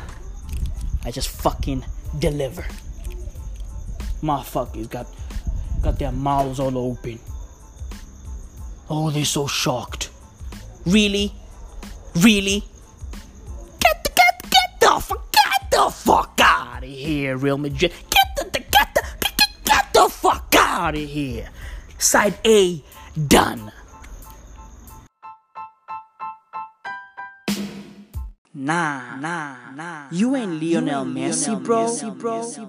I 1.03 1.11
just 1.11 1.29
fucking 1.29 1.85
deliver. 2.19 2.63
Motherfuckers 4.21 4.89
got 4.89 5.07
got 5.81 5.99
their 5.99 6.11
mouths 6.11 6.59
all 6.59 6.77
open. 6.77 7.19
Oh, 8.89 9.11
they're 9.11 9.25
so 9.25 9.47
shocked. 9.47 10.09
Really? 10.85 11.33
Really? 12.15 12.63
The 14.87 14.99
fuck 15.01 15.31
get 15.31 15.71
the 15.71 15.89
fuck 15.91 16.39
out 16.41 16.83
of 16.83 16.89
here, 16.89 17.35
Real 17.35 17.57
Madrid. 17.57 17.91
Get 18.09 18.27
the, 18.37 18.43
the 18.45 18.59
get 18.59 18.95
the 18.95 19.01
get, 19.21 19.37
get, 19.37 19.65
get 19.65 19.93
the 19.93 20.09
fuck 20.09 20.53
out 20.57 20.95
of 20.95 21.01
here. 21.01 21.49
Side 21.97 22.35
A 22.45 22.81
done. 23.27 23.71
Nah, 28.53 29.17
nah, 29.17 29.71
nah. 29.75 30.07
You 30.11 30.35
ain't 30.35 30.61
Lionel 30.61 31.05
Messi, 31.05 31.53
bro. 31.61 31.85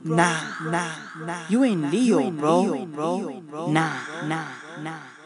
Nah, 0.04 0.40
nah, 0.64 0.90
nah. 1.24 1.44
You 1.48 1.64
ain't 1.64 1.90
Leo, 1.92 2.30
bro. 2.30 2.84
Nah, 3.68 3.96
nah, 4.26 4.48
nah. 4.82 5.17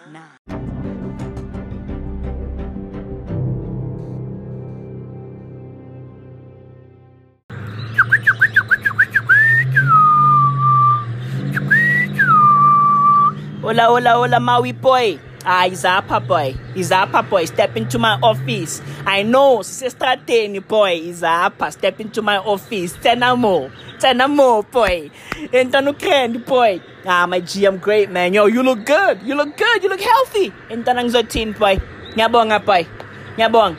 Hola, 13.73 13.89
hola, 13.89 14.19
hola, 14.19 14.39
Maui 14.39 14.73
boy. 14.73 15.19
Ah, 15.47 15.65
Izapa 15.67 16.21
boy. 16.21 16.53
Izapa 16.77 17.25
boy, 17.25 17.47
step 17.47 17.75
into 17.75 17.99
my 17.99 18.19
office. 18.21 18.83
I 19.07 19.23
know, 19.23 19.63
sister 19.63 20.13
Teni 20.27 20.61
boy. 20.61 21.01
Izapa, 21.01 21.73
step 21.73 21.99
into 21.99 22.21
my 22.21 22.37
office. 22.37 22.93
Tena 23.01 23.35
more. 23.35 23.73
Tena 23.99 24.29
more 24.29 24.63
boy. 24.63 25.09
Candy 25.99 26.39
boy. 26.41 26.83
Ah, 27.07 27.25
my 27.27 27.41
G, 27.41 27.65
I'm 27.65 27.79
great, 27.79 28.11
man. 28.11 28.35
Yo, 28.35 28.45
you 28.45 28.63
look 28.63 28.85
good. 28.85 29.23
You 29.23 29.37
look 29.37 29.57
good. 29.57 29.83
You 29.83 29.89
look 29.89 30.03
healthy. 30.03 30.53
Entanang 30.69 31.09
zotin 31.09 31.59
boy. 31.59 31.81
Ngiyabonga 32.15 32.63
boy. 32.63 32.85
Ngiyabonga. 33.39 33.79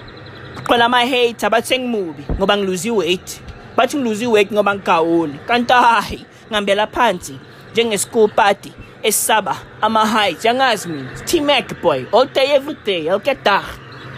Qola 0.65 0.89
my 0.89 1.05
hater 1.05 1.51
bathi 1.51 1.67
sengimubi 1.67 2.23
ngoba 2.39 2.57
ngiluzi 2.57 2.89
weight. 2.89 3.41
Bathi 3.77 3.97
ngiluzi 3.97 4.25
weight 4.25 4.51
ngoba 4.51 4.73
ngigawuli. 4.75 5.39
Kanti 5.45 5.73
hayi, 5.73 6.25
ngihambela 6.49 6.87
phansi 6.87 7.37
njenge-school 7.73 8.29
party 8.29 8.71
esaba 9.03 9.55
ama-heights 9.81 10.45
yangazi 10.45 10.89
mina 10.89 11.09
t-mac 11.25 11.81
boy 11.81 12.05
all 12.11 12.25
day 12.25 12.55
every 12.55 12.77
day 12.85 13.07
elkedah 13.07 13.63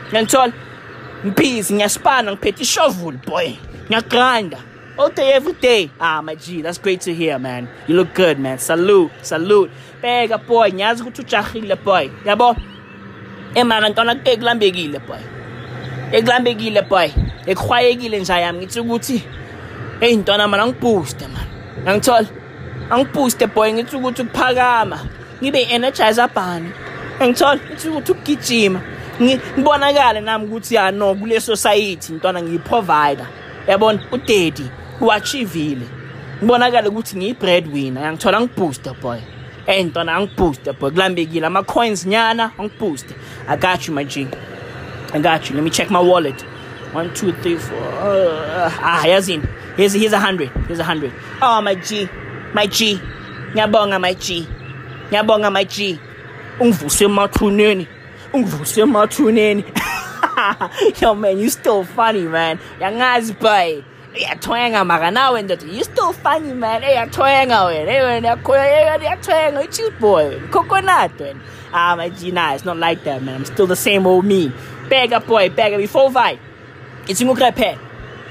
ngiyangithola 0.10 0.54
ngibhizi 1.26 1.74
ngiyaspana 1.74 2.32
ngiphethe 2.32 2.64
ishovuli 2.64 3.20
boy. 3.28 3.58
Ngiyagranda 3.90 4.58
all 4.98 5.10
day 5.10 5.34
every 5.34 5.54
day. 5.54 5.90
Ah 6.00 6.22
my 6.22 6.36
g 6.36 6.62
that's 6.62 6.78
great 6.78 7.02
to 7.02 7.14
hear 7.14 7.40
man. 7.40 7.68
You 7.88 7.96
look 7.96 8.14
good 8.14 8.40
man. 8.40 8.60
Salute 8.60 9.12
salute. 9.22 9.72
Bheka 10.02 10.38
boy. 10.38 10.72
Ngiyazi 10.72 11.02
ukuthi 11.04 11.22
ujahile 11.22 11.76
boy. 11.76 12.10
Yabo 12.26 12.56
emara 13.56 13.90
ntwana 13.90 14.16
ekulambekile 14.26 15.00
boy. 15.00 15.22
Ekulambekile 16.12 16.82
boy. 16.82 17.10
Ekuhwayekile 17.46 18.20
nje 18.20 18.34
yami 18.34 18.60
ngithi 18.60 18.80
ukuthi 18.80 19.24
hey 20.00 20.16
ntwana 20.16 20.48
mana 20.48 20.68
ngibooste 20.68 21.28
man. 21.28 21.48
Ngangithola 21.84 22.28
angibooste 22.90 23.48
boy 23.48 23.74
ngithi 23.74 23.96
ukuthi 23.96 24.22
ukuphakama 24.22 25.00
ngibe 25.42 25.62
energizer 25.62 26.30
bunny 26.36 26.70
ngithola 27.24 27.60
ngithi 27.70 27.90
ukuthi 27.90 28.12
ukugijima 28.12 28.82
Ngi- 29.20 29.40
ngibonakale 29.58 30.22
nami 30.22 30.46
ukuthi 30.46 30.76
ya 30.76 30.92
no 30.92 31.16
kule 31.16 31.42
society 31.42 32.14
ntwana 32.14 32.42
ngiyiprovider 32.44 33.28
yabona 33.68 34.00
udaddy 34.12 34.66
uachievile 35.02 35.86
ngibonakale 36.38 36.88
ukuthi 36.88 37.18
ngiyi-breadwinner 37.18 38.04
yangithola 38.04 38.42
ngibooste 38.42 38.92
boy 39.02 39.20
Hey 39.66 39.84
ntwana 39.84 40.16
angibooste 40.16 40.72
boy 40.74 40.92
kulambekile 40.92 41.48
ama-coins 41.48 42.06
nyana 42.06 42.52
angibooste 42.58 43.16
i 43.48 43.58
got 43.58 43.88
you 43.88 43.94
my 43.94 44.04
g 44.04 44.28
I 45.14 45.20
got 45.20 45.50
you. 45.50 45.56
Let 45.56 45.64
me 45.64 45.70
check 45.70 45.90
my 45.90 46.00
wallet. 46.00 46.42
One, 46.92 47.14
two, 47.14 47.32
three, 47.34 47.56
four. 47.56 47.78
Uh, 47.78 48.70
ah, 48.82 49.04
yazini. 49.06 49.48
Here's 49.78 49.94
here's 49.94 50.12
a 50.12 50.20
hundred. 50.20 50.50
Here's 50.68 50.80
a 50.80 50.84
hundred. 50.84 51.14
Oh 51.42 51.62
my 51.62 51.76
G, 51.76 52.10
my 52.54 52.68
G. 52.68 53.00
Ngiyabonga 53.54 54.00
my 54.00 54.14
G. 54.14 54.48
Ngiyabonga 55.10 55.52
my 55.52 55.64
G. 55.64 56.00
Ungivuse 56.60 57.06
emathuneni. 57.06 57.88
Ungivuse 58.34 58.82
emathuneni. 58.82 59.64
Yo 61.02 61.16
man, 61.16 61.38
you 61.38 61.50
still 61.50 61.84
funny 61.84 62.22
man. 62.22 62.60
Yangazi 62.80 63.40
boy. 63.40 63.84
Uyatwenga 64.16 64.86
maka 64.86 65.12
nawe 65.12 65.42
ndoda. 65.42 65.66
You 65.66 65.84
still 65.84 66.14
funny 66.14 66.54
man. 66.54 66.82
Uyatwenga 66.82 67.66
wena. 67.66 67.92
Hey 67.92 68.02
wena. 68.02 69.62
You 69.62 69.68
cute 69.68 70.00
boy. 70.00 70.40
Coconut 70.52 71.18
wena. 71.18 71.40
Ah 71.74 71.96
my 71.98 72.10
G, 72.10 72.32
nah, 72.32 72.54
it's 72.54 72.64
not 72.64 72.78
like 72.78 73.04
that 73.04 73.22
man. 73.22 73.36
I'm 73.36 73.46
still 73.46 73.68
the 73.68 73.76
same 73.76 74.08
old 74.08 74.24
me. 74.26 74.52
Bega 74.90 75.20
boy, 75.20 75.50
bega 75.50 75.78
before 75.78 76.10
vai. 76.10 76.40
It's 77.08 77.22
ngukrephela. 77.22 77.80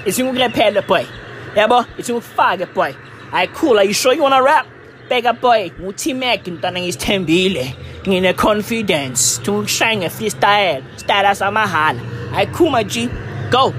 It's 0.06 0.18
ngukrephela 0.18 0.86
boy. 0.86 1.06
Yabo, 1.54 1.86
it's 1.98 2.08
ngukufake 2.08 2.72
boy. 2.72 2.96
Alright, 3.34 3.52
cool. 3.52 3.80
Are 3.80 3.84
you 3.84 3.92
sure 3.92 4.14
you 4.14 4.22
wanna 4.22 4.40
rap? 4.40 4.64
bheka 5.10 5.40
boy 5.40 5.70
ngu-T-Mac 5.80 6.46
ntwana 6.46 6.80
ngisithembile 6.80 7.74
ngine-confidence 8.06 9.42
tungishaye 9.42 9.96
nge-freestyle 9.96 10.82
style 10.96 11.34
samahala 11.34 12.00
ayikhuma 12.36 12.84
g 12.84 13.08
go. 13.50 13.74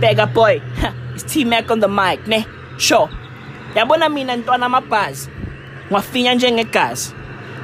Bheka 0.00 0.26
boy 0.34 0.60
Ha, 0.80 0.94
it's 1.14 1.24
T-Mac 1.24 1.70
on 1.70 1.80
the 1.80 1.88
mic 1.88 2.26
ne? 2.26 2.46
Sure. 2.78 3.08
Yabona 3.74 4.08
mina 4.08 4.36
ntwana 4.36 4.66
amabhazi 4.66 5.28
ngiwafinya 5.86 6.34
njengegazi 6.34 7.14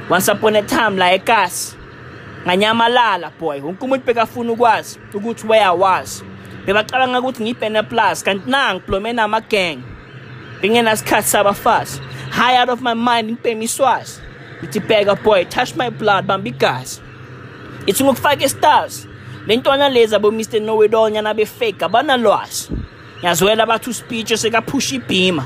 once 0.09 0.31
upon 0.31 0.55
a 0.55 0.61
time 0.61 0.97
la 0.97 1.13
ekasi 1.13 1.75
nganyamalala 2.45 3.31
boy 3.39 3.59
wonke 3.59 3.85
umuntu 3.85 4.05
bekafuna 4.05 4.51
ukwazi 4.51 4.99
ukuthi 5.13 5.47
where 5.47 5.65
I 5.65 5.71
was. 5.71 6.23
Bebacabanga 6.65 7.19
ukuthi 7.19 7.43
ngibhene 7.43 7.83
plus 7.83 8.23
kanti 8.23 8.49
na 8.49 8.73
ngiblome 8.73 9.13
namagang 9.13 9.92
bengenasikhathi 10.63 11.27
sabafazi. 11.27 11.99
High 12.31 12.57
out 12.57 12.69
of 12.69 12.81
my 12.81 12.93
mind 12.93 13.31
ngibheme 13.31 13.63
iswazi 13.63 14.21
ithi 14.63 14.79
bheka 14.79 15.15
boy 15.23 15.43
touch 15.43 15.75
my 15.75 15.89
blood 15.89 16.25
bamba 16.25 16.49
igazi. 16.49 17.01
Ithi 17.85 18.03
ngokufaka 18.03 18.49
stars 18.49 19.07
le 19.47 19.57
ntwana 19.57 19.89
lezi 19.89 20.15
abo 20.15 20.31
Mr 20.31 20.59
Know 20.59 20.83
It 20.83 20.93
All 20.93 21.11
nyana 21.11 21.33
befake 21.33 21.85
abanalwazi. 21.85 22.69
Ngiyazwela 23.19 23.65
bathi 23.65 23.89
uspeech 23.89 24.37
sekaphusha 24.37 24.95
ibhima. 24.95 25.45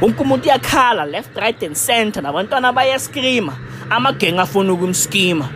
Wonke 0.00 0.22
umuntu 0.22 0.44
uyakhala 0.44 1.06
left 1.06 1.36
right 1.36 1.62
and 1.62 1.76
center. 1.76 2.22
Nabantwana 2.22 2.72
bayascreama. 2.72 3.56
Amagenga 3.90 4.42
afuna 4.42 4.72
ukumskima. 4.72 5.48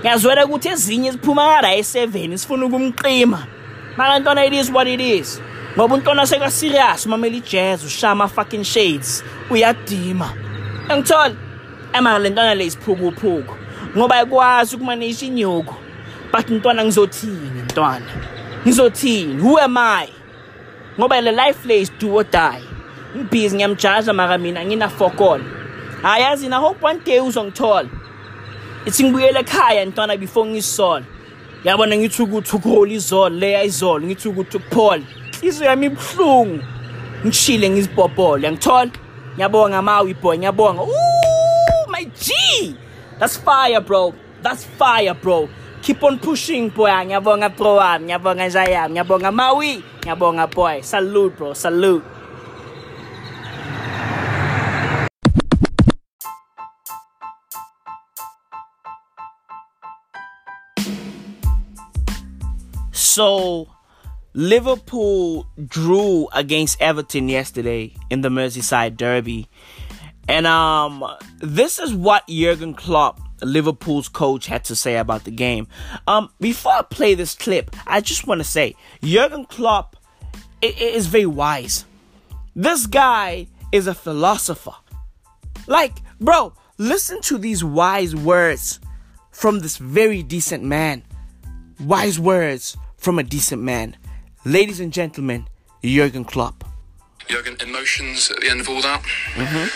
Ngiyazwela 0.00 0.46
ukuthi 0.46 0.68
ezinye 0.68 1.10
ziphuma 1.10 1.42
kara 1.42 1.76
e7 1.76 2.36
sifuna 2.36 2.66
ukumqima. 2.66 3.46
Mara 3.96 4.18
ntwana 4.18 4.46
it 4.46 4.52
is 4.52 4.70
what 4.70 4.86
it 4.86 5.00
is 5.00 5.40
ngoba 5.76 5.94
untwana 5.94 6.26
sekaserious 6.26 7.06
umamela 7.06 7.36
ijazz 7.36 7.84
ushaya 7.84 8.28
fucking 8.28 8.64
shades. 8.64 9.24
Uyadima. 9.50 10.32
Angithola 10.88 11.34
emara 11.92 12.18
le 12.18 12.30
ntwana 12.30 12.54
le 12.54 12.66
isiphukuphuku 12.66 13.54
ngoba 13.96 14.16
ayikwazi 14.16 14.76
ukumanisha 14.76 15.26
inyuku 15.26 15.74
but 16.32 16.50
ntwana 16.50 16.84
ngizothini 16.84 17.62
ntwana 17.64 18.06
ngizothini? 18.66 19.42
Who 19.42 19.58
am 19.58 19.76
i? 19.76 20.08
Ngoba 20.98 21.20
le 21.20 21.32
life 21.32 21.64
le 21.64 21.80
is 21.80 21.90
do 21.98 22.16
or 22.16 22.24
die. 22.24 22.64
Ngibhizi 23.16 23.56
ngiyamjaja 23.56 24.12
mara 24.12 24.38
mina 24.38 24.64
nginafokolo 24.64 25.44
hayi 26.02 26.22
yazi 26.22 26.48
na 26.48 26.58
hope 26.58 26.86
one 26.86 26.98
day 27.04 27.20
uzongithola. 27.20 27.88
Ithi 28.86 29.04
ngibuyele 29.04 29.40
ekhaya 29.40 29.84
ntwana 29.84 30.16
before 30.16 30.50
ngisola 30.50 31.04
yabona 31.64 31.96
ngithi 31.96 32.22
ukuthi 32.22 32.56
ukuhola 32.56 32.92
izolo 32.92 33.36
leya 33.36 33.64
izolo 33.64 34.06
ngithi 34.06 34.28
ukuthi 34.28 34.56
ukuphola 34.56 35.02
inhliziyo 35.40 35.70
yami 35.70 35.86
ibuhlungu 35.86 36.64
ngishile 37.26 37.70
ngizibhobhole 37.70 38.46
yangithola 38.46 38.90
ngiyabonga 39.34 39.82
mawi 39.82 40.14
boy 40.14 40.36
ngiyabonga. 40.38 40.82
Ooh, 40.82 41.86
my 41.88 42.04
g! 42.04 42.32
That's 43.18 43.36
fire 43.36 43.80
bro. 43.80 44.12
That's 44.42 44.64
fire 44.64 45.14
bro. 45.14 45.48
Keep 45.82 46.04
on 46.04 46.18
pushing 46.18 46.68
boy. 46.68 46.90
Ngiyabonga 46.90 47.48
bro 47.56 47.76
wami. 47.76 48.04
Ngiyabonga 48.04 48.48
njayami 48.48 48.92
ngiyabonga 48.92 49.32
mawi 49.32 49.82
ngiyabonga 50.00 50.46
boy. 50.46 50.82
Salute 50.82 51.36
bro. 51.36 51.54
Salute. 51.54 52.04
So, 62.92 63.66
Liverpool 64.32 65.46
drew 65.66 66.28
against 66.32 66.80
Everton 66.80 67.28
yesterday 67.28 67.94
in 68.10 68.20
the 68.20 68.28
Merseyside 68.28 68.96
Derby. 68.96 69.48
And 70.28 70.46
um 70.46 71.04
this 71.38 71.78
is 71.78 71.92
what 71.92 72.28
Jurgen 72.28 72.74
Klopp, 72.74 73.20
Liverpool's 73.42 74.08
coach, 74.08 74.46
had 74.46 74.64
to 74.64 74.76
say 74.76 74.96
about 74.96 75.24
the 75.24 75.30
game. 75.30 75.66
Um 76.06 76.30
before 76.40 76.72
I 76.72 76.82
play 76.82 77.14
this 77.14 77.34
clip, 77.34 77.74
I 77.86 78.00
just 78.00 78.26
want 78.26 78.40
to 78.40 78.44
say 78.44 78.76
Jurgen 79.02 79.46
Klopp 79.46 79.96
is 80.62 81.06
very 81.06 81.26
wise. 81.26 81.84
This 82.54 82.86
guy 82.86 83.48
is 83.72 83.86
a 83.86 83.94
philosopher. 83.94 84.74
Like, 85.66 85.98
bro, 86.20 86.52
listen 86.78 87.20
to 87.22 87.38
these 87.38 87.64
wise 87.64 88.14
words 88.14 88.80
from 89.30 89.60
this 89.60 89.76
very 89.76 90.22
decent 90.22 90.62
man. 90.62 91.02
Wise 91.80 92.18
words 92.18 92.76
from 92.96 93.18
a 93.18 93.22
decent 93.22 93.62
man. 93.62 93.96
Ladies 94.44 94.80
and 94.80 94.92
gentlemen, 94.92 95.46
Jurgen 95.82 96.24
Klopp. 96.24 96.64
Jurgen, 97.28 97.56
emotions 97.60 98.30
at 98.30 98.40
the 98.40 98.48
end 98.50 98.60
of 98.60 98.68
all 98.68 98.80
that? 98.82 99.02
Mhm. 99.34 99.70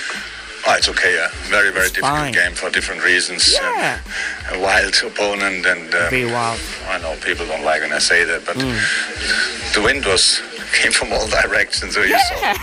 Oh, 0.67 0.75
it's 0.77 0.89
okay, 0.89 1.15
yeah. 1.15 1.29
Very, 1.51 1.71
very 1.71 1.89
difficult 1.89 2.13
fine. 2.13 2.33
game 2.33 2.55
for 2.55 2.71
different 2.71 3.05
reasons. 3.05 3.53
Yeah. 3.53 4.01
Um, 4.51 4.57
a 4.57 4.63
wild 4.63 4.95
opponent, 5.05 5.67
and 5.67 5.95
um, 5.95 6.11
Very 6.11 6.25
wild. 6.25 6.59
I 6.89 6.99
know 6.99 7.15
people 7.23 7.47
don't 7.47 7.63
like 7.65 7.83
when 7.83 7.93
I 7.93 7.99
say 7.99 8.25
that, 8.25 8.47
but 8.47 8.57
Mm. 8.57 9.75
the 9.75 9.83
wind 9.83 10.07
was 10.07 10.41
came 10.73 10.93
from 10.93 11.13
all 11.13 11.29
directions. 11.29 11.95
So 11.95 12.03
you 12.03 12.19
saw. 12.29 12.55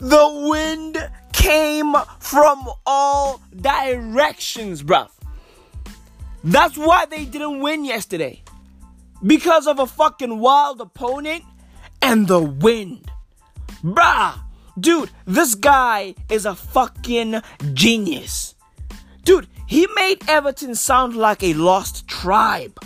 The 0.00 0.48
wind 0.50 1.10
came 1.32 1.94
from 2.18 2.68
all 2.84 3.40
directions, 3.60 4.82
bruv. 4.82 5.08
That's 6.44 6.76
why 6.76 7.06
they 7.06 7.24
didn't 7.24 7.60
win 7.60 7.84
yesterday. 7.84 8.42
Because 9.24 9.66
of 9.66 9.78
a 9.78 9.86
fucking 9.86 10.38
wild 10.38 10.80
opponent 10.80 11.44
and 12.00 12.28
the 12.28 12.40
wind. 12.40 13.10
Bruh. 13.82 14.38
Dude, 14.78 15.10
this 15.26 15.56
guy 15.56 16.14
is 16.28 16.46
a 16.46 16.54
fucking 16.54 17.42
genius. 17.74 18.54
Dude, 19.24 19.48
he 19.66 19.88
made 19.96 20.28
Everton 20.28 20.74
sound 20.74 21.16
like 21.16 21.42
a 21.42 21.54
lost 21.54 22.06
tribe. 22.06 22.78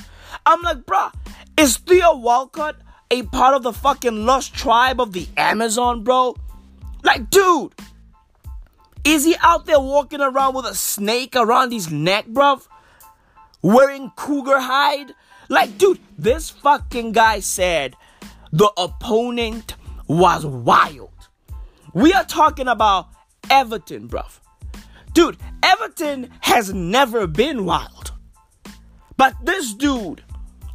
I'm 0.46 0.62
like, 0.62 0.78
bruh, 0.78 1.12
is 1.58 1.76
Theo 1.76 2.16
Walcott 2.16 2.76
a 3.10 3.22
part 3.24 3.54
of 3.54 3.62
the 3.62 3.74
fucking 3.74 4.24
lost 4.24 4.54
tribe 4.54 5.00
of 5.00 5.12
the 5.12 5.28
Amazon, 5.36 6.02
bro? 6.02 6.34
Like, 7.04 7.28
dude, 7.28 7.74
is 9.04 9.24
he 9.24 9.36
out 9.40 9.66
there 9.66 9.78
walking 9.78 10.20
around 10.20 10.54
with 10.54 10.64
a 10.64 10.74
snake 10.74 11.36
around 11.36 11.72
his 11.72 11.90
neck, 11.90 12.26
bruv? 12.26 12.66
Wearing 13.62 14.10
cougar 14.16 14.58
hide? 14.58 15.14
Like, 15.48 15.78
dude, 15.78 16.00
this 16.18 16.50
fucking 16.50 17.12
guy 17.12 17.40
said 17.40 17.96
the 18.52 18.70
opponent 18.76 19.76
was 20.08 20.44
wild. 20.44 21.10
We 21.94 22.12
are 22.12 22.24
talking 22.24 22.68
about 22.68 23.08
Everton, 23.50 24.08
bruv. 24.08 24.40
Dude, 25.12 25.36
Everton 25.62 26.30
has 26.40 26.72
never 26.72 27.26
been 27.26 27.64
wild. 27.64 28.12
But 29.16 29.34
this 29.44 29.74
dude 29.74 30.24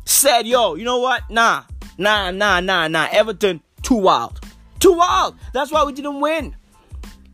said, 0.06 0.48
yo, 0.48 0.76
you 0.76 0.86
know 0.86 1.00
what? 1.00 1.30
Nah, 1.30 1.64
nah, 1.98 2.32
nah, 2.32 2.60
nah, 2.60 2.88
nah. 2.88 3.08
Everton, 3.12 3.62
too 3.82 3.96
wild. 3.96 4.40
Too 4.80 4.94
wild. 4.94 5.36
That's 5.54 5.72
why 5.72 5.84
we 5.84 5.92
didn't 5.92 6.20
win. 6.20 6.56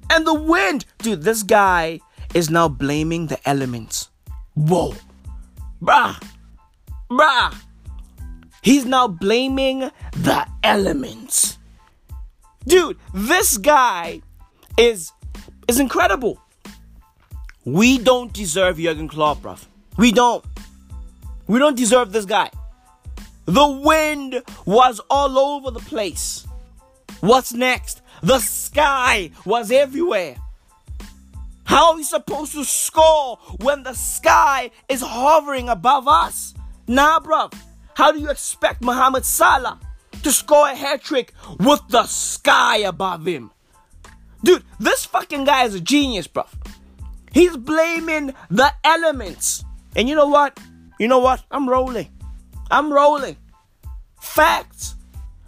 And 0.09 0.25
the 0.25 0.33
wind, 0.33 0.85
dude, 0.99 1.23
this 1.23 1.43
guy 1.43 1.99
is 2.33 2.49
now 2.49 2.67
blaming 2.67 3.27
the 3.27 3.47
elements. 3.47 4.09
Whoa. 4.55 4.93
Bruh. 5.83 6.15
Bruh. 7.11 7.53
He's 8.61 8.85
now 8.85 9.09
blaming 9.09 9.91
the 10.13 10.47
elements. 10.63 11.57
Dude, 12.65 12.97
this 13.13 13.57
guy 13.57 14.21
is 14.77 15.11
is 15.67 15.79
incredible. 15.79 16.39
We 17.65 17.97
don't 17.97 18.31
deserve 18.31 18.77
Jurgen 18.77 19.09
Klopp, 19.09 19.41
bruv. 19.41 19.65
We 19.97 20.13
don't. 20.13 20.43
We 21.47 21.59
don't 21.59 21.75
deserve 21.75 22.13
this 22.13 22.25
guy. 22.25 22.49
The 23.45 23.67
wind 23.67 24.41
was 24.65 25.01
all 25.09 25.37
over 25.37 25.71
the 25.71 25.81
place. 25.81 26.47
What's 27.19 27.53
next? 27.53 28.01
The 28.21 28.39
sky 28.39 29.31
was 29.45 29.69
everywhere. 29.69 30.37
How 31.65 31.91
are 31.91 31.95
we 31.95 32.03
supposed 32.03 32.53
to 32.53 32.65
score 32.65 33.37
when 33.61 33.83
the 33.83 33.93
sky 33.93 34.71
is 34.89 35.01
hovering 35.01 35.69
above 35.69 36.07
us? 36.07 36.53
Nah, 36.87 37.19
bruv. 37.19 37.53
How 37.95 38.11
do 38.11 38.19
you 38.19 38.29
expect 38.29 38.81
Mohamed 38.81 39.25
Salah 39.25 39.79
to 40.23 40.31
score 40.31 40.67
a 40.67 40.75
hat 40.75 41.03
trick 41.03 41.33
with 41.59 41.81
the 41.89 42.05
sky 42.05 42.77
above 42.77 43.25
him? 43.25 43.51
Dude, 44.43 44.63
this 44.79 45.05
fucking 45.05 45.45
guy 45.45 45.63
is 45.65 45.75
a 45.75 45.79
genius, 45.79 46.27
bruv. 46.27 46.49
He's 47.31 47.55
blaming 47.57 48.33
the 48.49 48.71
elements. 48.83 49.63
And 49.95 50.09
you 50.09 50.15
know 50.15 50.27
what? 50.27 50.59
You 50.99 51.07
know 51.07 51.19
what? 51.19 51.43
I'm 51.49 51.67
rolling. 51.67 52.09
I'm 52.69 52.91
rolling. 52.91 53.37
Facts. 54.21 54.95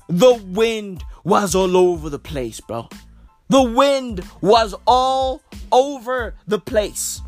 The 0.07 0.33
wind 0.33 1.03
was 1.23 1.55
all 1.55 1.75
over 1.75 2.09
the 2.09 2.19
place, 2.19 2.59
bro. 2.59 2.87
The 3.49 3.61
wind 3.61 4.23
was 4.41 4.73
all 4.87 5.41
over 5.71 6.35
the 6.47 6.59
place. 6.59 7.21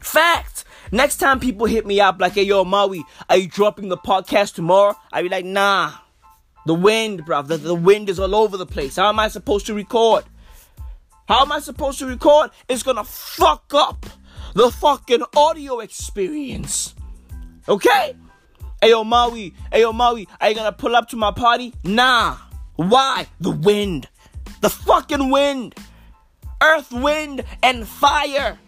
Fact. 0.00 0.64
Next 0.92 1.18
time 1.18 1.38
people 1.38 1.66
hit 1.66 1.86
me 1.86 2.00
up 2.00 2.20
like, 2.20 2.32
hey, 2.32 2.42
yo, 2.42 2.64
Maui, 2.64 3.04
are 3.28 3.36
you 3.36 3.48
dropping 3.48 3.88
the 3.88 3.96
podcast 3.96 4.54
tomorrow? 4.54 4.96
I 5.12 5.22
be 5.22 5.28
like, 5.28 5.44
nah. 5.44 5.92
The 6.66 6.74
wind, 6.74 7.24
bruv. 7.24 7.46
The, 7.46 7.56
the 7.56 7.74
wind 7.74 8.08
is 8.08 8.18
all 8.18 8.34
over 8.34 8.56
the 8.56 8.66
place. 8.66 8.96
How 8.96 9.08
am 9.08 9.18
I 9.18 9.28
supposed 9.28 9.66
to 9.66 9.74
record? 9.74 10.24
How 11.28 11.42
am 11.42 11.52
I 11.52 11.60
supposed 11.60 12.00
to 12.00 12.06
record? 12.06 12.50
It's 12.68 12.82
gonna 12.82 13.04
fuck 13.04 13.72
up 13.72 14.04
the 14.54 14.70
fucking 14.70 15.22
audio 15.36 15.78
experience. 15.78 16.94
Okay? 17.68 18.16
Ayo 18.82 19.06
Maui, 19.06 19.54
ayo 19.72 19.94
Maui, 19.94 20.26
are 20.40 20.48
you 20.48 20.56
gonna 20.56 20.72
pull 20.72 20.96
up 20.96 21.08
to 21.10 21.16
my 21.16 21.30
party? 21.30 21.72
Nah. 21.84 22.36
Why? 22.74 23.28
The 23.40 23.52
wind. 23.52 24.08
The 24.60 24.70
fucking 24.70 25.30
wind. 25.30 25.74
Earth, 26.62 26.92
wind, 26.92 27.44
and 27.62 27.86
fire. 27.86 28.58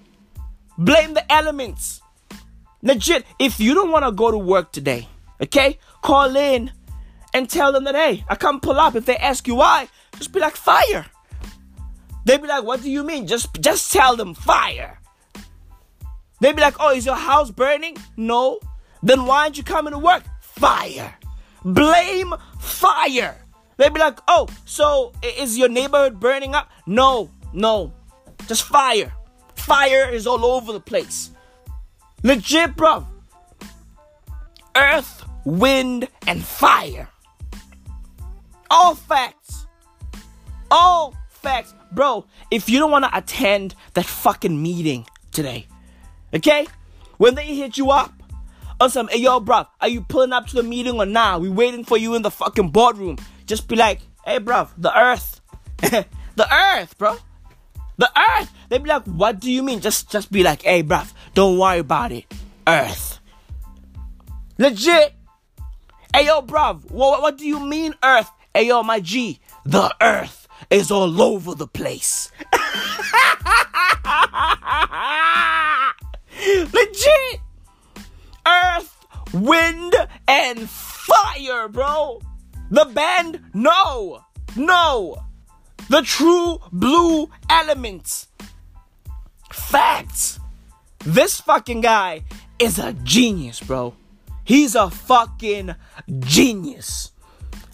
Blame 0.78 1.14
the 1.14 1.30
elements. 1.30 2.00
Legit, 2.82 3.24
if 3.38 3.60
you 3.60 3.74
don't 3.74 3.90
wanna 3.90 4.10
go 4.10 4.30
to 4.30 4.38
work 4.38 4.72
today, 4.72 5.08
okay? 5.40 5.78
Call 6.02 6.34
in 6.36 6.72
and 7.34 7.48
tell 7.48 7.72
them 7.72 7.84
that, 7.84 7.94
hey, 7.94 8.24
I 8.28 8.34
can't 8.34 8.60
pull 8.62 8.80
up. 8.80 8.96
If 8.96 9.06
they 9.06 9.16
ask 9.16 9.46
you 9.46 9.54
why, 9.54 9.88
just 10.16 10.32
be 10.32 10.40
like, 10.40 10.56
fire. 10.56 11.06
They 12.24 12.38
be 12.38 12.46
like, 12.46 12.64
what 12.64 12.82
do 12.82 12.90
you 12.90 13.04
mean? 13.04 13.26
Just, 13.26 13.60
just 13.60 13.92
tell 13.92 14.16
them 14.16 14.34
fire. 14.34 14.98
They 16.40 16.52
be 16.52 16.60
like, 16.60 16.76
oh, 16.80 16.92
is 16.92 17.06
your 17.06 17.16
house 17.16 17.50
burning? 17.50 17.96
No. 18.16 18.58
Then 19.02 19.26
why 19.26 19.42
aren't 19.42 19.56
you 19.56 19.64
coming 19.64 19.92
to 19.92 19.98
work? 19.98 20.24
Fire. 20.40 21.14
Blame 21.64 22.34
fire. 22.58 23.41
They 23.82 23.88
be 23.88 23.98
like, 23.98 24.20
oh, 24.28 24.46
so 24.64 25.12
is 25.24 25.58
your 25.58 25.68
neighborhood 25.68 26.20
burning 26.20 26.54
up? 26.54 26.70
No, 26.86 27.28
no. 27.52 27.92
Just 28.46 28.62
fire. 28.62 29.12
Fire 29.56 30.08
is 30.08 30.24
all 30.24 30.44
over 30.44 30.72
the 30.72 30.78
place. 30.78 31.32
Legit, 32.22 32.76
bro. 32.76 33.04
Earth, 34.76 35.24
wind, 35.44 36.06
and 36.28 36.44
fire. 36.44 37.08
All 38.70 38.94
facts. 38.94 39.66
All 40.70 41.16
facts. 41.28 41.74
Bro, 41.90 42.26
if 42.52 42.68
you 42.68 42.78
don't 42.78 42.92
want 42.92 43.04
to 43.06 43.18
attend 43.18 43.74
that 43.94 44.06
fucking 44.06 44.62
meeting 44.62 45.06
today, 45.32 45.66
okay? 46.32 46.68
When 47.16 47.34
they 47.34 47.52
hit 47.52 47.76
you 47.76 47.90
up 47.90 48.12
on 48.80 48.90
some, 48.90 49.08
hey, 49.08 49.18
yo, 49.18 49.40
bro, 49.40 49.64
are 49.80 49.88
you 49.88 50.02
pulling 50.02 50.32
up 50.32 50.46
to 50.46 50.54
the 50.54 50.62
meeting 50.62 51.00
or 51.00 51.04
nah? 51.04 51.38
We 51.38 51.48
waiting 51.48 51.82
for 51.82 51.98
you 51.98 52.14
in 52.14 52.22
the 52.22 52.30
fucking 52.30 52.70
boardroom. 52.70 53.16
Just 53.52 53.68
be 53.68 53.76
like, 53.76 54.00
hey, 54.24 54.38
bro, 54.38 54.66
the 54.78 54.98
earth. 54.98 55.42
the 55.76 56.06
earth, 56.50 56.96
bro. 56.96 57.18
The 57.98 58.10
earth. 58.18 58.50
They'd 58.70 58.82
be 58.82 58.88
like, 58.88 59.04
what 59.04 59.40
do 59.40 59.52
you 59.52 59.62
mean? 59.62 59.80
Just, 59.80 60.10
just 60.10 60.32
be 60.32 60.42
like, 60.42 60.62
hey, 60.62 60.80
bro, 60.80 61.02
don't 61.34 61.58
worry 61.58 61.80
about 61.80 62.12
it. 62.12 62.24
Earth. 62.66 63.20
Legit. 64.56 65.12
Hey, 66.14 66.24
yo, 66.24 66.40
bro, 66.40 66.80
what, 66.88 67.20
what 67.20 67.36
do 67.36 67.46
you 67.46 67.60
mean, 67.60 67.94
earth? 68.02 68.30
Hey, 68.54 68.68
yo, 68.68 68.82
my 68.82 69.00
G, 69.00 69.38
the 69.66 69.94
earth 70.00 70.48
is 70.70 70.90
all 70.90 71.20
over 71.20 71.54
the 71.54 71.66
place. 71.66 72.32
Legit. 76.72 77.40
Earth, 78.48 79.06
wind, 79.34 79.94
and 80.26 80.70
fire, 80.70 81.68
bro. 81.68 82.22
The 82.72 82.86
band, 82.86 83.38
no. 83.52 84.24
No. 84.56 85.22
The 85.90 86.00
true 86.00 86.58
blue 86.72 87.28
elements. 87.50 88.28
Facts. 89.52 90.40
This 91.00 91.38
fucking 91.38 91.82
guy 91.82 92.22
is 92.58 92.78
a 92.78 92.94
genius, 92.94 93.60
bro. 93.60 93.94
He's 94.44 94.74
a 94.74 94.88
fucking 94.88 95.74
genius. 96.20 97.12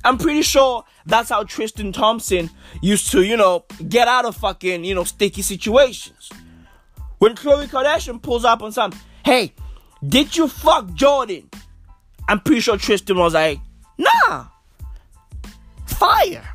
I'm 0.05 0.19
pretty 0.19 0.43
sure 0.43 0.85
that's 1.07 1.29
how 1.29 1.45
Tristan 1.45 1.93
Thompson 1.93 2.51
used 2.83 3.13
to, 3.13 3.23
you 3.23 3.37
know, 3.37 3.67
get 3.89 4.09
out 4.09 4.25
of 4.25 4.37
fucking, 4.37 4.83
you 4.83 4.97
know, 4.97 5.05
sticky 5.05 5.43
situations. 5.43 6.29
When 7.19 7.37
Khloe 7.37 7.69
Kardashian 7.69 8.21
pulls 8.21 8.45
up 8.45 8.63
on 8.63 8.73
some, 8.73 8.93
hey, 9.25 9.53
did 10.05 10.37
you 10.37 10.49
fuck 10.49 10.87
Jordyn? 10.87 11.45
I'm 12.29 12.41
pretty 12.41 12.63
sure 12.63 12.77
Tristan 12.77 13.17
was 13.17 13.35
like, 13.35 13.61
nah. 13.97 14.47
Fire. 15.99 16.49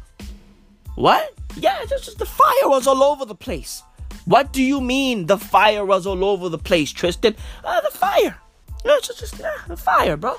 What? 0.96 1.34
Yeah, 1.56 1.84
just, 1.86 2.06
just 2.06 2.18
the 2.18 2.26
fire 2.26 2.68
was 2.70 2.88
all 2.88 3.04
over 3.04 3.26
the 3.26 3.36
place. 3.36 3.84
What 4.26 4.54
do 4.54 4.64
you 4.64 4.80
mean 4.80 5.26
the 5.26 5.38
fire 5.38 5.86
was 5.86 6.08
all 6.08 6.24
over 6.24 6.50
the 6.50 6.58
place, 6.58 6.92
Tristan? 6.92 7.36
Uh, 7.64 7.82
the 7.82 7.90
fire. 7.90 8.38
No, 8.86 9.00
just, 9.02 9.20
just 9.20 9.38
the 9.68 9.78
fire, 9.78 10.18
bro. 10.18 10.38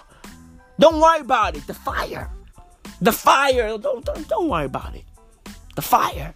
Don't 0.78 1.00
worry 1.00 1.20
about 1.20 1.56
it. 1.56 1.66
The 1.66 1.74
fire. 1.74 2.30
The 3.00 3.12
fire. 3.12 3.76
Don't, 3.78 4.04
don't, 4.04 4.28
don't 4.28 4.48
worry 4.48 4.66
about 4.66 4.94
it. 4.94 5.04
The 5.76 5.82
fire. 5.82 6.34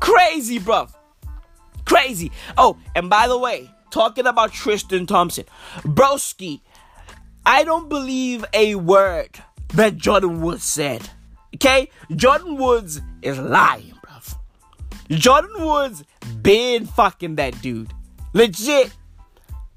Crazy, 0.00 0.58
bro. 0.58 0.88
Crazy. 1.84 2.32
Oh, 2.58 2.78
and 2.94 3.08
by 3.08 3.28
the 3.28 3.38
way, 3.38 3.70
talking 3.90 4.26
about 4.26 4.52
Tristan 4.52 5.06
Thompson, 5.06 5.44
broski, 5.82 6.60
I 7.46 7.62
don't 7.62 7.88
believe 7.88 8.44
a 8.52 8.74
word 8.74 9.42
that 9.74 9.96
Jordyn 9.96 10.40
Woods 10.40 10.64
said. 10.64 11.10
Okay? 11.54 11.88
Jordyn 12.10 12.58
Woods 12.58 13.00
is 13.22 13.38
lying, 13.38 13.94
bruv. 14.04 14.36
Jordyn 15.08 15.64
Woods 15.64 16.04
been 16.42 16.86
fucking 16.86 17.36
that 17.36 17.60
dude. 17.62 17.92
Legit. 18.32 18.92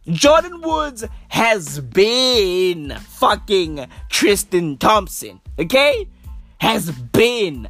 Jordyn 0.07 0.65
Woods 0.65 1.03
has 1.29 1.79
been 1.79 2.97
fucking 2.99 3.87
Tristan 4.09 4.77
Thompson. 4.77 5.41
Okay? 5.59 6.07
Has 6.59 6.91
been. 6.91 7.69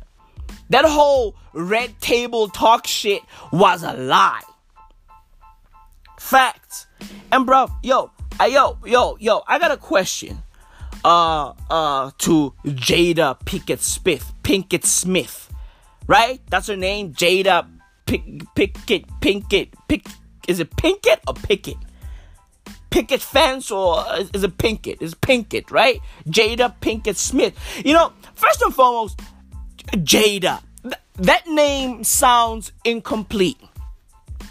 That 0.69 0.85
whole 0.85 1.35
red 1.53 1.99
table 2.01 2.49
talk 2.49 2.87
shit 2.87 3.21
was 3.51 3.83
a 3.83 3.93
lie. 3.93 4.41
Facts. 6.19 6.87
And 7.31 7.45
bro, 7.45 7.67
yo, 7.83 8.11
I, 8.39 8.47
yo, 8.47 8.77
yo, 8.85 9.17
yo, 9.19 9.43
I 9.47 9.59
got 9.59 9.71
a 9.71 9.77
question 9.77 10.43
uh 11.03 11.53
uh 11.69 12.11
to 12.17 12.53
Jada 12.65 13.37
Pickett 13.45 13.81
Smith, 13.81 14.33
Pinkett 14.43 14.85
Smith, 14.85 15.51
right? 16.07 16.41
That's 16.49 16.67
her 16.67 16.75
name, 16.75 17.13
Jada 17.13 17.67
Pick, 18.05 18.23
Pickett, 18.55 19.05
Pinkett, 19.21 19.73
Pick. 19.87 20.07
Is 20.47 20.59
it 20.59 20.71
Pinkett 20.77 21.19
or 21.27 21.33
Pickett? 21.33 21.77
Picket 22.89 23.21
fence 23.21 23.69
or 23.69 24.03
is 24.33 24.43
it 24.43 24.57
Pinkett? 24.57 25.01
Is 25.01 25.13
Pinkett, 25.13 25.71
right? 25.71 25.99
Jada 26.25 26.73
Pinkett 26.79 27.17
Smith. 27.17 27.53
You 27.83 27.93
know, 27.93 28.13
first 28.33 28.61
and 28.61 28.73
foremost, 28.73 29.19
Jada. 29.91 30.61
Th- 30.83 30.95
that 31.15 31.47
name 31.47 32.03
sounds 32.05 32.71
incomplete. 32.85 33.59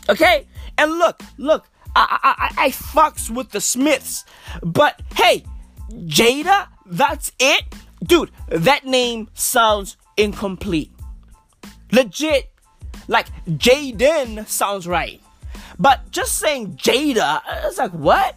Okay? 0.08 0.46
And 0.76 0.98
look, 0.98 1.22
look, 1.38 1.66
I, 1.96 2.18
I, 2.22 2.34
I, 2.38 2.66
I 2.66 2.68
fucks 2.70 3.30
with 3.30 3.50
the 3.50 3.60
Smiths. 3.60 4.26
But 4.62 5.00
hey, 5.14 5.44
Jada, 5.90 6.68
that's 6.86 7.32
it? 7.38 7.64
Dude, 8.02 8.30
that 8.48 8.84
name 8.84 9.28
sounds 9.34 9.96
incomplete. 10.16 10.92
Legit. 11.92 12.50
Like, 13.08 13.28
Jaden 13.46 14.46
sounds 14.48 14.86
right. 14.86 15.20
But 15.78 16.10
just 16.10 16.38
saying 16.38 16.76
Jada, 16.76 17.40
it's 17.64 17.78
like, 17.78 17.92
what? 17.92 18.36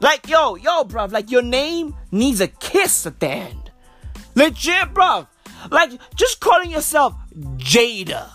Like, 0.00 0.28
yo, 0.28 0.56
yo, 0.56 0.84
bruv, 0.84 1.12
like, 1.12 1.30
your 1.30 1.42
name 1.42 1.94
needs 2.10 2.40
a 2.40 2.48
kiss 2.48 3.06
at 3.06 3.20
the 3.20 3.28
end. 3.28 3.70
Legit, 4.34 4.94
bruv. 4.94 5.26
Like, 5.70 5.92
just 6.14 6.40
calling 6.40 6.70
yourself 6.70 7.14
Jada. 7.56 8.28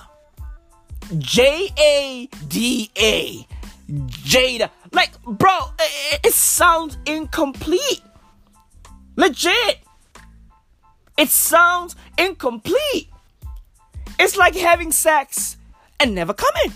J 1.18 1.70
A 1.80 2.30
D 2.48 2.92
A. 2.98 3.48
Jada. 3.92 4.70
Like, 4.92 5.20
bro, 5.24 5.58
it, 5.80 6.20
it 6.28 6.34
sounds 6.34 6.98
incomplete. 7.06 8.02
Legit. 9.20 9.80
It 11.18 11.28
sounds 11.28 11.98
incomplete. 12.18 13.10
It's 14.18 14.38
like 14.38 14.56
having 14.56 14.94
sex 14.94 15.58
and 16.00 16.16
never 16.16 16.34
coming. 16.34 16.74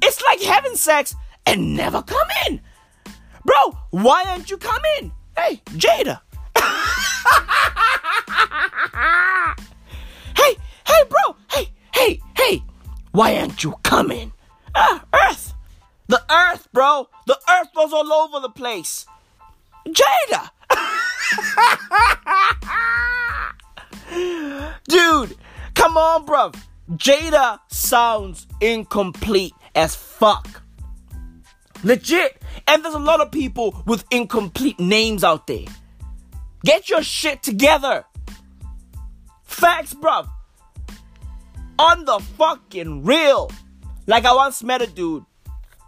It's 0.00 0.22
like 0.22 0.40
having 0.42 0.76
sex 0.76 1.16
and 1.44 1.74
never 1.74 2.02
coming. 2.02 2.60
Bro, 3.44 3.76
why 3.90 4.22
aren't 4.28 4.48
you 4.48 4.58
coming? 4.58 5.10
Hey, 5.36 5.60
Jada. 5.70 6.20
hey, 10.36 10.56
hey, 10.86 11.02
bro. 11.08 11.36
Hey, 11.50 11.72
hey, 11.92 12.20
hey. 12.36 12.62
Why 13.10 13.38
aren't 13.38 13.64
you 13.64 13.74
coming? 13.82 14.32
Ah, 14.76 15.04
Earth. 15.12 15.52
The 16.06 16.22
Earth, 16.30 16.68
bro. 16.72 17.08
The 17.26 17.40
Earth 17.50 17.70
was 17.74 17.92
all 17.92 18.12
over 18.12 18.38
the 18.38 18.50
place. 18.50 19.04
Jada. 19.84 20.50
Dude, 24.88 25.36
come 25.74 25.96
on, 25.96 26.24
bro. 26.24 26.52
Jada 26.92 27.58
sounds 27.68 28.46
incomplete 28.60 29.54
as 29.74 29.94
fuck. 29.94 30.62
Legit. 31.82 32.40
And 32.68 32.84
there's 32.84 32.94
a 32.94 32.98
lot 32.98 33.20
of 33.20 33.30
people 33.30 33.82
with 33.86 34.04
incomplete 34.10 34.80
names 34.80 35.22
out 35.22 35.46
there. 35.46 35.66
Get 36.64 36.88
your 36.88 37.02
shit 37.02 37.42
together. 37.42 38.04
Facts, 39.44 39.94
bruv. 39.94 40.28
On 41.78 42.04
the 42.04 42.18
fucking 42.38 43.04
real. 43.04 43.50
Like 44.06 44.24
I 44.24 44.34
once 44.34 44.62
met 44.62 44.82
a 44.82 44.86
dude. 44.86 45.24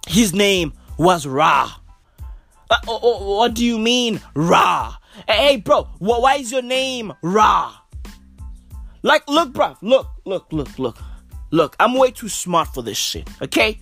His 0.06 0.32
name 0.32 0.72
was 0.98 1.26
Ra. 1.26 1.72
Uh, 2.70 2.76
oh, 2.86 3.00
oh, 3.02 3.36
what 3.36 3.54
do 3.54 3.64
you 3.64 3.78
mean, 3.78 4.20
Ra? 4.34 4.94
Hey, 5.26 5.56
bro, 5.56 5.84
wh- 5.98 6.20
why 6.22 6.36
is 6.36 6.52
your 6.52 6.62
name 6.62 7.12
Ra? 7.22 7.74
Like, 9.02 9.28
look, 9.28 9.52
bro, 9.52 9.76
look, 9.80 10.08
look, 10.24 10.52
look, 10.52 10.78
look, 10.78 10.98
look. 11.50 11.76
I'm 11.78 11.94
way 11.94 12.10
too 12.10 12.28
smart 12.28 12.68
for 12.68 12.82
this 12.82 12.98
shit, 12.98 13.28
okay? 13.42 13.78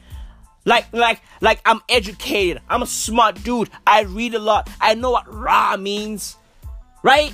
Like, 0.64 0.92
like, 0.92 1.20
like, 1.40 1.60
I'm 1.64 1.80
educated. 1.88 2.60
I'm 2.68 2.82
a 2.82 2.86
smart 2.86 3.42
dude. 3.42 3.70
I 3.86 4.02
read 4.02 4.34
a 4.34 4.38
lot. 4.38 4.68
I 4.80 4.94
know 4.94 5.12
what 5.12 5.32
Ra 5.32 5.76
means, 5.76 6.36
right? 7.02 7.32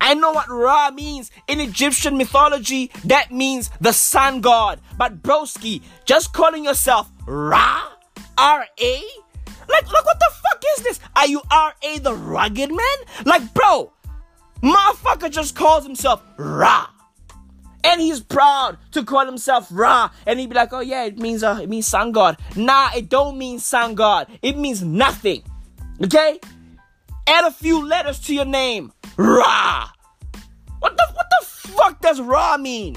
I 0.00 0.14
know 0.14 0.32
what 0.32 0.48
Ra 0.48 0.90
means. 0.90 1.30
In 1.46 1.60
Egyptian 1.60 2.16
mythology, 2.16 2.90
that 3.04 3.30
means 3.30 3.70
the 3.80 3.92
sun 3.92 4.40
god. 4.40 4.80
But 4.98 5.22
broski, 5.22 5.82
just 6.04 6.32
calling 6.32 6.64
yourself 6.64 7.10
Ra? 7.26 7.88
R-A? 8.36 9.02
Like, 9.68 9.86
look, 9.90 10.04
what 10.04 10.18
the 10.18 10.30
fuck 10.30 10.62
is 10.76 10.84
this? 10.84 11.00
Are 11.16 11.26
you 11.26 11.42
R.A. 11.50 11.98
the 11.98 12.14
rugged 12.14 12.70
man? 12.70 12.98
Like, 13.24 13.52
bro, 13.54 13.92
motherfucker 14.62 15.30
just 15.30 15.54
calls 15.54 15.84
himself 15.84 16.22
Ra. 16.36 16.88
And 17.84 18.00
he's 18.00 18.20
proud 18.20 18.78
to 18.92 19.04
call 19.04 19.26
himself 19.26 19.68
Ra. 19.70 20.10
And 20.26 20.38
he'd 20.38 20.50
be 20.50 20.54
like, 20.54 20.72
oh 20.72 20.80
yeah, 20.80 21.04
it 21.04 21.18
means 21.18 21.42
uh 21.42 21.58
it 21.60 21.68
means 21.68 21.86
sun 21.86 22.12
god. 22.12 22.38
Nah, 22.54 22.90
it 22.94 23.08
don't 23.08 23.36
mean 23.36 23.58
sun 23.58 23.94
god. 23.94 24.28
It 24.40 24.56
means 24.56 24.82
nothing. 24.82 25.42
Okay? 26.02 26.38
Add 27.26 27.44
a 27.44 27.50
few 27.50 27.84
letters 27.86 28.20
to 28.20 28.34
your 28.34 28.44
name. 28.44 28.92
Ra. 29.16 29.90
What 30.78 30.96
the 30.96 31.06
what 31.12 31.26
the 31.30 31.46
fuck 31.46 32.00
does 32.00 32.20
Ra 32.20 32.56
mean? 32.56 32.96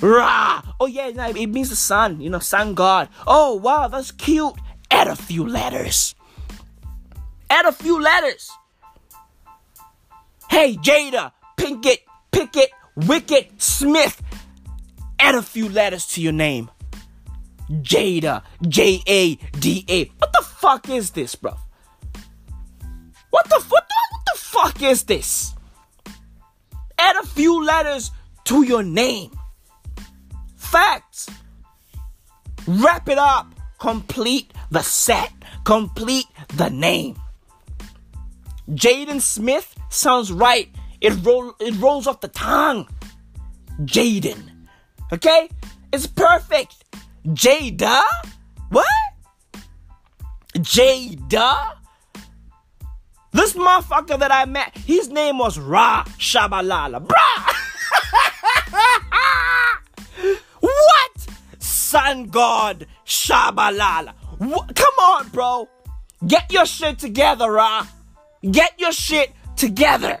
Ra. 0.00 0.62
Oh 0.80 0.86
yeah, 0.86 1.08
it 1.08 1.48
means 1.48 1.70
the 1.70 1.76
sun, 1.76 2.20
you 2.20 2.30
know, 2.30 2.38
sun 2.38 2.74
god. 2.74 3.08
Oh 3.26 3.54
wow, 3.54 3.88
that's 3.88 4.10
cute. 4.10 4.54
Add 4.90 5.08
a 5.08 5.16
few 5.16 5.46
letters. 5.46 6.14
Add 7.50 7.66
a 7.66 7.72
few 7.72 8.00
letters. 8.00 8.50
Hey, 10.50 10.76
Jada, 10.76 11.32
Pinkett, 11.56 11.98
Pickett, 12.30 12.70
Wicked, 12.96 13.60
Smith. 13.60 14.22
Add 15.18 15.34
a 15.34 15.42
few 15.42 15.68
letters 15.68 16.06
to 16.08 16.20
your 16.20 16.32
name. 16.32 16.70
Jada, 17.70 18.42
J 18.68 19.02
A 19.06 19.34
D 19.58 19.84
A. 19.88 20.04
What 20.18 20.32
the 20.32 20.44
fuck 20.44 20.88
is 20.88 21.10
this, 21.10 21.34
bro? 21.34 21.56
What 23.30 23.48
the, 23.48 23.56
what 23.68 23.88
the 23.88 23.94
what 24.10 24.24
the 24.26 24.38
fuck 24.38 24.82
is 24.82 25.04
this? 25.04 25.54
Add 26.98 27.16
a 27.16 27.26
few 27.26 27.64
letters 27.64 28.10
to 28.44 28.62
your 28.62 28.82
name. 28.82 29.30
Facts. 30.56 31.28
Wrap 32.66 33.08
it 33.08 33.18
up. 33.18 33.54
Complete 33.78 34.52
the 34.70 34.82
set. 34.82 35.32
Complete 35.64 36.26
the 36.48 36.68
name. 36.70 37.16
Jaden 38.70 39.20
Smith 39.20 39.74
sounds 39.90 40.32
right. 40.32 40.68
It 41.00 41.12
roll 41.22 41.54
it 41.60 41.74
rolls 41.76 42.06
off 42.06 42.20
the 42.20 42.28
tongue. 42.28 42.88
Jaden. 43.82 44.50
Okay? 45.12 45.48
It's 45.92 46.06
perfect. 46.06 46.84
Jada? 47.26 48.02
What? 48.70 48.86
Jada? 50.56 51.76
This 53.32 53.54
motherfucker 53.54 54.18
that 54.18 54.30
I 54.30 54.44
met, 54.44 54.76
his 54.78 55.08
name 55.08 55.38
was 55.38 55.58
Ra 55.58 56.04
Shabalala. 56.18 57.04
Bruh! 57.04 57.54
what? 60.60 61.26
Sun 61.58 62.26
God 62.26 62.86
Shabalala. 63.04 64.14
Come 64.38 64.98
on, 65.00 65.28
bro. 65.28 65.68
Get 66.26 66.52
your 66.52 66.66
shit 66.66 66.98
together, 66.98 67.50
Ra. 67.50 67.86
Get 68.50 68.78
your 68.78 68.92
shit 68.92 69.32
together. 69.56 70.20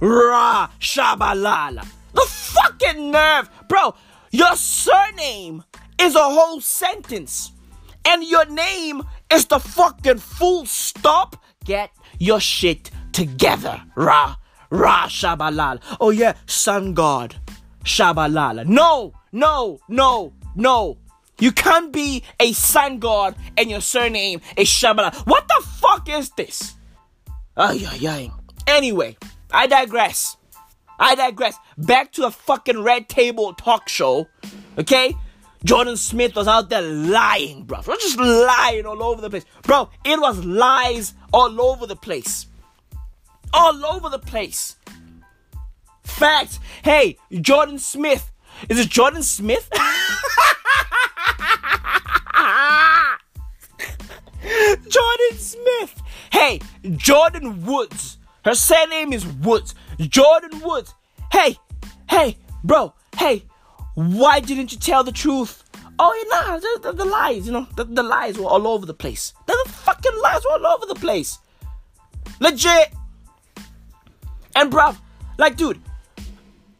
Ra 0.00 0.68
Shabalala. 0.80 1.86
The 2.12 2.26
fucking 2.26 3.10
nerve. 3.10 3.48
Bro, 3.68 3.94
your 4.30 4.54
surname 4.56 5.64
is 5.98 6.14
a 6.14 6.20
whole 6.22 6.60
sentence. 6.60 7.52
And 8.04 8.22
your 8.22 8.44
name 8.46 9.02
is 9.32 9.46
the 9.46 9.58
fucking 9.58 10.18
full 10.18 10.66
stop. 10.66 11.36
Get 11.64 11.90
your 12.18 12.40
shit 12.40 12.90
together. 13.12 13.82
Ra. 13.94 14.36
Ra 14.70 15.06
Shabalala. 15.06 15.80
Oh 16.00 16.10
yeah, 16.10 16.34
sun 16.46 16.94
god. 16.94 17.36
Shabalala. 17.84 18.66
No, 18.66 19.12
no, 19.32 19.78
no, 19.88 20.32
no. 20.54 20.98
You 21.38 21.52
can't 21.52 21.92
be 21.92 22.22
a 22.38 22.52
sun 22.52 22.98
god 22.98 23.34
and 23.56 23.70
your 23.70 23.80
surname 23.80 24.40
is 24.56 24.68
Shabalala. 24.68 25.14
What 25.26 25.48
the 25.48 25.66
fuck 25.66 26.08
is 26.08 26.30
this? 26.30 26.74
Ay, 27.56 27.86
ay, 27.88 28.08
ay. 28.08 28.30
Anyway, 28.66 29.16
I 29.50 29.66
digress. 29.66 30.36
I 30.98 31.14
digress. 31.14 31.56
Back 31.76 32.12
to 32.12 32.22
the 32.22 32.30
fucking 32.30 32.82
red 32.82 33.08
table 33.08 33.52
talk 33.54 33.88
show. 33.88 34.28
Okay? 34.78 35.16
Jordyn 35.64 35.96
Smith 35.96 36.36
was 36.36 36.46
out 36.46 36.68
there 36.68 36.82
lying, 36.82 37.64
bro. 37.64 37.80
Not 37.86 37.98
just 38.00 38.18
lying 38.18 38.86
all 38.86 39.02
over 39.02 39.22
the 39.22 39.30
place. 39.30 39.46
Bro, 39.62 39.90
it 40.04 40.20
was 40.20 40.44
lies 40.44 41.14
all 41.32 41.60
over 41.60 41.86
the 41.86 41.96
place. 41.96 42.46
All 43.52 43.84
over 43.86 44.08
the 44.08 44.18
place. 44.18 44.76
Facts. 46.02 46.60
Hey, 46.82 47.16
Jordyn 47.32 47.80
Smith. 47.80 48.30
Is 48.68 48.78
it 48.78 48.88
Jordyn 48.88 49.22
Smith? 49.22 49.68
Jordyn 54.44 55.36
Smith. 55.36 56.02
Hey, 56.30 56.60
Jordyn 56.84 57.62
Woods. 57.64 58.18
Her 58.44 58.54
surname 58.54 59.12
is 59.12 59.26
Woods. 59.26 59.74
Jordyn 59.98 60.62
Woods. 60.62 60.94
Hey, 61.32 61.56
hey, 62.08 62.36
bro. 62.62 62.94
Hey, 63.16 63.44
why 63.94 64.38
didn't 64.40 64.70
you 64.72 64.78
tell 64.78 65.02
the 65.02 65.10
truth? 65.10 65.64
Oh, 65.98 66.14
yeah, 66.14 66.52
nah, 66.52 66.58
the, 66.58 66.80
the, 66.82 66.92
the 66.92 67.04
lies, 67.04 67.46
you 67.46 67.52
know, 67.52 67.66
the, 67.76 67.84
the 67.84 68.02
lies 68.02 68.38
were 68.38 68.46
all 68.46 68.66
over 68.66 68.84
the 68.86 68.94
place. 68.94 69.32
The, 69.46 69.56
the 69.64 69.70
fucking 69.70 70.12
lies 70.22 70.44
were 70.44 70.52
all 70.52 70.66
over 70.66 70.86
the 70.86 70.96
place. 70.96 71.38
Legit. 72.40 72.92
And, 74.56 74.72
bruv, 74.72 74.96
like, 75.38 75.56
dude, 75.56 75.80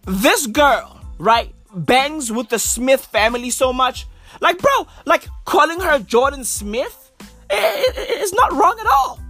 this 0.06 0.46
girl, 0.46 1.00
right, 1.18 1.54
bangs 1.74 2.30
with 2.30 2.48
the 2.48 2.58
Smith 2.58 3.04
family 3.06 3.50
so 3.50 3.72
much. 3.72 4.06
Like, 4.40 4.58
bro, 4.58 4.86
like, 5.04 5.26
calling 5.44 5.80
her 5.80 5.98
Jordyn 5.98 6.44
Smith 6.44 7.12
is 7.50 8.32
not 8.32 8.52
wrong 8.52 8.76
at 8.80 8.86
all. 8.86 9.20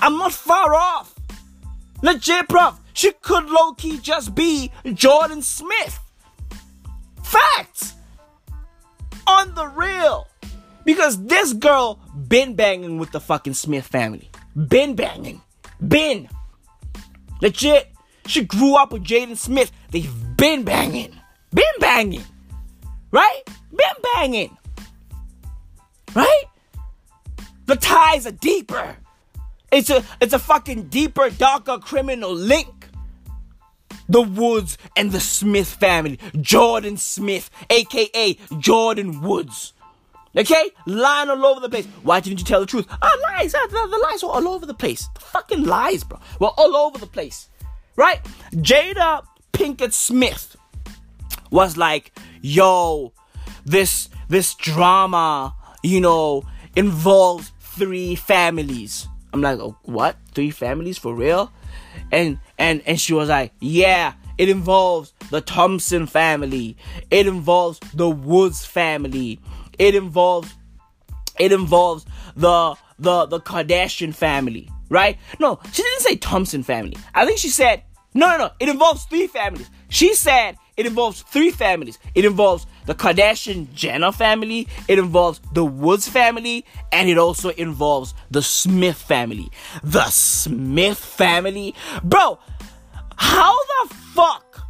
I'm 0.00 0.18
not 0.18 0.32
far 0.32 0.74
off. 0.74 1.14
Legit, 2.02 2.48
bruv, 2.48 2.76
she 2.92 3.12
could 3.22 3.48
low 3.48 3.72
key 3.74 3.98
just 3.98 4.34
be 4.34 4.70
Jordyn 4.84 5.42
Smith. 5.42 5.98
Facts. 7.22 7.94
On 9.26 9.54
the 9.54 9.68
real. 9.68 10.26
Because 10.84 11.24
this 11.24 11.52
girl 11.52 12.00
been 12.28 12.56
banging 12.56 12.98
with 12.98 13.12
the 13.12 13.20
fucking 13.20 13.54
Smith 13.54 13.86
family. 13.86 14.30
Been 14.68 14.96
banging. 14.96 15.40
Been. 15.86 16.28
Legit. 17.40 17.88
She 18.26 18.44
grew 18.44 18.76
up 18.76 18.92
with 18.92 19.04
Jaden 19.04 19.36
Smith. 19.36 19.70
They've 19.90 20.36
been 20.36 20.64
banging. 20.64 21.14
Been 21.54 21.64
banging. 21.78 22.24
Right? 23.12 23.42
Been 23.70 24.02
banging. 24.14 24.56
Right? 26.14 26.44
The 27.66 27.76
ties 27.76 28.26
are 28.26 28.32
deeper. 28.32 28.96
It's 29.70 29.88
a 29.88 30.04
it's 30.20 30.34
a 30.34 30.38
fucking 30.38 30.88
deeper, 30.88 31.30
darker 31.30 31.78
criminal 31.78 32.34
link. 32.34 32.88
The 34.08 34.20
Woods 34.20 34.76
and 34.96 35.12
the 35.12 35.20
Smith 35.20 35.68
family. 35.68 36.18
Jordyn 36.34 36.98
Smith, 36.98 37.48
aka 37.70 38.34
Jordyn 38.34 39.22
Woods. 39.22 39.72
Okay? 40.36 40.70
Lying 40.86 41.30
all 41.30 41.46
over 41.46 41.60
the 41.60 41.68
place. 41.68 41.86
Why 42.02 42.20
didn't 42.20 42.40
you 42.40 42.44
tell 42.44 42.60
the 42.60 42.66
truth? 42.66 42.86
Ah, 42.90 43.16
lies. 43.22 43.54
Ah, 43.54 43.66
the, 43.68 43.86
the 43.90 43.98
lies 44.10 44.22
were 44.22 44.30
all 44.30 44.48
over 44.48 44.66
the 44.66 44.74
place. 44.74 45.08
The 45.14 45.20
fucking 45.20 45.64
lies, 45.64 46.04
bro. 46.04 46.18
Were 46.40 46.48
all 46.48 46.76
over 46.76 46.98
the 46.98 47.06
place. 47.06 47.48
Right? 47.96 48.22
Jada 48.52 49.24
Pinkett 49.52 49.92
Smith 49.92 50.56
was 51.50 51.76
like, 51.76 52.12
yo, 52.42 53.14
this 53.64 54.10
this 54.28 54.54
drama, 54.54 55.54
you 55.82 56.00
know, 56.00 56.42
involves 56.76 57.52
three 57.60 58.14
families. 58.14 59.08
I'm 59.32 59.40
like, 59.40 59.58
oh, 59.58 59.76
what? 59.84 60.16
Three 60.34 60.50
families 60.50 60.98
for 60.98 61.14
real? 61.14 61.50
And 62.10 62.38
and 62.58 62.82
and 62.84 63.00
she 63.00 63.14
was 63.14 63.30
like, 63.30 63.52
yeah, 63.60 64.12
it 64.36 64.48
involves 64.48 65.14
the 65.30 65.40
Thompson 65.40 66.06
family. 66.06 66.76
It 67.10 67.26
involves 67.26 67.78
the 67.94 68.10
Woods 68.10 68.66
family. 68.66 69.40
It 69.78 69.94
involves 69.94 70.52
it 71.38 71.52
involves 71.52 72.04
the 72.36 72.74
the 72.98 73.26
the 73.26 73.40
Kardashian 73.40 74.14
family, 74.14 74.68
right? 74.90 75.18
No, 75.38 75.58
she 75.72 75.82
didn't 75.82 76.00
say 76.00 76.16
Thompson 76.16 76.62
family. 76.62 76.96
I 77.14 77.24
think 77.24 77.38
she 77.38 77.48
said 77.48 77.82
No, 78.14 78.28
no, 78.28 78.36
no. 78.38 78.50
It 78.60 78.68
involves 78.68 79.04
three 79.04 79.26
families. 79.26 79.70
She 79.88 80.14
said 80.14 80.56
it 80.76 80.86
involves 80.86 81.22
three 81.22 81.50
families. 81.50 81.98
It 82.14 82.24
involves 82.24 82.66
the 82.86 82.94
Kardashian 82.94 83.72
Jenner 83.74 84.12
family, 84.12 84.68
it 84.88 84.98
involves 84.98 85.40
the 85.52 85.64
Woods 85.64 86.08
family, 86.08 86.64
and 86.90 87.08
it 87.08 87.18
also 87.18 87.50
involves 87.50 88.14
the 88.30 88.42
Smith 88.42 88.96
family. 88.96 89.50
The 89.82 90.08
Smith 90.10 90.98
family? 90.98 91.74
Bro, 92.02 92.38
how 93.16 93.56
the 93.56 93.94
fuck 94.14 94.66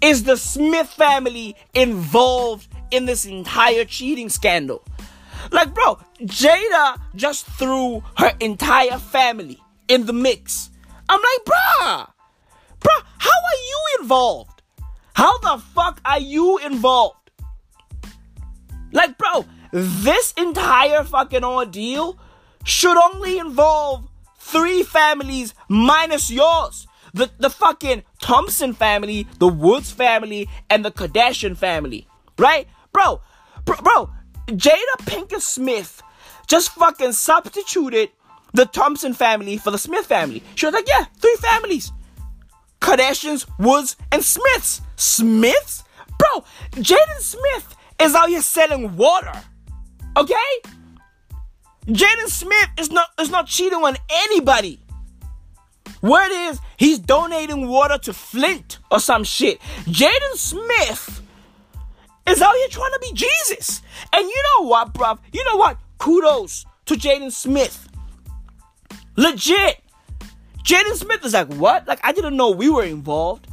is 0.00 0.24
the 0.24 0.36
Smith 0.36 0.88
family 0.88 1.56
involved 1.74 2.68
in 2.90 3.06
this 3.06 3.24
entire 3.24 3.84
cheating 3.84 4.28
scandal? 4.28 4.82
Like, 5.50 5.74
bro, 5.74 5.98
Jada 6.20 7.00
just 7.14 7.46
threw 7.46 8.02
her 8.16 8.32
entire 8.40 8.98
family 8.98 9.62
in 9.86 10.06
the 10.06 10.12
mix. 10.12 10.70
I'm 11.08 11.20
like, 11.20 11.44
bruh, 11.44 12.10
bruh, 12.80 13.02
how 13.18 13.30
are 13.30 13.60
you 13.68 14.00
involved? 14.00 14.57
How 15.18 15.36
the 15.38 15.60
fuck 15.74 16.00
are 16.04 16.20
you 16.20 16.58
involved? 16.58 17.32
Like, 18.92 19.18
bro, 19.18 19.46
this 19.72 20.32
entire 20.34 21.02
fucking 21.02 21.42
ordeal 21.42 22.16
should 22.62 22.96
only 22.96 23.40
involve 23.40 24.08
three 24.38 24.84
families 24.84 25.54
minus 25.68 26.30
yours. 26.30 26.86
The, 27.14 27.32
the 27.40 27.50
fucking 27.50 28.04
Thompson 28.20 28.74
family, 28.74 29.26
the 29.40 29.48
Woods 29.48 29.90
family, 29.90 30.48
and 30.70 30.84
the 30.84 30.92
Kardashian 30.92 31.56
family. 31.56 32.06
Right? 32.38 32.68
Bro, 32.92 33.20
bro, 33.64 33.76
bro, 33.78 34.10
Jada 34.46 34.98
Pinkett 35.00 35.40
Smith 35.40 36.00
just 36.46 36.70
fucking 36.70 37.10
substituted 37.10 38.10
the 38.52 38.66
Thompson 38.66 39.14
family 39.14 39.56
for 39.56 39.72
the 39.72 39.78
Smith 39.78 40.06
family. 40.06 40.44
She 40.54 40.66
was 40.66 40.76
like, 40.76 40.86
yeah, 40.86 41.06
three 41.16 41.36
families. 41.40 41.90
Kardashians, 42.80 43.48
Woods, 43.58 43.96
and 44.12 44.22
Smiths. 44.22 44.82
Smiths? 44.98 45.84
Bro, 46.18 46.44
Jaden 46.72 47.20
Smith 47.20 47.76
is 48.00 48.14
out 48.14 48.28
here 48.28 48.42
selling 48.42 48.96
water. 48.96 49.32
Okay? 50.16 50.34
Jaden 51.86 52.28
Smith 52.28 52.68
is 52.78 52.90
not 52.90 53.08
is 53.20 53.30
not 53.30 53.46
cheating 53.46 53.78
on 53.78 53.96
anybody. 54.10 54.80
Word 56.02 56.30
is 56.30 56.60
he's 56.76 56.98
donating 56.98 57.66
water 57.66 57.98
to 57.98 58.12
Flint 58.12 58.78
or 58.90 59.00
some 59.00 59.24
shit. 59.24 59.60
Jaden 59.86 60.34
Smith 60.34 61.22
is 62.26 62.42
out 62.42 62.54
here 62.54 62.68
trying 62.68 62.92
to 62.92 62.98
be 63.00 63.12
Jesus. 63.14 63.82
And 64.12 64.28
you 64.28 64.42
know 64.58 64.66
what, 64.66 64.92
bruv? 64.92 65.18
You 65.32 65.44
know 65.44 65.56
what? 65.56 65.78
Kudos 65.98 66.66
to 66.86 66.94
Jaden 66.94 67.32
Smith. 67.32 67.88
Legit. 69.16 69.82
Jaden 70.62 70.94
Smith 70.94 71.24
is 71.24 71.32
like, 71.32 71.52
what? 71.54 71.88
Like, 71.88 72.00
I 72.04 72.12
didn't 72.12 72.36
know 72.36 72.50
we 72.50 72.68
were 72.68 72.84
involved. 72.84 73.47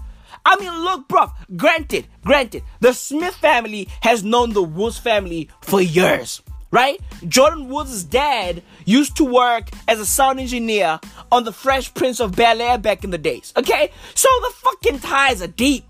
I 0.46 0.58
mean, 0.58 0.72
look, 0.84 1.08
bruv, 1.08 1.32
granted, 1.56 2.08
granted, 2.24 2.64
the 2.80 2.94
Smith 2.94 3.36
family 3.36 3.90
has 4.02 4.24
known 4.24 4.54
the 4.54 4.62
Woods 4.64 4.98
family 4.98 5.50
for 5.62 5.82
years, 5.82 6.42
right? 6.70 7.00
Jordyn 7.22 7.68
Woods' 7.68 8.04
dad 8.04 8.62
used 8.86 9.18
to 9.18 9.26
work 9.26 9.70
as 9.88 10.00
a 10.00 10.06
sound 10.06 10.40
engineer 10.40 11.00
on 11.32 11.44
the 11.44 11.52
Fresh 11.52 11.94
Prince 11.96 12.20
of 12.20 12.36
Bel 12.36 12.62
Air 12.62 12.78
back 12.78 13.04
in 13.04 13.10
the 13.10 13.18
days, 13.18 13.54
okay? 13.58 13.92
So 14.14 14.30
the 14.42 14.54
fucking 14.56 15.00
ties 15.00 15.42
are 15.42 15.48
deep. 15.48 15.86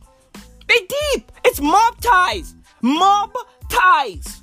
They 0.68 0.80
deep. 1.14 1.32
It's 1.43 1.62
mob 1.62 1.99
ties. 2.01 2.56
Mob 2.82 3.34
ties. 3.70 4.41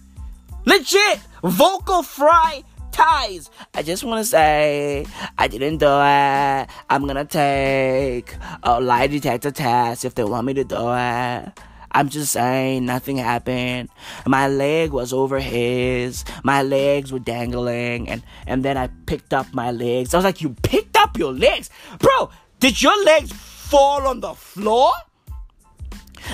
Legit. 0.64 1.18
Vocal 1.42 2.02
fry 2.02 2.62
ties. 2.93 3.51
I 3.74 3.82
just 3.82 4.05
want 4.05 4.24
to 4.24 4.24
say 4.24 5.07
I 5.38 5.49
didn't 5.49 5.78
do 5.78 5.86
it. 5.86 6.68
I'm 6.90 7.07
gonna 7.07 7.24
take 7.24 8.36
a 8.62 8.80
lie 8.80 9.09
detector 9.09 9.51
test 9.51 10.05
if 10.05 10.14
they 10.14 10.24
want 10.24 10.47
me 10.47 10.55
to 10.55 10.64
do 10.64 10.93
it. 10.93 11.53
I'm 11.95 12.09
just 12.09 12.32
saying 12.32 12.86
nothing 12.86 13.18
happened. 13.18 13.90
My 14.26 14.49
leg 14.49 14.93
was 14.93 15.12
over 15.12 15.40
his. 15.40 16.24
My 16.43 16.62
legs 16.62 17.12
were 17.12 17.18
dangling, 17.18 18.09
and 18.09 18.22
and 18.47 18.64
then 18.64 18.76
I 18.78 18.88
picked 19.07 19.34
up 19.34 19.53
my 19.53 19.70
legs. 19.70 20.14
I 20.14 20.18
was 20.18 20.24
like, 20.24 20.40
"You 20.40 20.57
picked 20.62 20.97
up 20.97 21.18
your 21.18 21.32
legs, 21.32 21.68
bro? 21.99 22.30
Did 22.61 22.80
your 22.80 22.97
legs 23.05 23.32
fall 23.32 24.07
on 24.07 24.20
the 24.20 24.34
floor?" 24.34 24.93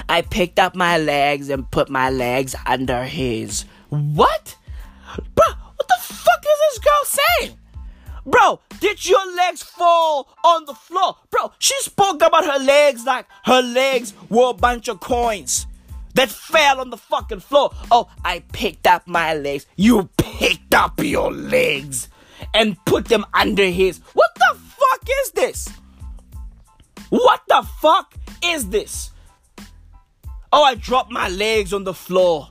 I 0.09 0.23
picked 0.23 0.59
up 0.59 0.77
my 0.77 0.99
legs 0.99 1.49
and 1.49 1.69
put 1.71 1.89
my 1.89 2.11
legs 2.11 2.55
under 2.67 3.05
his. 3.05 3.65
What? 3.89 4.57
Bro, 5.35 5.47
fuck 6.19 6.45
is 6.45 6.59
this 6.71 6.79
girl 6.79 7.19
saying? 7.41 7.59
Bro, 8.27 8.61
did 8.81 9.07
your 9.07 9.35
legs 9.37 9.63
fall 9.63 10.29
on 10.45 10.67
the 10.67 10.75
floor? 10.75 11.17
Bro, 11.31 11.53
she 11.59 11.75
spoke 11.81 12.23
about 12.23 12.45
her 12.45 12.63
legs 12.63 13.05
like 13.05 13.27
her 13.45 13.63
legs 13.63 14.13
were 14.29 14.51
a 14.51 14.55
bunch 14.55 14.89
of 14.89 15.01
coins 15.01 15.67
that 16.15 16.29
fell 16.29 16.81
on 16.81 16.91
the 16.91 16.97
fucking 16.97 17.41
floor. 17.41 17.71
Oh, 17.91 18.11
I 18.25 18.41
picked 18.53 18.87
up 18.87 19.07
my 19.07 19.35
legs. 19.35 19.67
You 19.77 20.11
picked 20.17 20.75
up 20.75 21.01
your 21.01 21.33
legs 21.33 22.09
and 22.53 22.77
put 22.85 23.07
them 23.07 23.25
under 23.33 23.65
his. 23.65 24.01
What 24.13 24.35
the 24.35 24.59
fuck 24.59 25.09
is 25.23 25.31
this? 25.31 25.69
What 27.09 27.43
the 27.49 27.67
fuck 27.81 28.15
is 28.45 28.69
this? 28.69 29.11
Oh, 30.53 30.63
I 30.63 30.75
dropped 30.75 31.11
my 31.11 31.29
legs 31.29 31.73
on 31.73 31.85
the 31.85 31.95
floor. 31.95 32.49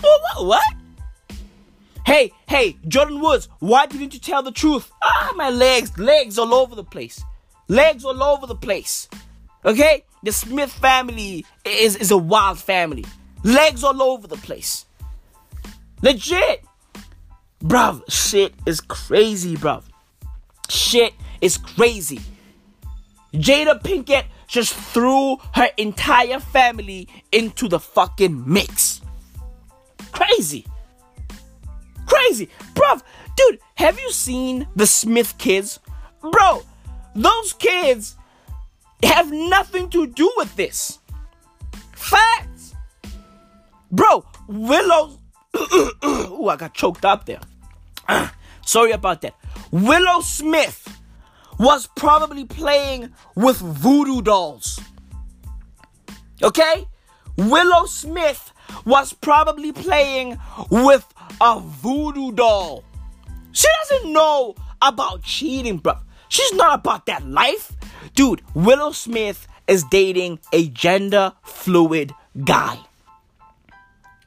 What? 0.00 0.46
what? 0.46 0.62
Hey, 2.08 2.32
hey, 2.48 2.72
Jordyn 2.88 3.20
Woods, 3.20 3.50
why 3.58 3.84
didn't 3.84 4.14
you 4.14 4.18
tell 4.18 4.42
the 4.42 4.50
truth? 4.50 4.90
Ah, 5.04 5.34
my 5.36 5.50
legs, 5.50 5.98
legs 5.98 6.38
all 6.38 6.54
over 6.54 6.74
the 6.74 6.82
place. 6.82 7.22
Legs 7.68 8.02
all 8.02 8.22
over 8.22 8.46
the 8.46 8.54
place. 8.54 9.10
Okay? 9.62 10.06
The 10.22 10.32
Smith 10.32 10.72
family 10.72 11.44
is, 11.66 11.96
is 11.96 12.10
a 12.10 12.16
wild 12.16 12.58
family. 12.58 13.04
Legs 13.44 13.84
all 13.84 14.00
over 14.00 14.26
the 14.26 14.38
place. 14.38 14.86
Legit. 16.00 16.64
Bruv, 17.62 18.00
shit 18.08 18.54
is 18.64 18.80
crazy, 18.80 19.56
bruv. 19.56 19.82
Shit 20.70 21.12
is 21.42 21.58
crazy. 21.58 22.20
Jada 23.34 23.82
Pinkett 23.82 24.24
just 24.46 24.72
threw 24.72 25.36
her 25.54 25.68
entire 25.76 26.40
family 26.40 27.06
into 27.32 27.68
the 27.68 27.78
fucking 27.78 28.50
mix. 28.50 29.02
Crazy. 30.10 30.64
Crazy. 32.08 32.48
Bruv, 32.74 33.02
dude, 33.36 33.58
have 33.74 34.00
you 34.00 34.10
seen 34.10 34.66
the 34.74 34.86
Smith 34.86 35.36
kids? 35.38 35.78
Bro, 36.20 36.62
those 37.14 37.52
kids 37.52 38.16
have 39.02 39.30
nothing 39.30 39.90
to 39.90 40.06
do 40.06 40.32
with 40.36 40.56
this. 40.56 40.98
Facts. 41.92 42.74
Bro, 43.90 44.24
Willow. 44.48 45.18
Ooh, 46.04 46.48
I 46.48 46.56
got 46.56 46.74
choked 46.74 47.04
up 47.04 47.26
there. 47.26 47.40
Sorry 48.64 48.92
about 48.92 49.22
that. 49.22 49.34
Willow 49.70 50.20
Smith 50.20 50.98
was 51.58 51.88
probably 51.96 52.44
playing 52.44 53.12
with 53.34 53.58
voodoo 53.58 54.22
dolls. 54.22 54.78
Okay? 56.42 56.86
Willow 57.36 57.86
Smith 57.86 58.52
was 58.84 59.12
probably 59.12 59.72
playing 59.72 60.38
with 60.70 61.06
a 61.40 61.60
voodoo 61.60 62.32
doll. 62.32 62.84
She 63.52 63.68
doesn't 63.82 64.12
know 64.12 64.54
about 64.82 65.22
cheating, 65.22 65.78
bro. 65.78 65.94
She's 66.28 66.52
not 66.54 66.78
about 66.78 67.06
that 67.06 67.26
life. 67.26 67.72
Dude, 68.14 68.42
Willow 68.54 68.92
Smith 68.92 69.46
is 69.66 69.84
dating 69.84 70.40
a 70.52 70.68
gender 70.68 71.32
fluid 71.42 72.12
guy. 72.44 72.78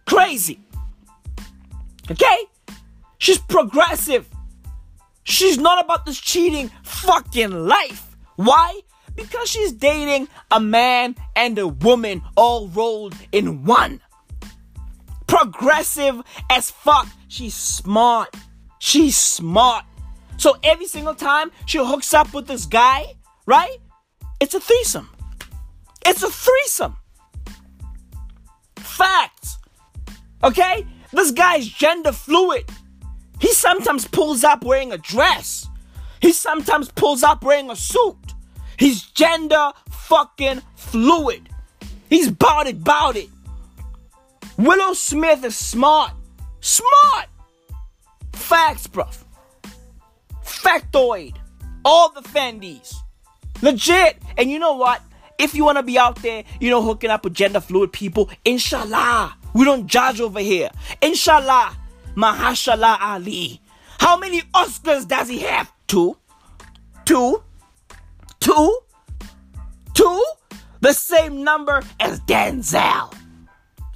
Crazy. 0.05 0.59
Okay? 2.09 2.37
She's 3.17 3.37
progressive. 3.37 4.27
She's 5.23 5.57
not 5.57 5.83
about 5.83 6.05
this 6.05 6.19
cheating 6.19 6.71
fucking 6.83 7.51
life. 7.51 8.15
Why? 8.35 8.81
Because 9.15 9.49
she's 9.49 9.71
dating 9.71 10.27
a 10.49 10.59
man 10.59 11.15
and 11.35 11.57
a 11.59 11.67
woman 11.67 12.23
all 12.35 12.67
rolled 12.69 13.15
in 13.31 13.63
one. 13.63 14.01
Progressive 15.31 16.21
as 16.49 16.69
fuck. 16.71 17.07
She's 17.29 17.55
smart. 17.55 18.35
She's 18.79 19.15
smart. 19.15 19.85
So 20.35 20.57
every 20.61 20.87
single 20.87 21.15
time 21.15 21.53
she 21.65 21.77
hooks 21.77 22.13
up 22.13 22.33
with 22.33 22.47
this 22.47 22.65
guy, 22.65 23.15
right? 23.45 23.77
It's 24.41 24.55
a 24.55 24.59
threesome. 24.59 25.09
It's 26.05 26.21
a 26.21 26.29
threesome. 26.29 26.97
Facts. 28.75 29.57
Okay? 30.43 30.85
This 31.13 31.31
guy's 31.31 31.65
gender 31.65 32.11
fluid. 32.11 32.69
He 33.39 33.53
sometimes 33.53 34.05
pulls 34.09 34.43
up 34.43 34.65
wearing 34.65 34.91
a 34.91 34.97
dress. 34.97 35.65
He 36.21 36.33
sometimes 36.33 36.91
pulls 36.91 37.23
up 37.23 37.45
wearing 37.45 37.69
a 37.69 37.75
suit. 37.77 38.17
He's 38.77 39.03
gender 39.03 39.71
fucking 39.89 40.61
fluid. 40.75 41.47
He's 42.09 42.29
bout 42.29 42.67
it, 42.67 42.83
bout 42.83 43.15
it. 43.15 43.29
Willow 44.61 44.93
Smith 44.93 45.43
is 45.43 45.55
smart. 45.55 46.13
Smart. 46.59 47.25
Facts, 48.33 48.85
bruv. 48.85 49.17
Factoid. 50.45 51.35
All 51.83 52.11
the 52.11 52.21
Fendies. 52.21 52.93
Legit. 53.63 54.17
And 54.37 54.51
you 54.51 54.59
know 54.59 54.75
what? 54.75 55.01
If 55.39 55.55
you 55.55 55.65
want 55.65 55.79
to 55.79 55.83
be 55.83 55.97
out 55.97 56.17
there, 56.21 56.43
you 56.59 56.69
know, 56.69 56.83
hooking 56.83 57.09
up 57.09 57.23
with 57.23 57.33
gender 57.33 57.59
fluid 57.59 57.91
people, 57.91 58.29
inshallah. 58.45 59.35
We 59.55 59.65
don't 59.65 59.87
judge 59.87 60.21
over 60.21 60.39
here. 60.39 60.69
Inshallah. 61.01 61.75
Mahershala 62.15 63.01
Ali. 63.01 63.59
How 63.97 64.15
many 64.15 64.41
Oscars 64.53 65.07
does 65.07 65.27
he 65.27 65.39
have? 65.39 65.73
Two? 65.87 66.17
Two? 67.05 67.41
Two? 68.39 68.79
Two? 69.95 70.25
The 70.81 70.93
same 70.93 71.43
number 71.43 71.81
as 71.99 72.19
Denzel. 72.21 73.11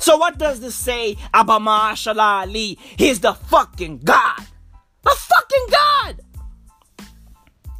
So 0.06 0.18
what 0.18 0.38
does 0.38 0.60
this 0.60 0.76
say 0.76 1.18
about 1.34 1.62
Mahershala 1.64 2.46
Ali? 2.46 2.78
He's 2.96 3.22
the 3.22 3.34
fucking 3.34 4.02
God. 4.04 4.40
The 5.02 5.10
fucking 5.10 5.66
God. 5.72 6.22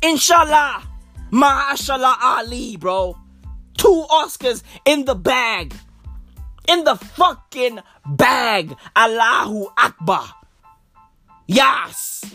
Inshallah. 0.02 0.82
Mahershala 1.32 2.16
Ali, 2.20 2.78
bro. 2.78 3.16
Two 3.78 4.08
Oscars 4.10 4.64
in 4.86 5.06
the 5.06 5.14
bag. 5.14 5.76
In 6.68 6.84
the 6.84 6.96
fucking 6.96 7.82
bag. 8.08 8.76
Allahu 8.96 9.68
Akbar. 9.78 10.26
Yes. 11.46 12.26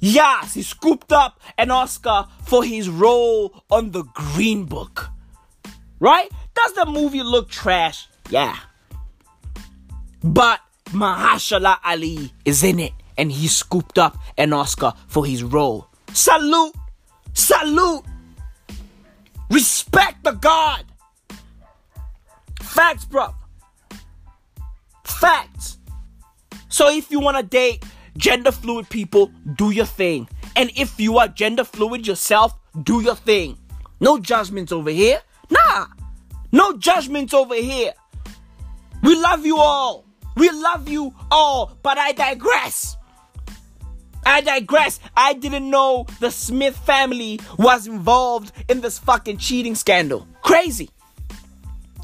Yes, 0.00 0.54
he 0.54 0.62
scooped 0.62 1.12
up 1.12 1.38
an 1.58 1.70
Oscar 1.70 2.28
for 2.46 2.64
his 2.64 2.88
role 2.88 3.62
on 3.70 3.90
the 3.90 4.04
Green 4.14 4.64
Book. 4.64 5.10
Right? 6.00 6.30
Does 6.54 6.72
the 6.74 6.86
movie 6.86 7.22
look 7.22 7.48
trash? 7.48 8.08
Yeah. 8.30 8.56
But 10.22 10.60
Mahershala 10.86 11.78
Ali 11.84 12.32
is 12.44 12.62
in 12.62 12.78
it 12.78 12.92
and 13.18 13.30
he 13.30 13.48
scooped 13.48 13.98
up 13.98 14.16
an 14.38 14.52
Oscar 14.52 14.92
for 15.08 15.26
his 15.26 15.42
role. 15.42 15.88
Salute! 16.12 16.74
Salute! 17.32 18.04
Respect 19.50 20.24
the 20.24 20.32
God! 20.32 20.84
Facts, 22.62 23.04
bro. 23.04 23.34
Facts. 25.04 25.78
So 26.68 26.90
if 26.90 27.10
you 27.10 27.20
want 27.20 27.36
to 27.36 27.42
date 27.42 27.84
gender 28.16 28.50
fluid 28.50 28.88
people, 28.88 29.30
do 29.56 29.70
your 29.70 29.86
thing. 29.86 30.28
And 30.56 30.70
if 30.76 30.98
you 30.98 31.18
are 31.18 31.28
gender 31.28 31.64
fluid 31.64 32.06
yourself, 32.06 32.54
do 32.82 33.00
your 33.00 33.16
thing. 33.16 33.58
No 34.00 34.18
judgments 34.18 34.72
over 34.72 34.90
here. 34.90 35.20
Nah. 35.50 35.86
No 36.54 36.76
judgment 36.76 37.34
over 37.34 37.56
here. 37.56 37.94
We 39.02 39.16
love 39.16 39.44
you 39.44 39.58
all. 39.58 40.04
We 40.36 40.48
love 40.50 40.88
you 40.88 41.12
all. 41.28 41.76
But 41.82 41.98
I 41.98 42.12
digress. 42.12 42.96
I 44.24 44.40
digress. 44.40 45.00
I 45.16 45.32
didn't 45.32 45.68
know 45.68 46.06
the 46.20 46.30
Smith 46.30 46.76
family 46.76 47.40
was 47.58 47.88
involved 47.88 48.52
in 48.68 48.82
this 48.82 49.00
fucking 49.00 49.38
cheating 49.38 49.74
scandal. 49.74 50.28
Crazy. 50.42 50.90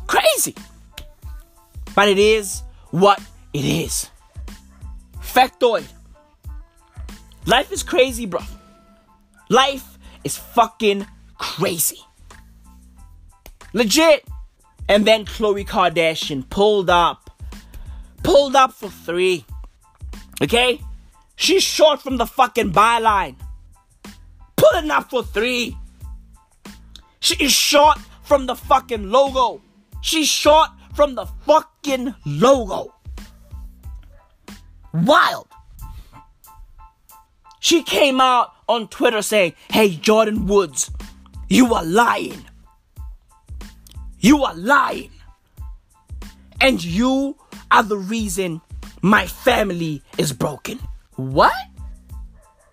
Crazy. 0.08 0.56
But 1.94 2.08
it 2.08 2.18
is 2.18 2.64
what 2.90 3.22
it 3.52 3.64
is. 3.64 4.10
Factoid. 5.20 5.84
Life 7.46 7.70
is 7.70 7.84
crazy, 7.84 8.26
bro. 8.26 8.40
Life 9.48 9.96
is 10.24 10.36
fucking 10.36 11.06
crazy. 11.38 12.00
Legit. 13.72 14.26
And 14.90 15.06
then 15.06 15.24
Khloe 15.24 15.64
Kardashian 15.64 16.50
pulled 16.50 16.90
up. 16.90 17.30
Pulled 18.24 18.56
up 18.56 18.72
for 18.72 18.90
three. 18.90 19.44
Okay? 20.42 20.80
She's 21.36 21.62
short 21.62 22.02
from 22.02 22.16
the 22.16 22.26
fucking 22.26 22.72
byline. 22.72 23.36
Pulling 24.56 24.90
up 24.90 25.08
for 25.08 25.22
three. 25.22 25.76
She 27.20 27.36
is 27.36 27.52
short 27.52 27.98
from 28.24 28.46
the 28.46 28.56
fucking 28.56 29.08
logo. 29.12 29.62
She's 30.00 30.26
short 30.26 30.70
from 30.96 31.14
the 31.14 31.26
fucking 31.46 32.16
logo. 32.26 32.92
Wild. 34.92 35.46
She 37.60 37.84
came 37.84 38.20
out 38.20 38.54
on 38.68 38.88
Twitter 38.88 39.22
saying, 39.22 39.52
Hey, 39.70 39.90
Jordyn 39.90 40.46
Woods, 40.46 40.90
you 41.48 41.72
are 41.74 41.84
lying. 41.84 42.44
You 44.20 44.44
are 44.44 44.54
lying. 44.54 45.10
And 46.60 46.82
you 46.84 47.36
are 47.70 47.82
the 47.82 47.96
reason 47.96 48.60
my 49.02 49.26
family 49.26 50.02
is 50.18 50.32
broken. 50.32 50.78
What? 51.16 51.52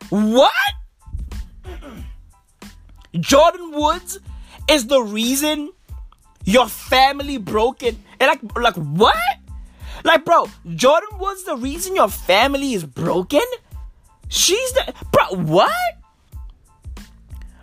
What? 0.10 0.52
Jordyn 3.14 3.74
Woods 3.74 4.20
is 4.70 4.88
the 4.88 5.02
reason 5.02 5.72
your 6.44 6.68
family 6.68 7.38
broken. 7.38 7.98
And 8.20 8.28
like, 8.28 8.58
like 8.58 8.76
what? 8.76 9.16
Like, 10.04 10.26
bro, 10.26 10.46
Jordyn 10.66 11.20
Woods 11.20 11.44
the 11.44 11.56
reason 11.56 11.96
your 11.96 12.10
family 12.10 12.74
is 12.74 12.84
broken? 12.84 13.42
She's 14.30 14.72
the 14.74 14.94
bro. 15.12 15.42
What? 15.44 15.72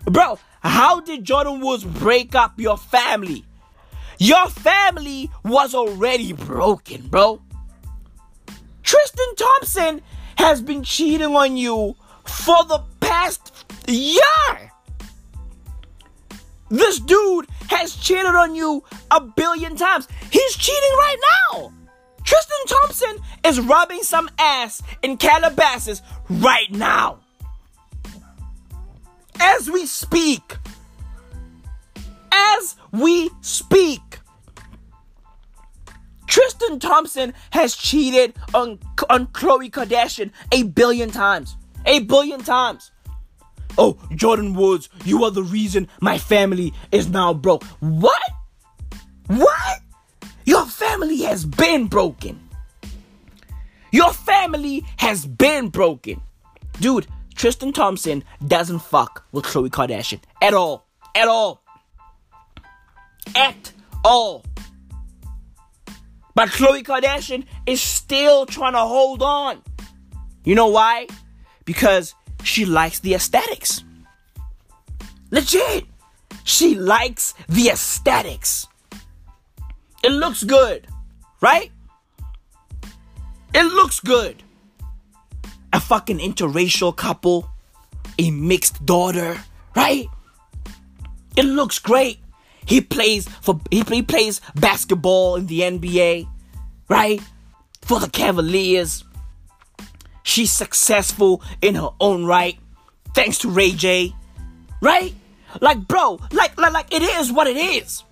Bro, 0.05 0.39
how 0.61 0.99
did 0.99 1.23
Jordyn 1.23 1.63
Woods 1.63 1.83
break 1.83 2.35
up 2.35 2.59
your 2.59 2.77
family? 2.77 3.45
Your 4.17 4.47
family 4.49 5.29
was 5.43 5.75
already 5.75 6.33
broken, 6.33 7.07
bro. 7.07 7.41
Tristan 8.83 9.35
Thompson 9.35 10.01
has 10.37 10.61
been 10.61 10.83
cheating 10.83 11.35
on 11.35 11.57
you 11.57 11.95
for 12.23 12.63
the 12.65 12.81
past 12.99 13.65
year. 13.87 14.71
This 16.69 16.99
dude 16.99 17.47
has 17.69 17.95
cheated 17.95 18.25
on 18.25 18.55
you 18.55 18.83
a 19.11 19.21
billion 19.21 19.75
times. 19.75 20.07
He's 20.31 20.55
cheating 20.55 20.97
right 20.97 21.17
now. 21.51 21.71
Tristan 22.23 22.65
Thompson 22.67 23.17
is 23.45 23.59
rubbing 23.59 24.01
some 24.01 24.29
ass 24.39 24.81
in 25.03 25.17
Calabasas 25.17 26.01
right 26.29 26.71
now. 26.71 27.19
As 29.39 29.69
we 29.69 29.85
speak. 29.85 30.57
As 32.35 32.75
we 32.91 33.29
speak. 33.41 34.19
Tristan 36.27 36.79
Thompson 36.79 37.33
has 37.51 37.75
cheated 37.75 38.33
on, 38.53 38.79
on 39.09 39.27
Khloe 39.27 39.71
Kardashian 39.71 40.31
a 40.51 40.63
billion 40.63 41.09
times. 41.11 41.55
A 41.85 41.99
billion 41.99 42.41
times. 42.41 42.91
Oh, 43.77 43.93
Jordyn 44.11 44.55
Woods, 44.55 44.89
you 45.05 45.23
are 45.23 45.31
the 45.31 45.43
reason 45.43 45.87
my 46.01 46.17
family 46.17 46.73
is 46.91 47.09
now 47.09 47.33
broke. 47.33 47.63
What? 47.79 48.21
What? 49.27 49.79
Your 50.45 50.65
family 50.65 51.21
has 51.23 51.45
been 51.45 51.87
broken. 51.87 52.39
Your 53.91 54.13
family 54.13 54.83
has 54.97 55.25
been 55.25 55.69
broken. 55.69 56.21
Dude, 56.79 57.07
Tristan 57.33 57.73
Thompson 57.73 58.23
doesn't 58.45 58.79
fuck 58.79 59.25
with 59.31 59.45
Khloe 59.45 59.69
Kardashian 59.69 60.19
at 60.41 60.53
all. 60.53 60.85
At 61.15 61.27
all. 61.27 61.64
At 63.33 63.71
all. 64.03 64.43
But 66.35 66.49
Khloe 66.49 66.83
Kardashian 66.83 67.45
is 67.65 67.81
still 67.81 68.45
trying 68.45 68.73
to 68.73 68.79
hold 68.79 69.21
on. 69.23 69.61
You 70.43 70.53
know 70.53 70.67
why? 70.67 71.07
Because 71.63 72.13
she 72.43 72.65
likes 72.65 72.99
the 72.99 73.15
aesthetics. 73.15 73.83
Legit. 75.31 75.85
She 76.43 76.75
likes 76.75 77.33
the 77.49 77.69
aesthetics. 77.69 78.67
It 80.03 80.11
looks 80.11 80.43
good, 80.43 80.87
right? 81.41 81.71
It 83.53 83.63
looks 83.63 83.99
good. 83.99 84.43
A 85.73 85.79
fucking 85.79 86.19
interracial 86.19 86.95
couple, 86.95 87.49
a 88.19 88.29
mixed 88.29 88.85
daughter, 88.85 89.37
right? 89.75 90.07
It 91.35 91.45
looks 91.45 91.79
great. 91.79 92.19
He 92.65 92.81
plays 92.81 93.27
for 93.41 93.59
he, 93.71 93.83
he 93.87 94.01
plays 94.01 94.41
basketball 94.55 95.35
in 95.35 95.47
the 95.47 95.61
NBA, 95.61 96.27
right? 96.89 97.21
For 97.81 97.99
the 97.99 98.09
Cavaliers. 98.09 99.03
She's 100.23 100.51
successful 100.51 101.43
in 101.61 101.75
her 101.75 101.89
own 101.99 102.25
right, 102.25 102.57
thanks 103.13 103.37
to 103.39 103.49
Ray 103.49 103.71
J, 103.71 104.15
right? 104.81 105.13
Like, 105.61 105.87
bro, 105.87 106.19
like, 106.31 106.59
like, 106.59 106.73
like, 106.73 106.91
it 106.91 107.03
is 107.03 107.31
what 107.31 107.45
it 107.47 107.57
is. 107.57 108.03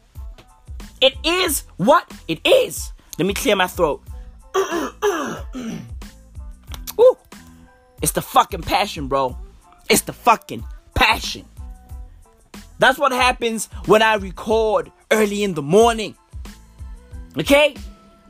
It 1.02 1.16
is 1.24 1.64
what 1.78 2.10
it 2.28 2.40
is. 2.46 2.94
Let 3.18 3.26
me 3.26 3.34
clear 3.34 3.56
my 3.56 3.68
throat. 3.68 4.02
Ooh. 7.00 7.18
It's 8.02 8.12
the 8.12 8.22
fucking 8.22 8.62
passion, 8.62 9.08
bro. 9.08 9.38
It's 9.90 10.02
the 10.02 10.14
fucking 10.14 10.64
passion. 10.94 11.46
That's 12.80 13.00
what 13.00 13.12
happens 13.12 13.68
when 13.86 14.02
I 14.02 14.16
record 14.16 14.92
early 15.12 15.44
in 15.44 15.54
the 15.54 15.62
morning. 15.62 16.16
Okay? 17.38 17.76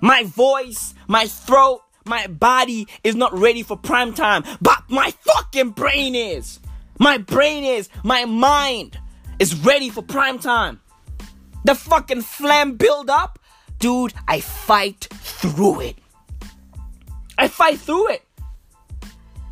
My 0.01 0.23
voice, 0.23 0.93
my 1.07 1.27
throat, 1.27 1.81
my 2.05 2.27
body 2.27 2.87
is 3.03 3.15
not 3.15 3.37
ready 3.37 3.63
for 3.63 3.77
prime 3.77 4.13
time, 4.13 4.43
but 4.61 4.83
my 4.89 5.11
fucking 5.21 5.69
brain 5.71 6.15
is. 6.15 6.59
My 6.99 7.17
brain 7.17 7.63
is, 7.63 7.89
my 8.03 8.25
mind 8.25 8.99
is 9.39 9.55
ready 9.55 9.89
for 9.89 10.01
prime 10.01 10.39
time. 10.39 10.81
The 11.65 11.75
fucking 11.75 12.21
phlegm 12.21 12.75
build 12.75 13.09
up, 13.09 13.39
dude, 13.79 14.13
I 14.27 14.41
fight 14.41 15.07
through 15.11 15.81
it. 15.81 15.95
I 17.37 17.47
fight 17.47 17.79
through 17.79 18.11
it. 18.11 18.23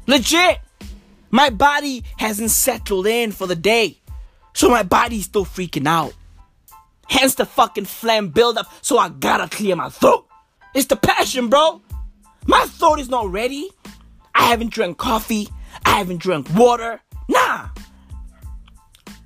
Legit. 0.08 0.60
My 1.30 1.50
body 1.50 2.04
hasn't 2.18 2.52
settled 2.52 3.08
in 3.08 3.32
for 3.32 3.48
the 3.48 3.56
day. 3.56 4.01
So 4.54 4.70
my 4.70 4.84
body's 4.84 5.26
still 5.26 5.46
freaking 5.46 5.88
out. 5.88 6.14
Hence 7.08 7.36
the 7.36 7.46
fucking 7.46 7.86
phlegm 7.86 8.30
buildup, 8.30 8.72
so 8.82 8.98
I 8.98 9.10
gotta 9.10 9.48
clear 9.48 9.76
my 9.76 9.90
throat. 9.90 10.26
It's 10.74 10.88
the 10.88 10.96
passion, 10.96 11.50
bro. 11.50 11.82
My 12.46 12.66
throat 12.66 13.00
is 13.00 13.10
not 13.10 13.32
ready. 13.32 13.70
I 14.34 14.46
haven't 14.46 14.72
drank 14.72 14.98
coffee. 14.98 15.50
I 15.86 15.98
haven't 15.98 16.20
drank 16.20 16.48
water. 16.56 17.02
Nah. 17.28 17.70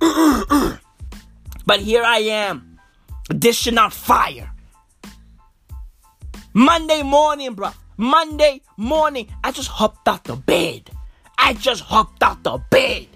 but 1.66 1.80
here 1.80 2.02
I 2.02 2.18
am, 2.18 2.78
dishing 3.38 3.78
out 3.78 3.92
fire. 3.92 4.50
Monday 6.52 7.02
morning, 7.02 7.54
bro. 7.54 7.70
Monday 7.96 8.62
morning, 8.76 9.28
I 9.44 9.52
just 9.52 9.68
hopped 9.68 10.06
out 10.08 10.24
the 10.24 10.36
bed. 10.36 10.90
I 11.38 11.54
just 11.54 11.82
hopped 11.82 12.22
out 12.22 12.42
the 12.42 12.58
bed. 12.70 13.06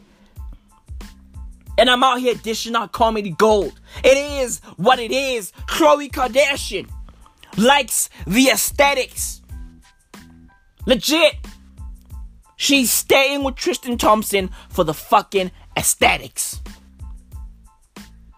And 1.81 1.89
I'm 1.89 2.05
out 2.05 2.21
here 2.21 2.35
dishing 2.35 2.77
out 2.77 2.93
comedy 2.93 3.31
gold. 3.31 3.81
It 4.05 4.19
is 4.19 4.61
what 4.77 4.99
it 4.99 5.11
is. 5.11 5.51
Khloe 5.67 6.11
Kardashian 6.11 6.87
likes 7.57 8.11
the 8.27 8.49
aesthetics. 8.51 9.41
Legit. 10.85 11.37
She's 12.57 12.91
staying 12.91 13.45
with 13.45 13.55
Tristan 13.55 13.97
Thompson 13.97 14.51
for 14.69 14.85
the 14.85 14.93
fucking 14.93 15.53
aesthetics. 15.75 16.61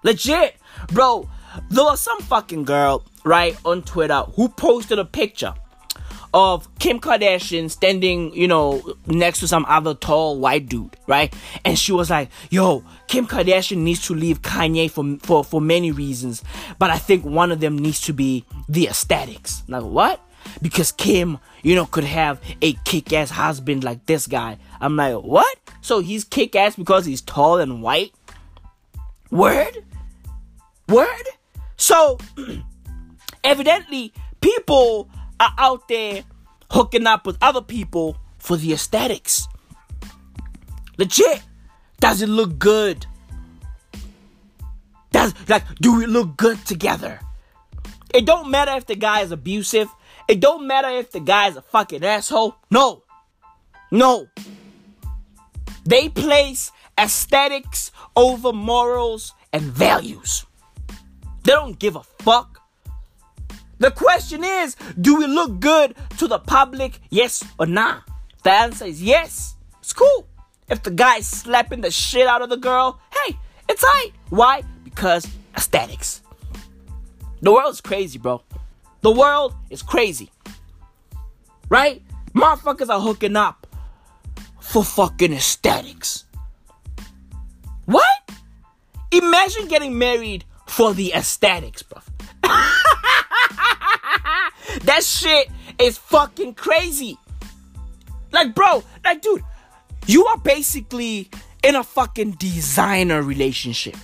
Legit. 0.05 0.55
Bro, 0.87 1.29
there 1.69 1.85
was 1.85 2.01
some 2.01 2.21
fucking 2.21 2.63
girl, 2.63 3.05
right, 3.25 3.57
on 3.65 3.83
Twitter 3.83 4.21
who 4.37 4.51
posted 4.51 5.01
a 5.01 5.05
picture 5.05 5.53
of 6.35 6.69
Kim 6.79 6.99
Kardashian 6.99 7.71
standing, 7.71 8.35
you 8.35 8.49
know, 8.49 8.97
next 9.07 9.41
to 9.41 9.49
some 9.49 9.65
other 9.69 9.95
tall 9.95 10.39
white 10.39 10.67
dude, 10.67 10.97
right? 11.07 11.35
And 11.65 11.79
she 11.79 11.93
was 11.93 12.11
like, 12.11 12.31
"Yo, 12.51 12.85
Kim 13.07 13.27
Kardashian 13.27 13.79
needs 13.79 14.07
to 14.07 14.15
leave 14.15 14.43
Kanye 14.43 14.91
for 14.91 15.19
for 15.23 15.45
for 15.45 15.61
many 15.61 15.93
reasons, 15.93 16.43
but 16.79 16.91
I 16.91 16.99
think 16.99 17.25
one 17.25 17.53
of 17.53 17.61
them 17.61 17.79
needs 17.79 18.01
to 18.03 18.13
be 18.13 18.45
the 18.69 18.89
aesthetics." 18.89 19.63
Like 19.69 19.85
what? 19.85 20.21
Because 20.61 20.91
Kim, 20.93 21.39
you 21.63 21.75
know, 21.75 21.87
could 21.87 22.05
have 22.05 22.41
a 22.61 22.73
kick-ass 22.85 23.31
husband 23.31 23.85
like 23.85 24.07
this 24.07 24.27
guy. 24.27 24.59
I'm 24.81 24.97
like, 24.97 25.15
what? 25.15 25.57
So 25.83 26.01
he's 26.01 26.25
kick-ass 26.25 26.75
because 26.75 27.07
he's 27.07 27.21
tall 27.21 27.59
and 27.59 27.81
white? 27.81 28.13
Word? 29.31 29.85
Word? 30.89 31.29
So 31.77 32.19
evidently 33.45 34.13
people 34.41 35.09
are 35.43 35.55
out 35.59 35.89
there 35.89 36.25
hooking 36.71 37.07
up 37.07 37.27
with 37.27 37.37
other 37.43 37.61
people 37.61 38.17
for 38.39 38.57
the 38.57 38.73
aesthetics. 38.73 39.49
Legit. 40.99 41.43
Does 42.01 42.23
it 42.23 42.29
look 42.29 42.59
good? 42.59 43.07
Does 45.11 45.35
like 45.49 45.65
do 45.77 45.97
we 45.97 46.07
look 46.07 46.37
good 46.37 46.65
together? 46.65 47.21
It 48.15 48.25
don't 48.25 48.51
matter 48.51 48.73
if 48.77 48.87
the 48.87 48.95
guy 48.95 49.21
is 49.21 49.33
abusive. 49.33 49.89
It 50.29 50.41
don't 50.41 50.67
matter 50.67 50.91
if 50.91 51.11
the 51.11 51.21
guy 51.21 51.49
is 51.49 51.57
a 51.57 51.63
fucking 51.63 52.05
asshole. 52.05 52.55
No. 52.71 53.03
No. 53.91 54.29
They 55.85 56.09
place 56.09 56.71
aesthetics 56.99 57.91
over 58.17 58.53
morals 58.53 59.35
and 59.53 59.63
values. 59.63 60.47
They 61.45 61.53
don't 61.53 61.79
give 61.79 61.97
a 61.97 62.03
fuck. 62.21 62.52
The 63.83 63.91
question 63.91 64.45
is, 64.45 64.77
do 65.01 65.17
we 65.17 65.27
look 65.27 65.59
good 65.59 65.97
to 66.19 66.29
the 66.29 66.39
public? 66.39 67.01
Yes 67.11 67.43
or 67.59 67.67
nah? 67.67 68.03
The 68.45 68.53
answer 68.53 68.85
is 68.85 69.03
yes. 69.03 69.57
It's 69.81 69.93
cool. 69.93 70.29
If 70.69 70.85
the 70.85 70.93
guy's 70.93 71.27
slapping 71.27 71.81
the 71.81 71.91
shit 71.91 72.29
out 72.29 72.43
of 72.43 72.49
the 72.49 72.59
girl, 72.59 73.01
hey, 73.13 73.37
it's 73.69 73.83
alright. 73.83 74.13
Why? 74.29 74.63
Because 74.85 75.27
aesthetics. 75.57 76.23
The 77.41 77.53
world's 77.53 77.81
crazy, 77.81 78.21
bro. 78.21 78.43
The 79.01 79.11
world 79.11 79.53
is 79.69 79.83
crazy. 79.83 80.31
Right? 81.69 82.05
Motherfuckers 82.37 82.89
are 82.89 83.01
hooking 83.01 83.35
up 83.35 83.67
for 84.61 84.85
fucking 84.85 85.33
aesthetics. 85.33 86.25
What? 87.87 88.31
Imagine 89.11 89.67
getting 89.67 89.99
married 89.99 90.45
for 90.69 90.95
the 90.95 91.13
aesthetics, 91.15 91.83
bro. 91.83 92.01
that 94.83 95.03
shit 95.03 95.49
is 95.79 95.99
fucking 95.99 96.55
crazy. 96.55 97.19
Like, 98.33 98.55
bro, 98.55 98.83
like, 99.05 99.23
dude, 99.23 99.43
you 100.07 100.27
are 100.27 100.39
basically 100.39 101.31
in 101.63 101.77
a 101.77 101.85
fucking 101.85 102.33
designer 102.33 103.23
relationship. 103.23 103.97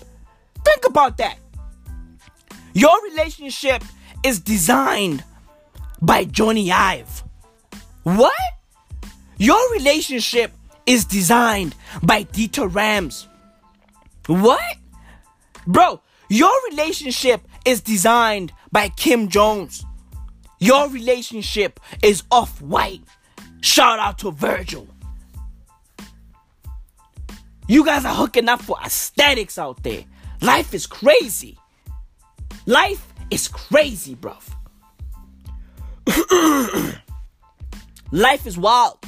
Think 0.65 0.87
about 0.87 1.17
that. 1.19 1.39
Your 2.75 3.03
relationship 3.05 3.83
is 4.25 4.41
designed 4.41 5.25
by 6.01 6.25
Jony 6.25 6.71
Ive. 6.71 7.25
What? 8.05 8.33
Your 9.39 9.73
relationship 9.73 10.53
is 10.87 11.05
designed 11.05 11.75
by 12.03 12.25
Dieter 12.25 12.73
Rams. 12.73 13.27
What? 14.27 14.77
Bro, 15.67 16.01
your 16.29 16.53
relationship 16.71 17.41
is 17.65 17.81
designed 17.81 18.53
by 18.73 18.89
Kim 18.91 19.29
Jones. 19.29 19.85
Your 20.59 20.89
relationship 20.89 21.81
is 22.03 22.23
off 22.31 22.61
white. 22.61 23.03
Shout 23.61 23.99
out 23.99 24.19
to 24.19 24.31
Virgil. 24.31 24.89
You 27.67 27.85
guys 27.85 28.05
are 28.05 28.15
hooking 28.15 28.49
up 28.49 28.63
for 28.63 28.77
aesthetics 28.85 29.59
out 29.59 29.83
there. 29.83 30.05
Life 30.41 30.73
is 30.73 30.87
crazy. 30.87 31.59
Life 32.67 33.13
is 33.31 33.49
crazy, 33.49 34.17
bruv. 34.17 34.43
Life 38.11 38.47
is 38.47 38.57
wild. 38.57 38.99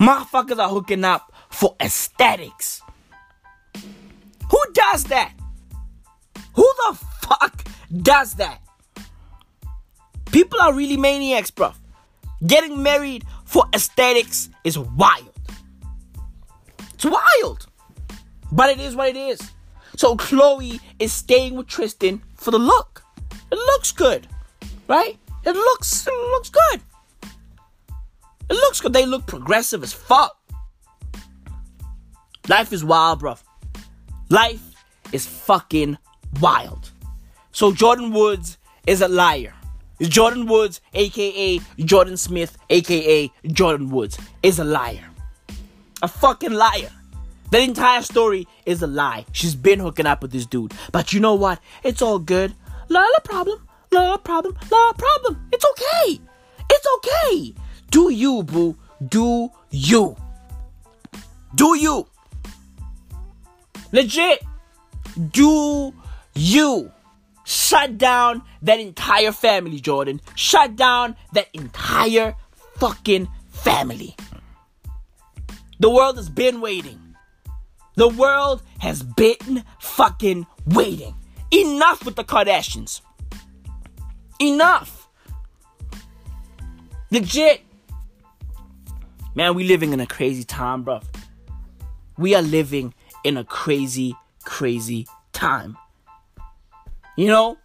Motherfuckers 0.00 0.58
are 0.58 0.68
hooking 0.68 1.04
up 1.04 1.32
for 1.50 1.74
aesthetics. 1.80 2.82
Who 4.50 4.62
does 4.72 5.04
that? 5.04 5.32
The 6.76 6.98
fuck 7.20 7.64
does 8.02 8.34
that? 8.34 8.60
People 10.30 10.60
are 10.60 10.72
really 10.72 10.96
maniacs, 10.96 11.50
bruv. 11.50 11.74
Getting 12.46 12.82
married 12.82 13.24
for 13.44 13.64
aesthetics 13.74 14.50
is 14.64 14.78
wild. 14.78 15.32
It's 16.94 17.04
wild. 17.04 17.66
But 18.52 18.70
it 18.70 18.80
is 18.80 18.94
what 18.94 19.08
it 19.08 19.16
is. 19.16 19.40
So 19.96 20.16
Khloe 20.16 20.80
is 20.98 21.12
staying 21.12 21.56
with 21.56 21.66
Tristan 21.66 22.22
for 22.34 22.50
the 22.50 22.58
look. 22.58 23.02
It 23.50 23.56
looks 23.56 23.92
good. 23.92 24.26
Right? 24.86 25.18
It 25.44 25.54
looks 25.54 26.06
it 26.06 26.12
looks 26.12 26.50
good. 26.50 26.80
It 28.50 28.54
looks 28.54 28.80
good. 28.80 28.92
They 28.92 29.06
look 29.06 29.26
progressive 29.26 29.82
as 29.82 29.92
fuck. 29.92 30.36
Life 32.48 32.72
is 32.72 32.84
wild, 32.84 33.22
bruv. 33.22 33.42
Life 34.30 34.62
is 35.12 35.26
fucking 35.26 35.98
wild. 36.40 36.90
So 37.52 37.72
Jordyn 37.72 38.12
Woods 38.12 38.58
is 38.86 39.00
a 39.00 39.08
liar. 39.08 39.54
Jordyn 40.00 40.48
Woods, 40.48 40.80
aka 40.94 41.58
Jordyn 41.78 42.16
Smith, 42.18 42.56
aka 42.70 43.28
Jordyn 43.44 43.90
Woods, 43.90 44.18
is 44.42 44.58
a 44.58 44.64
liar. 44.64 45.04
A 46.02 46.08
fucking 46.08 46.52
liar. 46.52 46.90
That 47.50 47.62
entire 47.62 48.02
story 48.02 48.46
is 48.66 48.82
a 48.82 48.86
lie. 48.86 49.24
She's 49.32 49.54
been 49.54 49.80
hooking 49.80 50.06
up 50.06 50.22
with 50.22 50.32
this 50.32 50.46
dude. 50.46 50.74
But 50.92 51.12
you 51.12 51.20
know 51.20 51.34
what? 51.34 51.60
It's 51.82 52.02
all 52.02 52.18
good. 52.18 52.54
Not 52.90 53.08
a 53.16 53.20
problem. 53.22 53.66
Not 53.90 54.20
a 54.20 54.22
problem. 54.22 54.56
Not 54.70 54.94
a 54.94 54.98
problem. 54.98 55.48
It's 55.50 55.64
okay. 55.64 56.20
It's 56.70 56.86
okay. 56.96 57.54
Do 57.90 58.12
you, 58.12 58.42
boo. 58.42 58.76
Do 59.08 59.50
you. 59.70 60.16
Do 61.54 61.76
you. 61.76 62.06
Legit. 63.92 64.42
Do 65.32 65.94
you. 66.38 66.92
Shut 67.44 67.96
down 67.96 68.42
that 68.62 68.78
entire 68.78 69.32
family, 69.32 69.80
Jordyn. 69.80 70.20
Shut 70.34 70.76
down 70.76 71.16
that 71.32 71.48
entire 71.54 72.34
fucking 72.76 73.28
family. 73.48 74.14
The 75.80 75.90
world 75.90 76.16
has 76.16 76.28
been 76.28 76.60
waiting. 76.60 77.16
The 77.96 78.08
world 78.08 78.62
has 78.80 79.02
been 79.02 79.64
fucking 79.80 80.46
waiting. 80.66 81.14
Enough 81.50 82.04
with 82.04 82.16
the 82.16 82.24
Kardashians. 82.24 83.00
Enough. 84.40 85.08
Legit. 87.10 87.62
Man, 89.34 89.54
we 89.54 89.64
living 89.64 89.92
in 89.92 90.00
a 90.00 90.06
crazy 90.06 90.44
time, 90.44 90.82
bro. 90.82 91.00
we 92.18 92.34
are 92.34 92.42
living 92.42 92.92
in 93.24 93.36
a 93.36 93.44
crazy, 93.44 94.14
crazy 94.44 95.06
time. 95.32 95.78
You 97.18 97.26
know? 97.26 97.58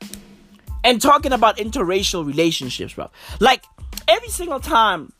And 0.83 0.99
talking 0.99 1.31
about 1.31 1.57
interracial 1.57 2.25
relationships, 2.25 2.95
bro. 2.95 3.11
Like, 3.39 3.63
every 4.07 4.29
single 4.29 4.59
time 4.59 5.13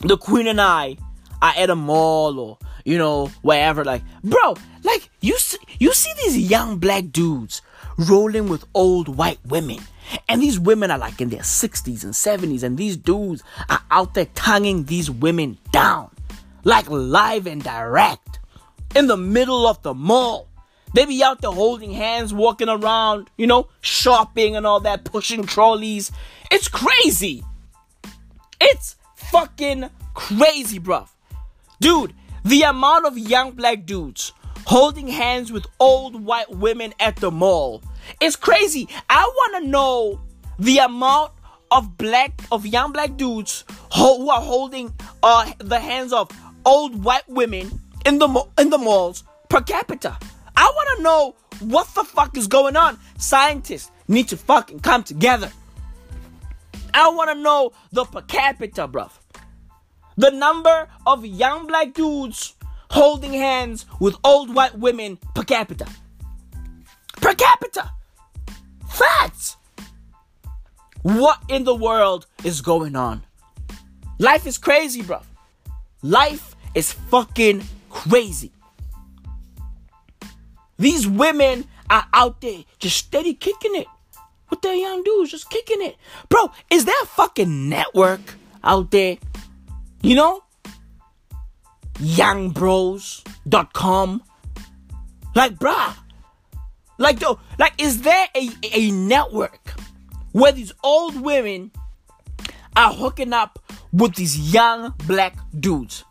the 0.00 0.18
queen 0.18 0.46
and 0.46 0.60
I 0.60 0.98
are 1.40 1.54
at 1.56 1.70
a 1.70 1.74
mall 1.74 2.38
or, 2.38 2.58
you 2.84 2.98
know, 2.98 3.28
wherever, 3.40 3.82
like, 3.82 4.02
bro, 4.22 4.56
like, 4.82 5.08
you 5.22 5.38
see, 5.38 5.56
you 5.78 5.94
see 5.94 6.12
these 6.22 6.50
young 6.50 6.76
black 6.76 7.10
dudes 7.10 7.62
rolling 7.96 8.50
with 8.50 8.66
old 8.74 9.08
white 9.08 9.40
women. 9.46 9.78
And 10.28 10.42
these 10.42 10.60
women 10.60 10.90
are 10.90 10.98
like 10.98 11.22
in 11.22 11.30
their 11.30 11.40
60s 11.40 12.04
and 12.04 12.12
70s, 12.12 12.62
and 12.62 12.76
these 12.76 12.98
dudes 12.98 13.42
are 13.70 13.80
out 13.90 14.12
there 14.12 14.26
tonguing 14.34 14.84
these 14.84 15.10
women 15.10 15.56
down, 15.72 16.10
like 16.64 16.88
live 16.90 17.46
and 17.46 17.64
direct, 17.64 18.40
in 18.94 19.06
the 19.06 19.16
middle 19.16 19.66
of 19.66 19.82
the 19.82 19.94
mall. 19.94 20.48
They 20.94 21.04
be 21.04 21.22
out 21.24 21.40
there 21.40 21.50
holding 21.50 21.90
hands, 21.90 22.32
walking 22.32 22.68
around, 22.68 23.28
you 23.36 23.48
know, 23.48 23.68
shopping 23.80 24.56
and 24.56 24.64
all 24.64 24.80
that, 24.80 25.04
pushing 25.04 25.44
trolleys. 25.44 26.12
It's 26.52 26.68
crazy. 26.68 27.44
It's 28.60 28.94
fucking 29.16 29.90
crazy, 30.14 30.78
bruv. 30.78 31.08
Dude, 31.80 32.14
the 32.44 32.62
amount 32.62 33.06
of 33.06 33.18
young 33.18 33.50
black 33.52 33.84
dudes 33.84 34.32
holding 34.66 35.08
hands 35.08 35.50
with 35.50 35.66
old 35.80 36.24
white 36.24 36.50
women 36.50 36.94
at 37.00 37.16
the 37.16 37.30
mall 37.30 37.82
is 38.20 38.36
crazy. 38.36 38.88
I 39.10 39.22
want 39.22 39.64
to 39.64 39.68
know 39.68 40.20
the 40.60 40.78
amount 40.78 41.32
of 41.72 41.98
black 41.98 42.40
of 42.52 42.64
young 42.64 42.92
black 42.92 43.16
dudes 43.16 43.64
who 43.96 44.30
are 44.30 44.40
holding 44.40 44.94
uh, 45.24 45.50
the 45.58 45.80
hands 45.80 46.12
of 46.12 46.30
old 46.64 47.02
white 47.02 47.28
women 47.28 47.80
in 48.06 48.18
the 48.18 48.46
in 48.58 48.70
the 48.70 48.78
malls 48.78 49.24
per 49.48 49.60
capita. 49.60 50.16
I 50.56 50.70
want 50.74 50.96
to 50.96 51.02
know 51.02 51.34
what 51.60 51.92
the 51.94 52.04
fuck 52.04 52.36
is 52.36 52.46
going 52.46 52.76
on. 52.76 52.98
Scientists 53.18 53.90
need 54.08 54.28
to 54.28 54.36
fucking 54.36 54.80
come 54.80 55.02
together. 55.02 55.50
I 56.92 57.08
want 57.08 57.30
to 57.30 57.34
know 57.34 57.72
the 57.92 58.04
per 58.04 58.22
capita, 58.22 58.86
bruv. 58.86 59.10
The 60.16 60.30
number 60.30 60.88
of 61.06 61.26
young 61.26 61.66
black 61.66 61.92
dudes 61.92 62.54
holding 62.90 63.32
hands 63.32 63.86
with 63.98 64.16
old 64.22 64.54
white 64.54 64.78
women 64.78 65.18
per 65.34 65.42
capita. 65.42 65.86
Per 67.16 67.34
capita. 67.34 67.90
Facts. 68.88 69.56
What 71.02 71.42
in 71.48 71.64
the 71.64 71.74
world 71.74 72.26
is 72.44 72.60
going 72.60 72.94
on? 72.94 73.24
Life 74.18 74.46
is 74.46 74.56
crazy, 74.56 75.02
bro. 75.02 75.20
Life 76.02 76.54
is 76.74 76.92
fucking 76.92 77.64
crazy. 77.90 78.52
These 80.78 81.06
women 81.06 81.66
are 81.90 82.06
out 82.12 82.40
there 82.40 82.64
just 82.78 82.96
steady 82.96 83.34
kicking 83.34 83.74
it 83.74 83.86
with 84.50 84.62
their 84.62 84.74
young 84.74 85.02
dudes, 85.02 85.30
just 85.30 85.50
kicking 85.50 85.82
it. 85.82 85.96
Bro, 86.28 86.50
is 86.70 86.84
there 86.84 86.94
a 87.02 87.06
fucking 87.06 87.68
network 87.68 88.20
out 88.62 88.90
there? 88.90 89.16
You 90.02 90.16
know? 90.16 90.42
Youngbros.com. 91.94 94.22
Like, 95.34 95.54
bruh. 95.54 95.96
Like, 96.98 97.18
though, 97.18 97.40
like, 97.58 97.72
is 97.78 98.02
there 98.02 98.28
a, 98.36 98.50
a 98.72 98.90
network 98.90 99.72
where 100.32 100.52
these 100.52 100.72
old 100.82 101.18
women 101.20 101.70
are 102.76 102.92
hooking 102.92 103.32
up 103.32 103.58
with 103.92 104.14
these 104.14 104.52
young 104.52 104.94
black 105.06 105.36
dudes? 105.58 106.04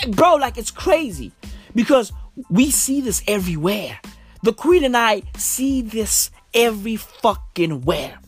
Like, 0.00 0.16
bro, 0.16 0.34
like, 0.34 0.58
it's 0.58 0.70
crazy 0.70 1.32
because 1.74 2.12
we 2.50 2.70
see 2.70 3.00
this 3.00 3.22
everywhere. 3.26 3.98
The 4.42 4.52
Queen 4.52 4.84
and 4.84 4.96
I 4.96 5.22
see 5.36 5.82
this 5.82 6.30
every 6.54 6.96
fucking 6.96 7.82
where. 7.82 8.18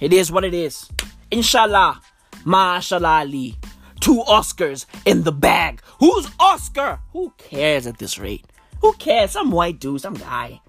It 0.00 0.12
is 0.12 0.32
what 0.32 0.44
it 0.44 0.54
is. 0.54 0.90
Inshallah, 1.30 2.00
mashallah 2.44 3.20
Ali. 3.20 3.56
Two 4.00 4.22
Oscars 4.26 4.86
in 5.06 5.22
the 5.22 5.32
bag. 5.32 5.80
Who's 6.00 6.28
Oscar? 6.40 6.98
Who 7.12 7.32
cares 7.38 7.86
at 7.86 7.98
this 7.98 8.18
rate? 8.18 8.44
Who 8.80 8.92
cares? 8.94 9.30
Some 9.30 9.52
white 9.52 9.78
dude, 9.78 10.00
some 10.00 10.14
guy. 10.14 10.60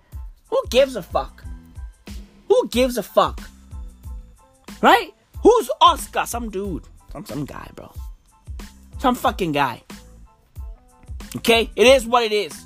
Who 0.50 0.62
gives 0.70 0.96
a 0.96 1.02
fuck? 1.02 1.44
Who 2.48 2.70
gives 2.70 2.98
a 2.98 3.04
fuck? 3.04 3.42
Right? 4.82 5.12
Who's 5.42 5.72
Oscar? 5.82 6.28
Some 6.28 6.52
dude. 6.52 6.84
Some 7.12 7.26
some 7.26 7.46
guy, 7.46 7.68
bro. 7.74 7.92
Some 9.00 9.16
fucking 9.16 9.54
guy. 9.54 9.82
Okay? 11.38 11.70
It 11.76 11.88
is 11.88 12.06
what 12.06 12.24
it 12.24 12.32
is. 12.32 12.66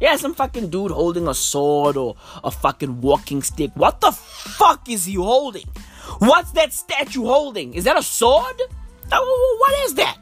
Yeah, 0.00 0.16
some 0.16 0.34
fucking 0.34 0.68
dude 0.68 0.90
holding 0.90 1.26
a 1.26 1.34
sword 1.34 1.96
or 1.96 2.16
a 2.44 2.50
fucking 2.50 3.00
walking 3.00 3.42
stick. 3.42 3.70
What 3.74 4.00
the 4.00 4.12
fuck 4.12 4.88
is 4.90 5.06
he 5.06 5.14
holding? 5.14 5.66
What's 6.18 6.52
that 6.52 6.72
statue 6.72 7.24
holding? 7.24 7.74
Is 7.74 7.84
that 7.84 7.96
a 7.96 8.02
sword? 8.02 8.60
What 9.08 9.74
is 9.84 9.94
that? 9.94 10.18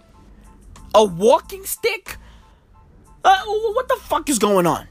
A 0.94 1.04
walking 1.04 1.64
stick? 1.64 2.16
Uh, 3.24 3.42
what 3.46 3.88
the 3.88 3.96
fuck 3.96 4.28
is 4.28 4.38
going 4.38 4.66
on? 4.66 4.86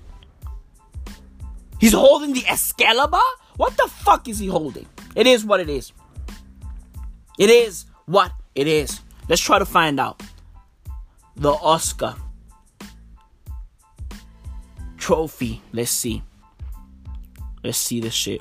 He's 1.80 1.94
holding 1.94 2.34
the 2.34 2.46
Excalibur? 2.48 3.18
What 3.56 3.78
the 3.78 3.88
fuck 3.88 4.28
is 4.28 4.40
he 4.40 4.48
holding? 4.48 4.88
It 5.16 5.28
is 5.28 5.46
what 5.46 5.60
it 5.60 5.70
is. 5.70 5.94
It 7.40 7.50
is 7.50 7.86
what 8.06 8.32
it 8.56 8.68
is. 8.68 9.00
Let's 9.30 9.42
try 9.42 9.60
to 9.60 9.66
find 9.66 10.00
out. 10.00 10.22
The 11.36 11.52
Oscar 11.52 12.16
trophy. 15.04 15.62
Let's 15.74 15.92
see. 15.92 16.24
Let's 17.62 17.78
see 17.78 18.00
this 18.00 18.14
shit. 18.14 18.40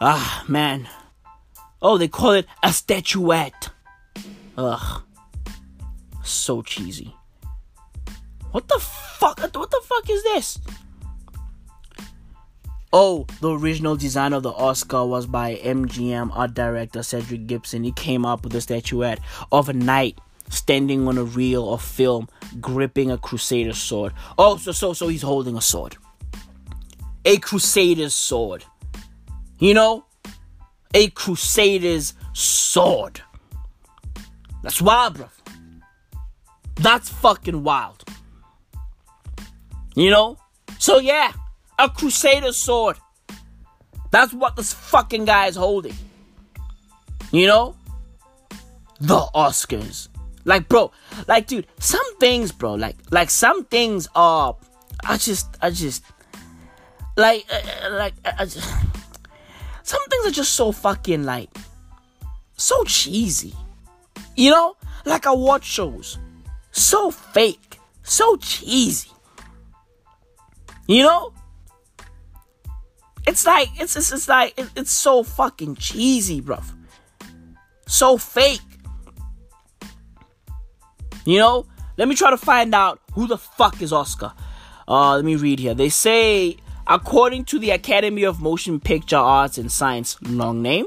Ah, 0.00 0.44
man. 0.46 0.88
Oh, 1.82 1.98
they 1.98 2.06
call 2.06 2.30
it 2.30 2.46
a 2.62 2.72
statuette. 2.72 3.70
Ugh. 4.56 5.02
So 6.22 6.62
cheesy. 6.62 7.12
What 8.52 8.68
the 8.68 8.78
fuck? 8.78 9.40
What 9.40 9.52
the 9.52 9.82
fuck 9.82 10.08
is 10.08 10.22
this? 10.22 10.60
Oh, 12.92 13.26
the 13.40 13.50
original 13.50 13.96
design 13.96 14.32
of 14.32 14.44
the 14.44 14.52
Oscar 14.52 15.04
was 15.04 15.26
by 15.26 15.56
MGM 15.56 16.30
art 16.32 16.54
director 16.54 17.02
Cedric 17.02 17.48
Gibbons. 17.48 17.72
He 17.72 17.90
came 17.90 18.24
up 18.24 18.44
with 18.44 18.54
a 18.54 18.60
statuette 18.60 19.18
of 19.50 19.68
a 19.68 19.72
knight 19.72 20.20
standing 20.48 21.08
on 21.08 21.18
a 21.18 21.24
reel 21.24 21.72
of 21.72 21.82
film, 21.82 22.28
gripping 22.60 23.10
a 23.10 23.18
crusader's 23.18 23.78
sword. 23.78 24.12
Oh, 24.38 24.56
so 24.56 24.72
so 24.72 24.92
so 24.92 25.08
he's 25.08 25.22
holding 25.22 25.56
a 25.56 25.60
sword. 25.60 25.96
A 27.24 27.38
crusader's 27.38 28.14
sword. 28.14 28.64
You 29.58 29.74
know? 29.74 30.04
A 30.94 31.08
crusader's 31.08 32.14
sword. 32.32 33.20
That's 34.62 34.80
wild, 34.80 35.14
bro. 35.14 35.28
That's 36.76 37.08
fucking 37.08 37.62
wild. 37.62 38.04
You 39.94 40.10
know? 40.10 40.38
So 40.78 40.98
yeah, 40.98 41.32
a 41.78 41.88
crusader's 41.88 42.56
sword. 42.56 42.98
That's 44.10 44.32
what 44.32 44.56
this 44.56 44.72
fucking 44.72 45.24
guy 45.24 45.46
is 45.46 45.56
holding. 45.56 45.94
You 47.32 47.46
know? 47.46 47.76
The 49.00 49.20
Oscars. 49.34 50.08
Like, 50.44 50.68
bro, 50.68 50.92
like, 51.26 51.46
dude, 51.46 51.66
some 51.78 52.18
things, 52.18 52.52
bro, 52.52 52.74
like, 52.74 52.96
like 53.10 53.30
some 53.30 53.64
things 53.64 54.08
are, 54.14 54.56
I 55.04 55.16
just, 55.16 55.56
I 55.62 55.70
just, 55.70 56.04
like, 57.16 57.46
uh, 57.50 57.90
like, 57.92 58.14
I 58.24 58.44
just, 58.44 58.68
some 59.82 60.02
things 60.10 60.26
are 60.26 60.30
just 60.30 60.52
so 60.52 60.70
fucking 60.72 61.24
like, 61.24 61.50
so 62.56 62.84
cheesy, 62.84 63.54
you 64.36 64.50
know? 64.50 64.76
Like 65.06 65.26
award 65.26 65.64
shows, 65.64 66.18
so 66.72 67.10
fake, 67.10 67.78
so 68.02 68.36
cheesy, 68.36 69.10
you 70.86 71.04
know? 71.04 71.32
It's 73.26 73.46
like, 73.46 73.68
it's, 73.80 73.96
it's, 73.96 74.12
it's 74.12 74.28
like, 74.28 74.58
it, 74.58 74.68
it's 74.76 74.90
so 74.90 75.22
fucking 75.22 75.76
cheesy, 75.76 76.42
bro. 76.42 76.60
So 77.86 78.18
fake. 78.18 78.60
You 81.24 81.38
know, 81.38 81.66
let 81.96 82.08
me 82.08 82.14
try 82.14 82.30
to 82.30 82.36
find 82.36 82.74
out 82.74 83.00
who 83.12 83.26
the 83.26 83.38
fuck 83.38 83.80
is 83.80 83.92
Oscar. 83.92 84.32
Uh, 84.86 85.16
let 85.16 85.24
me 85.24 85.36
read 85.36 85.58
here. 85.58 85.74
They 85.74 85.88
say, 85.88 86.56
according 86.86 87.46
to 87.46 87.58
the 87.58 87.70
Academy 87.70 88.24
of 88.24 88.40
Motion 88.40 88.80
Picture 88.80 89.16
Arts 89.16 89.56
and 89.56 89.72
Science, 89.72 90.20
long 90.22 90.60
name, 90.60 90.86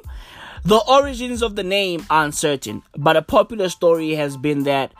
the 0.64 0.84
origins 0.88 1.42
of 1.42 1.56
the 1.56 1.64
name 1.64 2.06
are 2.10 2.26
uncertain, 2.26 2.84
but 2.96 3.16
a 3.16 3.22
popular 3.22 3.70
story 3.70 4.12
has 4.12 4.36
been 4.38 4.64
that 4.64 4.92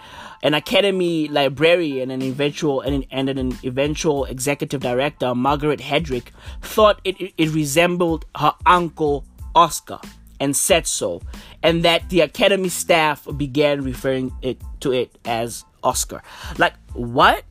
an 0.42 0.54
Academy 0.54 1.28
librarian 1.28 2.10
and 2.10 2.24
eventual 2.24 2.82
and, 2.82 3.06
and 3.12 3.30
an 3.30 3.58
eventual 3.64 4.26
executive 4.26 4.82
director, 4.82 5.36
Margaret 5.36 5.82
Herrick, 5.82 6.32
thought 6.62 7.02
it, 7.04 7.34
it 7.38 7.50
resembled 7.50 8.26
her 8.36 8.54
uncle 8.66 9.26
Oscar 9.56 10.00
and 10.40 10.56
said 10.56 10.88
so, 10.88 11.22
and 11.64 11.84
that 11.84 12.10
the 12.10 12.22
Academy 12.22 12.70
staff 12.70 13.28
began 13.38 13.84
referring 13.84 14.32
it 14.42 14.62
to 14.82 14.92
it 14.92 15.18
as 15.26 15.66
Oscar. 15.84 16.22
Like, 16.58 16.74
what? 16.94 17.44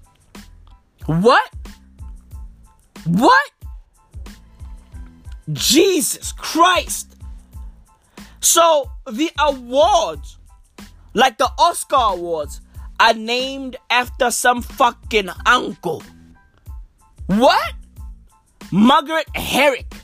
What? 1.06 1.50
What? 3.04 3.50
Jesus 5.52 6.32
Christ. 6.32 7.16
So 8.40 8.90
the 9.10 9.30
awards, 9.38 10.38
like 11.14 11.38
the 11.38 11.50
Oscar 11.58 11.96
awards, 11.96 12.60
are 12.98 13.14
named 13.14 13.76
after 13.90 14.30
some 14.30 14.62
fucking 14.62 15.30
uncle. 15.44 16.02
What? 17.26 17.74
Margaret 18.72 19.28
Herrick 19.36 19.94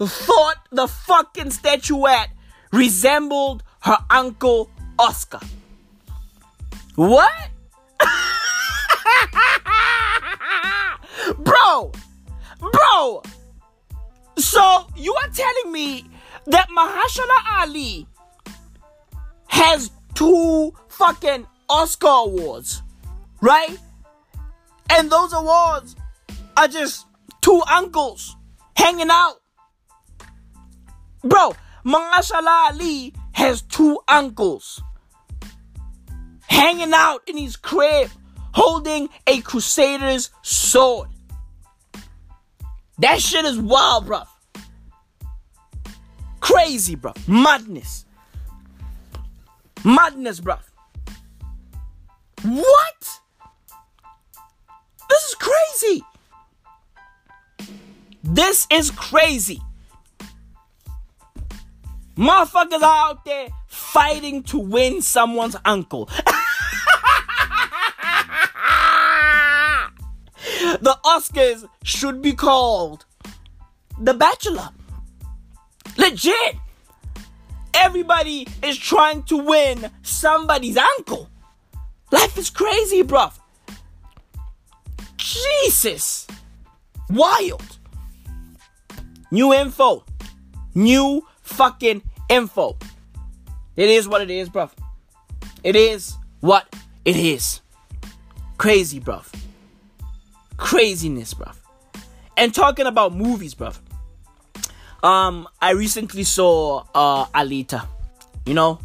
thought 0.00 0.56
the 0.70 0.88
fucking 0.88 1.50
statuette 1.50 2.30
resembled 2.72 3.62
her 3.80 3.98
uncle 4.10 4.70
Oscar. 4.98 5.40
What? 6.96 7.32
bro, 11.38 11.92
bro. 12.58 13.22
So 14.36 14.86
you 14.96 15.14
are 15.14 15.28
telling 15.28 15.72
me 15.72 16.04
that 16.46 16.68
Mahershala 16.70 17.60
Ali 17.60 18.06
has 19.46 19.90
two 20.14 20.74
fucking 20.88 21.46
Oscar 21.68 22.08
awards, 22.08 22.82
right? 23.40 23.78
And 24.90 25.10
those 25.10 25.32
awards 25.32 25.96
are 26.56 26.68
just 26.68 27.06
two 27.40 27.62
uncles 27.70 28.36
hanging 28.76 29.10
out. 29.10 29.40
Bro, 31.24 31.54
Mahershala 31.86 32.70
Ali 32.72 33.14
has 33.32 33.62
two 33.62 33.98
uncles 34.06 34.82
hanging 36.46 36.92
out 36.92 37.22
in 37.26 37.38
his 37.38 37.56
crib 37.56 38.10
holding 38.52 39.08
a 39.26 39.40
crusader's 39.40 40.30
sword. 40.42 41.08
That 42.98 43.20
shit 43.20 43.44
is 43.44 43.58
wild, 43.58 44.06
bruv. 44.06 44.26
Crazy, 46.40 46.94
bruv. 46.94 47.16
Madness. 47.26 48.04
Madness, 49.82 50.40
bruv. 50.40 50.60
What? 52.42 53.20
This 55.08 55.22
is 55.24 55.34
crazy. 55.34 56.02
This 58.22 58.66
is 58.70 58.90
crazy. 58.90 59.60
Motherfuckers 62.16 62.82
are 62.82 63.10
out 63.10 63.24
there 63.24 63.48
fighting 63.66 64.42
to 64.44 64.58
win 64.58 65.02
someone's 65.02 65.56
uncle. 65.64 66.06
the 70.80 70.96
Oscars 71.04 71.68
should 71.82 72.22
be 72.22 72.32
called 72.32 73.04
The 73.98 74.14
Bachelor. 74.14 74.68
Legit. 75.96 76.56
Everybody 77.74 78.46
is 78.62 78.78
trying 78.78 79.24
to 79.24 79.36
win 79.36 79.90
somebody's 80.02 80.76
uncle. 80.76 81.28
Life 82.12 82.38
is 82.38 82.48
crazy, 82.48 83.02
bruv. 83.02 83.32
Jesus. 85.16 86.28
Wild. 87.10 87.78
New 89.32 89.52
info. 89.52 90.04
New 90.74 91.26
fucking 91.54 92.02
info. 92.28 92.76
It 93.76 93.88
is 93.88 94.06
what 94.08 94.22
it 94.22 94.30
is, 94.30 94.48
bruv. 94.48 94.70
It 95.62 95.76
is 95.76 96.16
what 96.40 96.74
it 97.04 97.16
is. 97.16 97.60
Crazy, 98.58 99.00
bruv. 99.00 99.32
Craziness, 100.56 101.34
bruv. 101.34 101.56
And 102.36 102.54
talking 102.54 102.86
about 102.86 103.14
movies, 103.14 103.54
bruv. 103.54 103.78
Um, 105.02 105.48
I 105.60 105.70
recently 105.70 106.24
saw 106.24 106.84
uh 106.94 107.26
Alita. 107.26 107.86
You 108.46 108.54
know? 108.54 108.78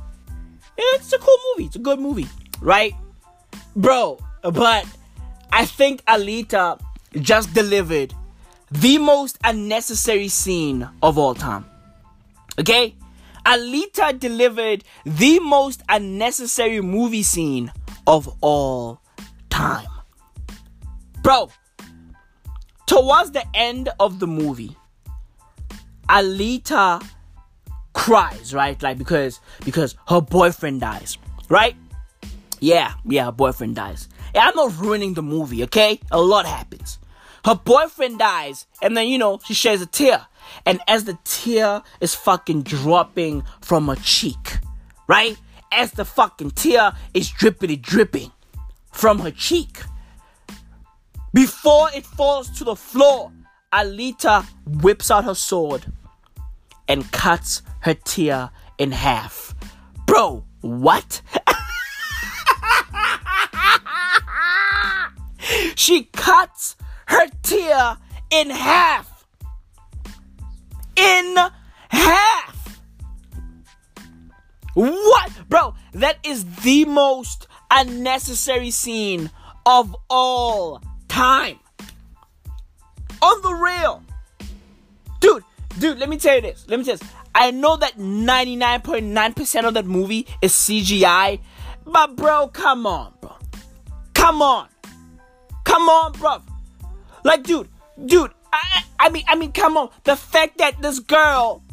It's 0.78 1.14
a 1.14 1.18
cool 1.18 1.38
movie. 1.52 1.66
It's 1.66 1.76
a 1.76 1.80
good 1.80 2.00
movie, 2.00 2.28
right? 2.62 2.94
Bro, 3.76 4.20
but 4.42 4.86
I 5.52 5.66
think 5.66 6.04
Alita 6.06 6.80
just 7.16 7.54
delivered 7.54 8.14
the 8.72 8.98
most 8.98 9.38
unnecessary 9.44 10.30
scene 10.30 10.88
of 11.02 11.18
all 11.18 11.36
time. 11.36 11.66
Okay? 12.60 12.96
Alita 13.46 14.20
delivered 14.20 14.84
the 15.06 15.40
most 15.40 15.82
unnecessary 15.90 16.82
movie 16.82 17.24
scene 17.24 17.72
of 18.06 18.30
all 18.42 19.02
time. 19.50 19.88
Bro, 21.24 21.50
towards 22.86 23.32
the 23.32 23.44
end 23.54 23.90
of 24.00 24.20
the 24.20 24.28
movie, 24.28 24.76
Alita 26.10 27.06
cries, 27.94 28.54
right? 28.54 28.82
Like 28.82 28.98
because 28.98 29.40
because 29.64 29.96
her 30.08 30.22
boyfriend 30.22 30.82
dies, 30.82 31.18
right? 31.50 31.76
Yeah, 32.60 32.94
yeah, 33.06 33.26
her 33.26 33.32
boyfriend 33.32 33.76
dies. 33.76 34.10
I'm 34.36 34.56
not 34.56 34.78
ruining 34.78 35.14
the 35.14 35.24
movie, 35.24 35.64
okay? 35.64 36.00
A 36.12 36.22
lot 36.22 36.46
happens. 36.46 37.00
Her 37.46 37.56
boyfriend 37.56 38.20
dies, 38.20 38.68
and 38.82 38.96
then 38.98 39.08
you 39.08 39.18
know, 39.18 39.40
she 39.46 39.54
sheds 39.54 39.82
a 39.82 39.86
tear. 39.86 40.26
And 40.66 40.80
as 40.88 41.06
the 41.06 41.18
tear 41.24 41.82
is 42.02 42.16
fucking 42.16 42.64
dropping 42.64 43.44
from 43.62 43.88
her 43.88 43.96
cheek, 43.96 44.60
right? 45.08 45.38
As 45.72 45.92
the 45.92 46.06
fucking 46.06 46.52
tear 46.52 46.94
is 47.14 47.30
drippity 47.30 47.82
dripping 47.82 48.32
from 48.92 49.20
her 49.20 49.32
cheek. 49.32 49.82
Before 51.34 51.90
it 51.94 52.06
falls 52.06 52.50
to 52.58 52.64
the 52.64 52.76
floor, 52.76 53.32
Alita 53.72 54.46
whips 54.66 55.12
out 55.12 55.26
her 55.26 55.36
sword 55.36 55.86
and 56.88 57.12
cuts 57.12 57.62
her 57.82 57.94
tear 57.94 58.50
in 58.78 58.92
half. 58.92 59.54
Bro, 60.08 60.46
what? 60.62 61.22
she 65.76 66.06
cuts 66.06 66.76
her 67.08 67.28
tear 67.44 67.98
in 68.32 68.50
half. 68.50 69.09
In 71.00 71.36
half. 71.90 72.80
What? 74.74 75.32
Bro, 75.48 75.76
that 75.94 76.18
is 76.24 76.46
the 76.62 76.86
most 76.86 77.48
unnecessary 77.72 78.72
scene 78.72 79.30
of 79.66 79.96
all 80.10 80.82
time. 81.08 81.60
On 83.22 83.42
the 83.42 83.54
real. 83.54 84.04
Dude, 85.20 85.44
dude, 85.80 86.00
let 86.00 86.10
me 86.10 86.18
tell 86.18 86.36
you 86.36 86.42
this. 86.42 86.66
Let 86.68 86.80
me 86.80 86.86
tell 86.86 86.96
you 86.96 87.00
this. 87.00 87.10
I 87.36 87.52
know 87.52 87.78
that 87.78 87.98
99.9% 87.98 89.68
of 89.68 89.74
that 89.76 89.86
movie 89.86 90.28
is 90.42 90.52
CGI, 90.54 91.40
but 91.86 92.16
bro, 92.16 92.48
come 92.48 92.86
on, 92.86 93.14
bro. 93.22 93.36
Come 94.14 94.42
on. 94.42 94.68
Come 95.64 95.84
on, 95.84 96.12
bro. 96.14 96.42
Like, 97.24 97.44
dude, 97.44 97.70
dude, 98.06 98.32
I, 98.52 98.84
I 99.00 99.10
mean, 99.10 99.24
I 99.28 99.36
mean, 99.36 99.52
come 99.52 99.78
on. 99.78 99.90
The 100.04 100.16
fact 100.16 100.58
that 100.58 100.82
this 100.82 101.00
girl 101.00 101.64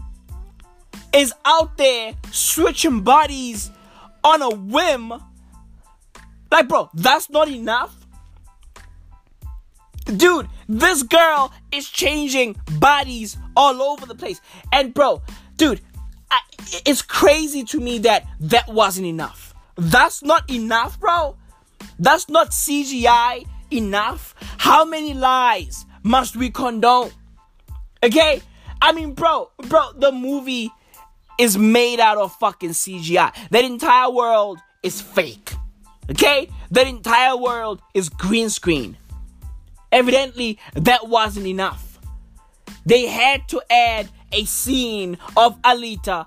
is 1.15 1.33
out 1.45 1.77
there 1.77 2.15
switching 2.31 3.01
bodies 3.01 3.71
on 4.23 4.43
a 4.43 4.51
whim, 4.51 5.13
like, 6.51 6.69
bro, 6.69 6.91
that's 6.95 7.31
not 7.31 7.49
enough. 7.49 7.95
Dude, 10.05 10.49
this 10.69 11.03
girl 11.03 11.53
is 11.73 11.89
changing 11.89 12.57
bodies 12.79 13.37
all 13.57 13.83
over 13.83 14.07
the 14.07 14.15
place. 14.15 14.41
And 14.73 14.95
bro, 14.95 15.23
dude, 15.57 15.81
I, 16.31 16.41
it's 16.85 17.03
crazy 17.03 17.65
to 17.65 17.81
me 17.81 17.99
that 18.01 18.27
that 18.41 18.69
wasn't 18.69 19.07
enough. 19.07 19.55
That's 19.77 20.23
not 20.23 20.49
enough, 20.51 21.01
bro. 21.01 21.37
That's 21.99 22.29
not 22.29 22.51
CGI 22.51 23.47
enough. 23.73 24.35
How 24.59 24.85
many 24.85 25.13
lies 25.15 25.86
must 26.07 26.37
we 26.37 26.51
condone? 26.51 27.11
Okay? 28.03 28.41
I 28.81 28.93
mean, 28.93 29.13
bro, 29.15 29.51
bro, 29.69 29.91
the 29.97 30.13
movie 30.13 30.71
is 31.39 31.59
made 31.59 31.99
out 31.99 32.17
of 32.17 32.33
fucking 32.37 32.71
CGI. 32.71 33.35
That 33.51 33.65
entire 33.65 34.11
world 34.11 34.59
is 34.85 35.01
fake. 35.01 35.53
Okay? 36.09 36.49
That 36.71 36.87
entire 36.87 37.37
world 37.37 37.83
is 37.93 38.09
green 38.09 38.51
screen. 38.51 38.97
Evidently, 39.91 40.59
that 40.75 41.09
wasn't 41.09 41.47
enough. 41.47 41.99
They 42.85 43.07
had 43.07 43.49
to 43.49 43.61
add 43.69 44.09
a 44.31 44.45
scene 44.45 45.19
of 45.37 45.61
Alita 45.63 46.27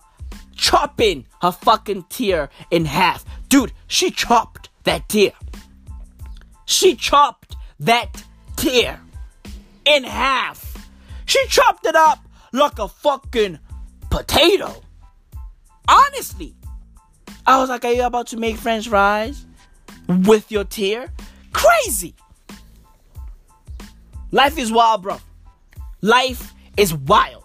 chopping 0.55 1.25
her 1.41 1.53
fucking 1.53 2.03
tear 2.09 2.49
in 2.69 2.83
half. 2.83 3.23
Dude, 3.47 3.71
she 3.87 4.11
chopped 4.11 4.69
that 4.83 5.07
tear. 5.07 5.31
She 6.65 6.95
chopped 6.95 7.55
that 7.79 8.23
tear 8.57 8.99
in 9.89 10.03
half. 10.03 10.87
She 11.25 11.43
chopped 11.47 11.85
it 11.85 11.95
up 11.95 12.19
like 12.53 12.79
a 12.79 12.87
fucking 12.87 13.59
potato. 14.09 14.81
Honestly. 15.87 16.55
I 17.45 17.57
was 17.57 17.69
like, 17.69 17.83
Are 17.85 17.91
you 17.91 18.03
about 18.03 18.27
to 18.27 18.37
make 18.37 18.57
French 18.57 18.87
fries 18.87 19.45
with 20.07 20.51
your 20.51 20.63
tear? 20.63 21.11
Crazy. 21.51 22.13
Life 24.31 24.57
is 24.59 24.71
wild, 24.71 25.01
bro. 25.01 25.17
Life 26.01 26.53
is 26.77 26.93
wild. 26.93 27.43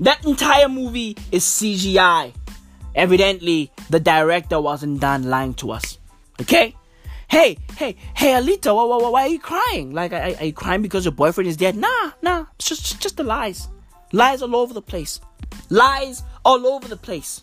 That 0.00 0.24
entire 0.24 0.68
movie 0.68 1.16
is 1.30 1.44
CGI. 1.44 2.32
Evidently, 2.96 3.70
the 3.90 4.00
director 4.00 4.60
wasn't 4.60 5.00
done 5.00 5.24
lying 5.24 5.54
to 5.54 5.70
us. 5.70 5.98
Okay? 6.40 6.74
Hey, 7.28 7.58
hey, 7.76 7.96
hey, 8.14 8.32
Alita, 8.32 8.74
why, 8.74 8.84
why, 8.84 9.08
why 9.08 9.22
are 9.22 9.28
you 9.28 9.38
crying? 9.38 9.92
Like, 9.92 10.12
are, 10.12 10.20
are 10.22 10.44
you 10.44 10.52
crying 10.52 10.82
because 10.82 11.04
your 11.04 11.12
boyfriend 11.12 11.48
is 11.48 11.56
dead? 11.56 11.76
Nah, 11.76 12.12
nah, 12.22 12.46
it's 12.56 12.68
just, 12.68 13.00
just 13.00 13.16
the 13.16 13.24
lies. 13.24 13.68
Lies 14.12 14.42
all 14.42 14.54
over 14.54 14.74
the 14.74 14.82
place. 14.82 15.20
Lies 15.70 16.22
all 16.44 16.66
over 16.66 16.86
the 16.86 16.96
place. 16.96 17.42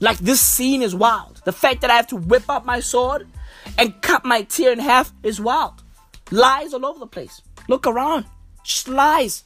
Like, 0.00 0.18
this 0.18 0.40
scene 0.40 0.82
is 0.82 0.94
wild. 0.94 1.42
The 1.44 1.52
fact 1.52 1.80
that 1.80 1.90
I 1.90 1.96
have 1.96 2.06
to 2.08 2.16
whip 2.16 2.44
out 2.48 2.64
my 2.64 2.80
sword 2.80 3.26
and 3.78 4.00
cut 4.02 4.24
my 4.24 4.42
tear 4.42 4.72
in 4.72 4.78
half 4.78 5.12
is 5.22 5.40
wild. 5.40 5.82
Lies 6.30 6.74
all 6.74 6.86
over 6.86 6.98
the 6.98 7.06
place. 7.06 7.42
Look 7.68 7.86
around. 7.86 8.26
Just 8.62 8.88
lies. 8.88 9.44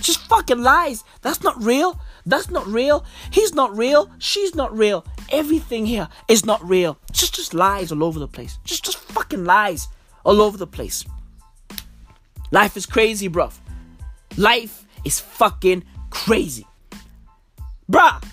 Just 0.00 0.20
fucking 0.28 0.62
lies. 0.62 1.04
That's 1.22 1.42
not 1.42 1.62
real. 1.62 2.00
That's 2.26 2.50
not 2.50 2.66
real. 2.66 3.04
He's 3.30 3.54
not 3.54 3.76
real. 3.76 4.10
She's 4.18 4.54
not 4.54 4.76
real. 4.76 5.06
Everything 5.30 5.86
here 5.86 6.08
is 6.28 6.44
not 6.44 6.66
real. 6.66 6.98
Just 7.12 7.34
just 7.34 7.54
lies 7.54 7.90
all 7.92 8.04
over 8.04 8.18
the 8.18 8.28
place. 8.28 8.58
Just 8.64 8.84
just 8.84 8.98
fucking 8.98 9.44
lies 9.44 9.88
all 10.24 10.40
over 10.40 10.56
the 10.56 10.66
place. 10.66 11.04
Life 12.50 12.76
is 12.76 12.86
crazy, 12.86 13.28
bruv. 13.28 13.54
Life 14.36 14.86
is 15.04 15.20
fucking 15.20 15.84
crazy. 16.10 16.66
Bruh, 17.90 18.24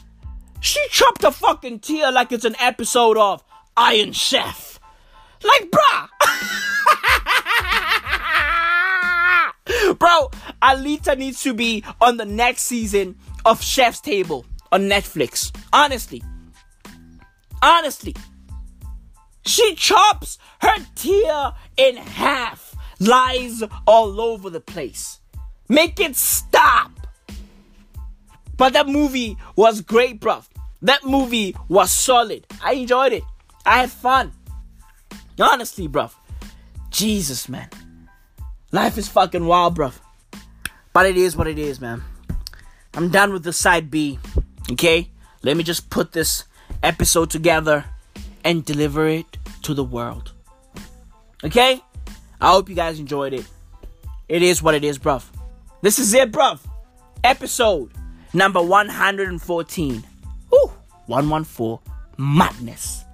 she 0.60 0.80
chopped 0.90 1.24
a 1.24 1.32
fucking 1.32 1.80
tear 1.80 2.12
like 2.12 2.32
it's 2.32 2.46
an 2.46 2.56
episode 2.60 3.18
of 3.18 3.44
Iron 3.76 4.12
Chef. 4.14 4.80
Like, 5.44 5.72
bruh. 5.72 6.08
Bro, 9.98 10.32
Alita 10.62 11.18
needs 11.18 11.42
to 11.44 11.54
be 11.54 11.84
on 12.00 12.18
the 12.18 12.26
next 12.26 12.64
season 12.64 13.16
of 13.46 13.62
Chef's 13.62 14.02
Table 14.02 14.46
on 14.72 14.84
Netflix. 14.84 15.52
Honestly. 15.74 16.22
Honestly. 17.62 18.16
She 19.46 19.76
chops 19.76 20.38
her 20.62 20.76
tear 20.96 21.54
in 21.78 21.98
half. 21.98 22.76
Lies 23.00 23.64
all 23.88 24.22
over 24.22 24.50
the 24.50 24.60
place. 24.60 25.20
Make 25.68 26.00
it 26.00 26.16
stop. 26.16 26.92
But 28.58 28.74
that 28.74 28.88
movie 28.88 29.38
was 29.56 29.82
great, 29.82 30.20
bruv. 30.20 30.46
That 30.84 31.04
movie 31.04 31.56
was 31.68 31.92
solid. 31.92 32.46
I 32.64 32.74
enjoyed 32.74 33.14
it. 33.14 33.24
I 33.66 33.80
had 33.80 33.92
fun. 33.92 34.34
Honestly, 35.40 35.88
bruv. 35.88 36.14
Jesus, 36.92 37.50
man. 37.50 37.70
Life 38.72 38.98
is 38.98 39.08
fucking 39.08 39.46
wild, 39.46 39.76
bruv. 39.78 40.00
But 40.94 41.06
it 41.06 41.18
is 41.18 41.36
what 41.36 41.48
it 41.48 41.58
is, 41.58 41.82
man. 41.82 42.04
I'm 42.94 43.10
done 43.10 43.34
with 43.34 43.44
the 43.44 43.54
side 43.54 43.90
B. 43.90 44.20
Okay? 44.72 45.10
Let 45.42 45.58
me 45.58 45.64
just 45.64 45.90
put 45.90 46.12
this 46.12 46.44
episode 46.84 47.30
together 47.30 47.86
and 48.44 48.66
deliver 48.66 49.08
it 49.08 49.38
to 49.64 49.74
the 49.74 49.84
world. 49.84 50.34
Okay? 51.44 51.82
I 52.40 52.52
hope 52.52 52.70
you 52.70 52.76
guys 52.76 53.00
enjoyed 53.00 53.34
it. 53.34 53.46
It 54.28 54.42
is 54.42 54.64
what 54.64 54.76
it 54.76 54.84
is, 54.84 54.98
bruv. 54.98 55.24
This 55.82 56.00
is 56.00 56.14
it, 56.14 56.32
bruv. 56.32 56.60
Episode 57.24 57.92
number 58.34 58.62
114. 58.62 60.04
Ooh, 60.54 60.72
114. 61.08 61.80
Madness 62.18 63.06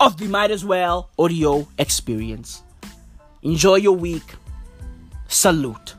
of 0.00 0.16
the 0.18 0.26
Might 0.26 0.50
As 0.50 0.64
Well 0.64 1.10
audio 1.18 1.66
experience. 1.78 2.62
Enjoy 3.42 3.76
your 3.76 3.96
week. 3.96 4.34
Salute. 5.28 5.94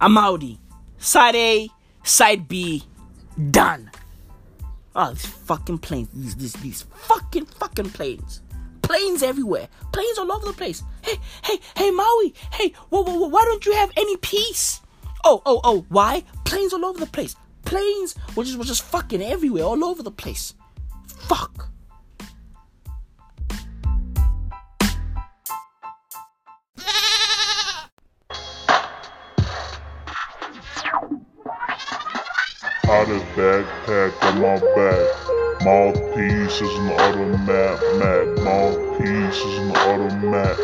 I'm 0.00 0.16
Audi. 0.16 0.60
Side 0.98 1.34
A, 1.34 1.68
side 2.02 2.46
B, 2.48 2.82
done. 3.50 3.90
Ah, 4.94 5.08
oh, 5.08 5.14
these 5.14 5.26
fucking 5.26 5.78
planes. 5.78 6.08
These, 6.12 6.36
these, 6.36 6.52
these 6.54 6.82
fucking, 6.82 7.46
fucking 7.46 7.90
planes. 7.90 8.42
Planes 8.82 9.22
everywhere. 9.22 9.68
Planes 9.92 10.18
all 10.18 10.32
over 10.32 10.46
the 10.46 10.52
place. 10.52 10.82
Hey, 11.02 11.16
hey, 11.44 11.58
hey, 11.76 11.90
Maui. 11.90 12.34
Hey, 12.52 12.72
whoa, 12.88 13.02
whoa, 13.02 13.18
whoa, 13.18 13.28
why 13.28 13.44
don't 13.44 13.64
you 13.64 13.72
have 13.74 13.92
any 13.96 14.16
peace? 14.16 14.80
Oh, 15.24 15.42
oh, 15.46 15.60
oh, 15.62 15.86
why? 15.88 16.24
Planes 16.44 16.72
all 16.72 16.84
over 16.84 16.98
the 16.98 17.06
place. 17.06 17.36
Planes 17.64 18.16
were 18.34 18.44
just, 18.44 18.58
were 18.58 18.64
just 18.64 18.82
fucking 18.82 19.22
everywhere, 19.22 19.64
all 19.64 19.84
over 19.84 20.02
the 20.02 20.10
place. 20.10 20.54
Fuck. 21.06 21.68
Of 32.90 33.06
backpack 33.36 34.20
on 34.24 34.40
my 34.40 34.58
back. 34.74 35.64
Mouthpiece 35.64 36.60
is 36.60 36.74
an 36.74 36.90
automatic. 36.90 38.42
Mouthpiece 38.42 39.36
is 39.36 39.58
an 39.58 39.70
automatic. 39.76 40.58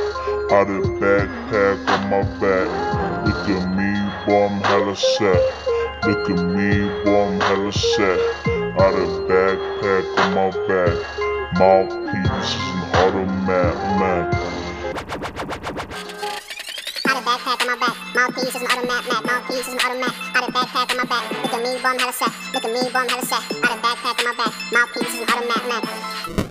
Out 0.51 0.69
of 0.69 0.85
backpack 0.99 1.89
on 1.89 2.11
my 2.11 2.23
back. 2.41 2.69
Look 3.27 3.49
at 3.49 3.65
me, 3.77 4.27
boy, 4.27 4.47
I'm 4.49 4.61
hella 4.65 4.97
set. 4.97 5.41
Look 6.05 6.29
at 6.29 6.45
me, 6.45 7.05
boy, 7.05 7.29
I'm 7.29 7.41
hella 7.41 7.73
set. 7.73 8.19
Of 8.77 9.09
backpack 9.31 10.19
on 10.19 10.35
my 10.35 10.51
back. 10.67 10.97
Mouthpiece 11.61 12.55
is 12.55 12.69
an 12.75 12.83
automatic. 12.97 14.01
Man. 14.01 14.66
Mouthpiece 18.17 18.49
is 18.49 18.63
an 18.63 18.67
automatic. 18.67 19.13
Mad. 19.13 19.27
Mouthpiece 19.27 19.69
is 19.69 19.75
an 19.75 19.79
automatic. 19.79 20.17
Out 20.35 20.49
of 20.49 20.55
backpack 20.55 20.91
on 20.91 20.97
my 20.97 21.05
back. 21.05 21.31
Look 21.31 21.53
at 21.53 21.63
me, 21.63 21.77
I'm 21.85 21.99
hella 21.99 22.13
set. 22.15 22.33
Look 22.55 22.65
at 22.65 22.73
me, 22.73 22.81
I'm 22.95 23.09
hella 23.11 23.23
set. 23.27 23.43
Out 23.63 23.77
of 23.77 23.83
backpack 23.85 24.19
on 24.19 24.25
my 24.25 24.35
back. 24.43 24.55
Mouthpiece 24.73 25.15
is 25.15 25.21
an 25.21 25.29
automatic. 25.29 25.85
Mad. 25.85 26.46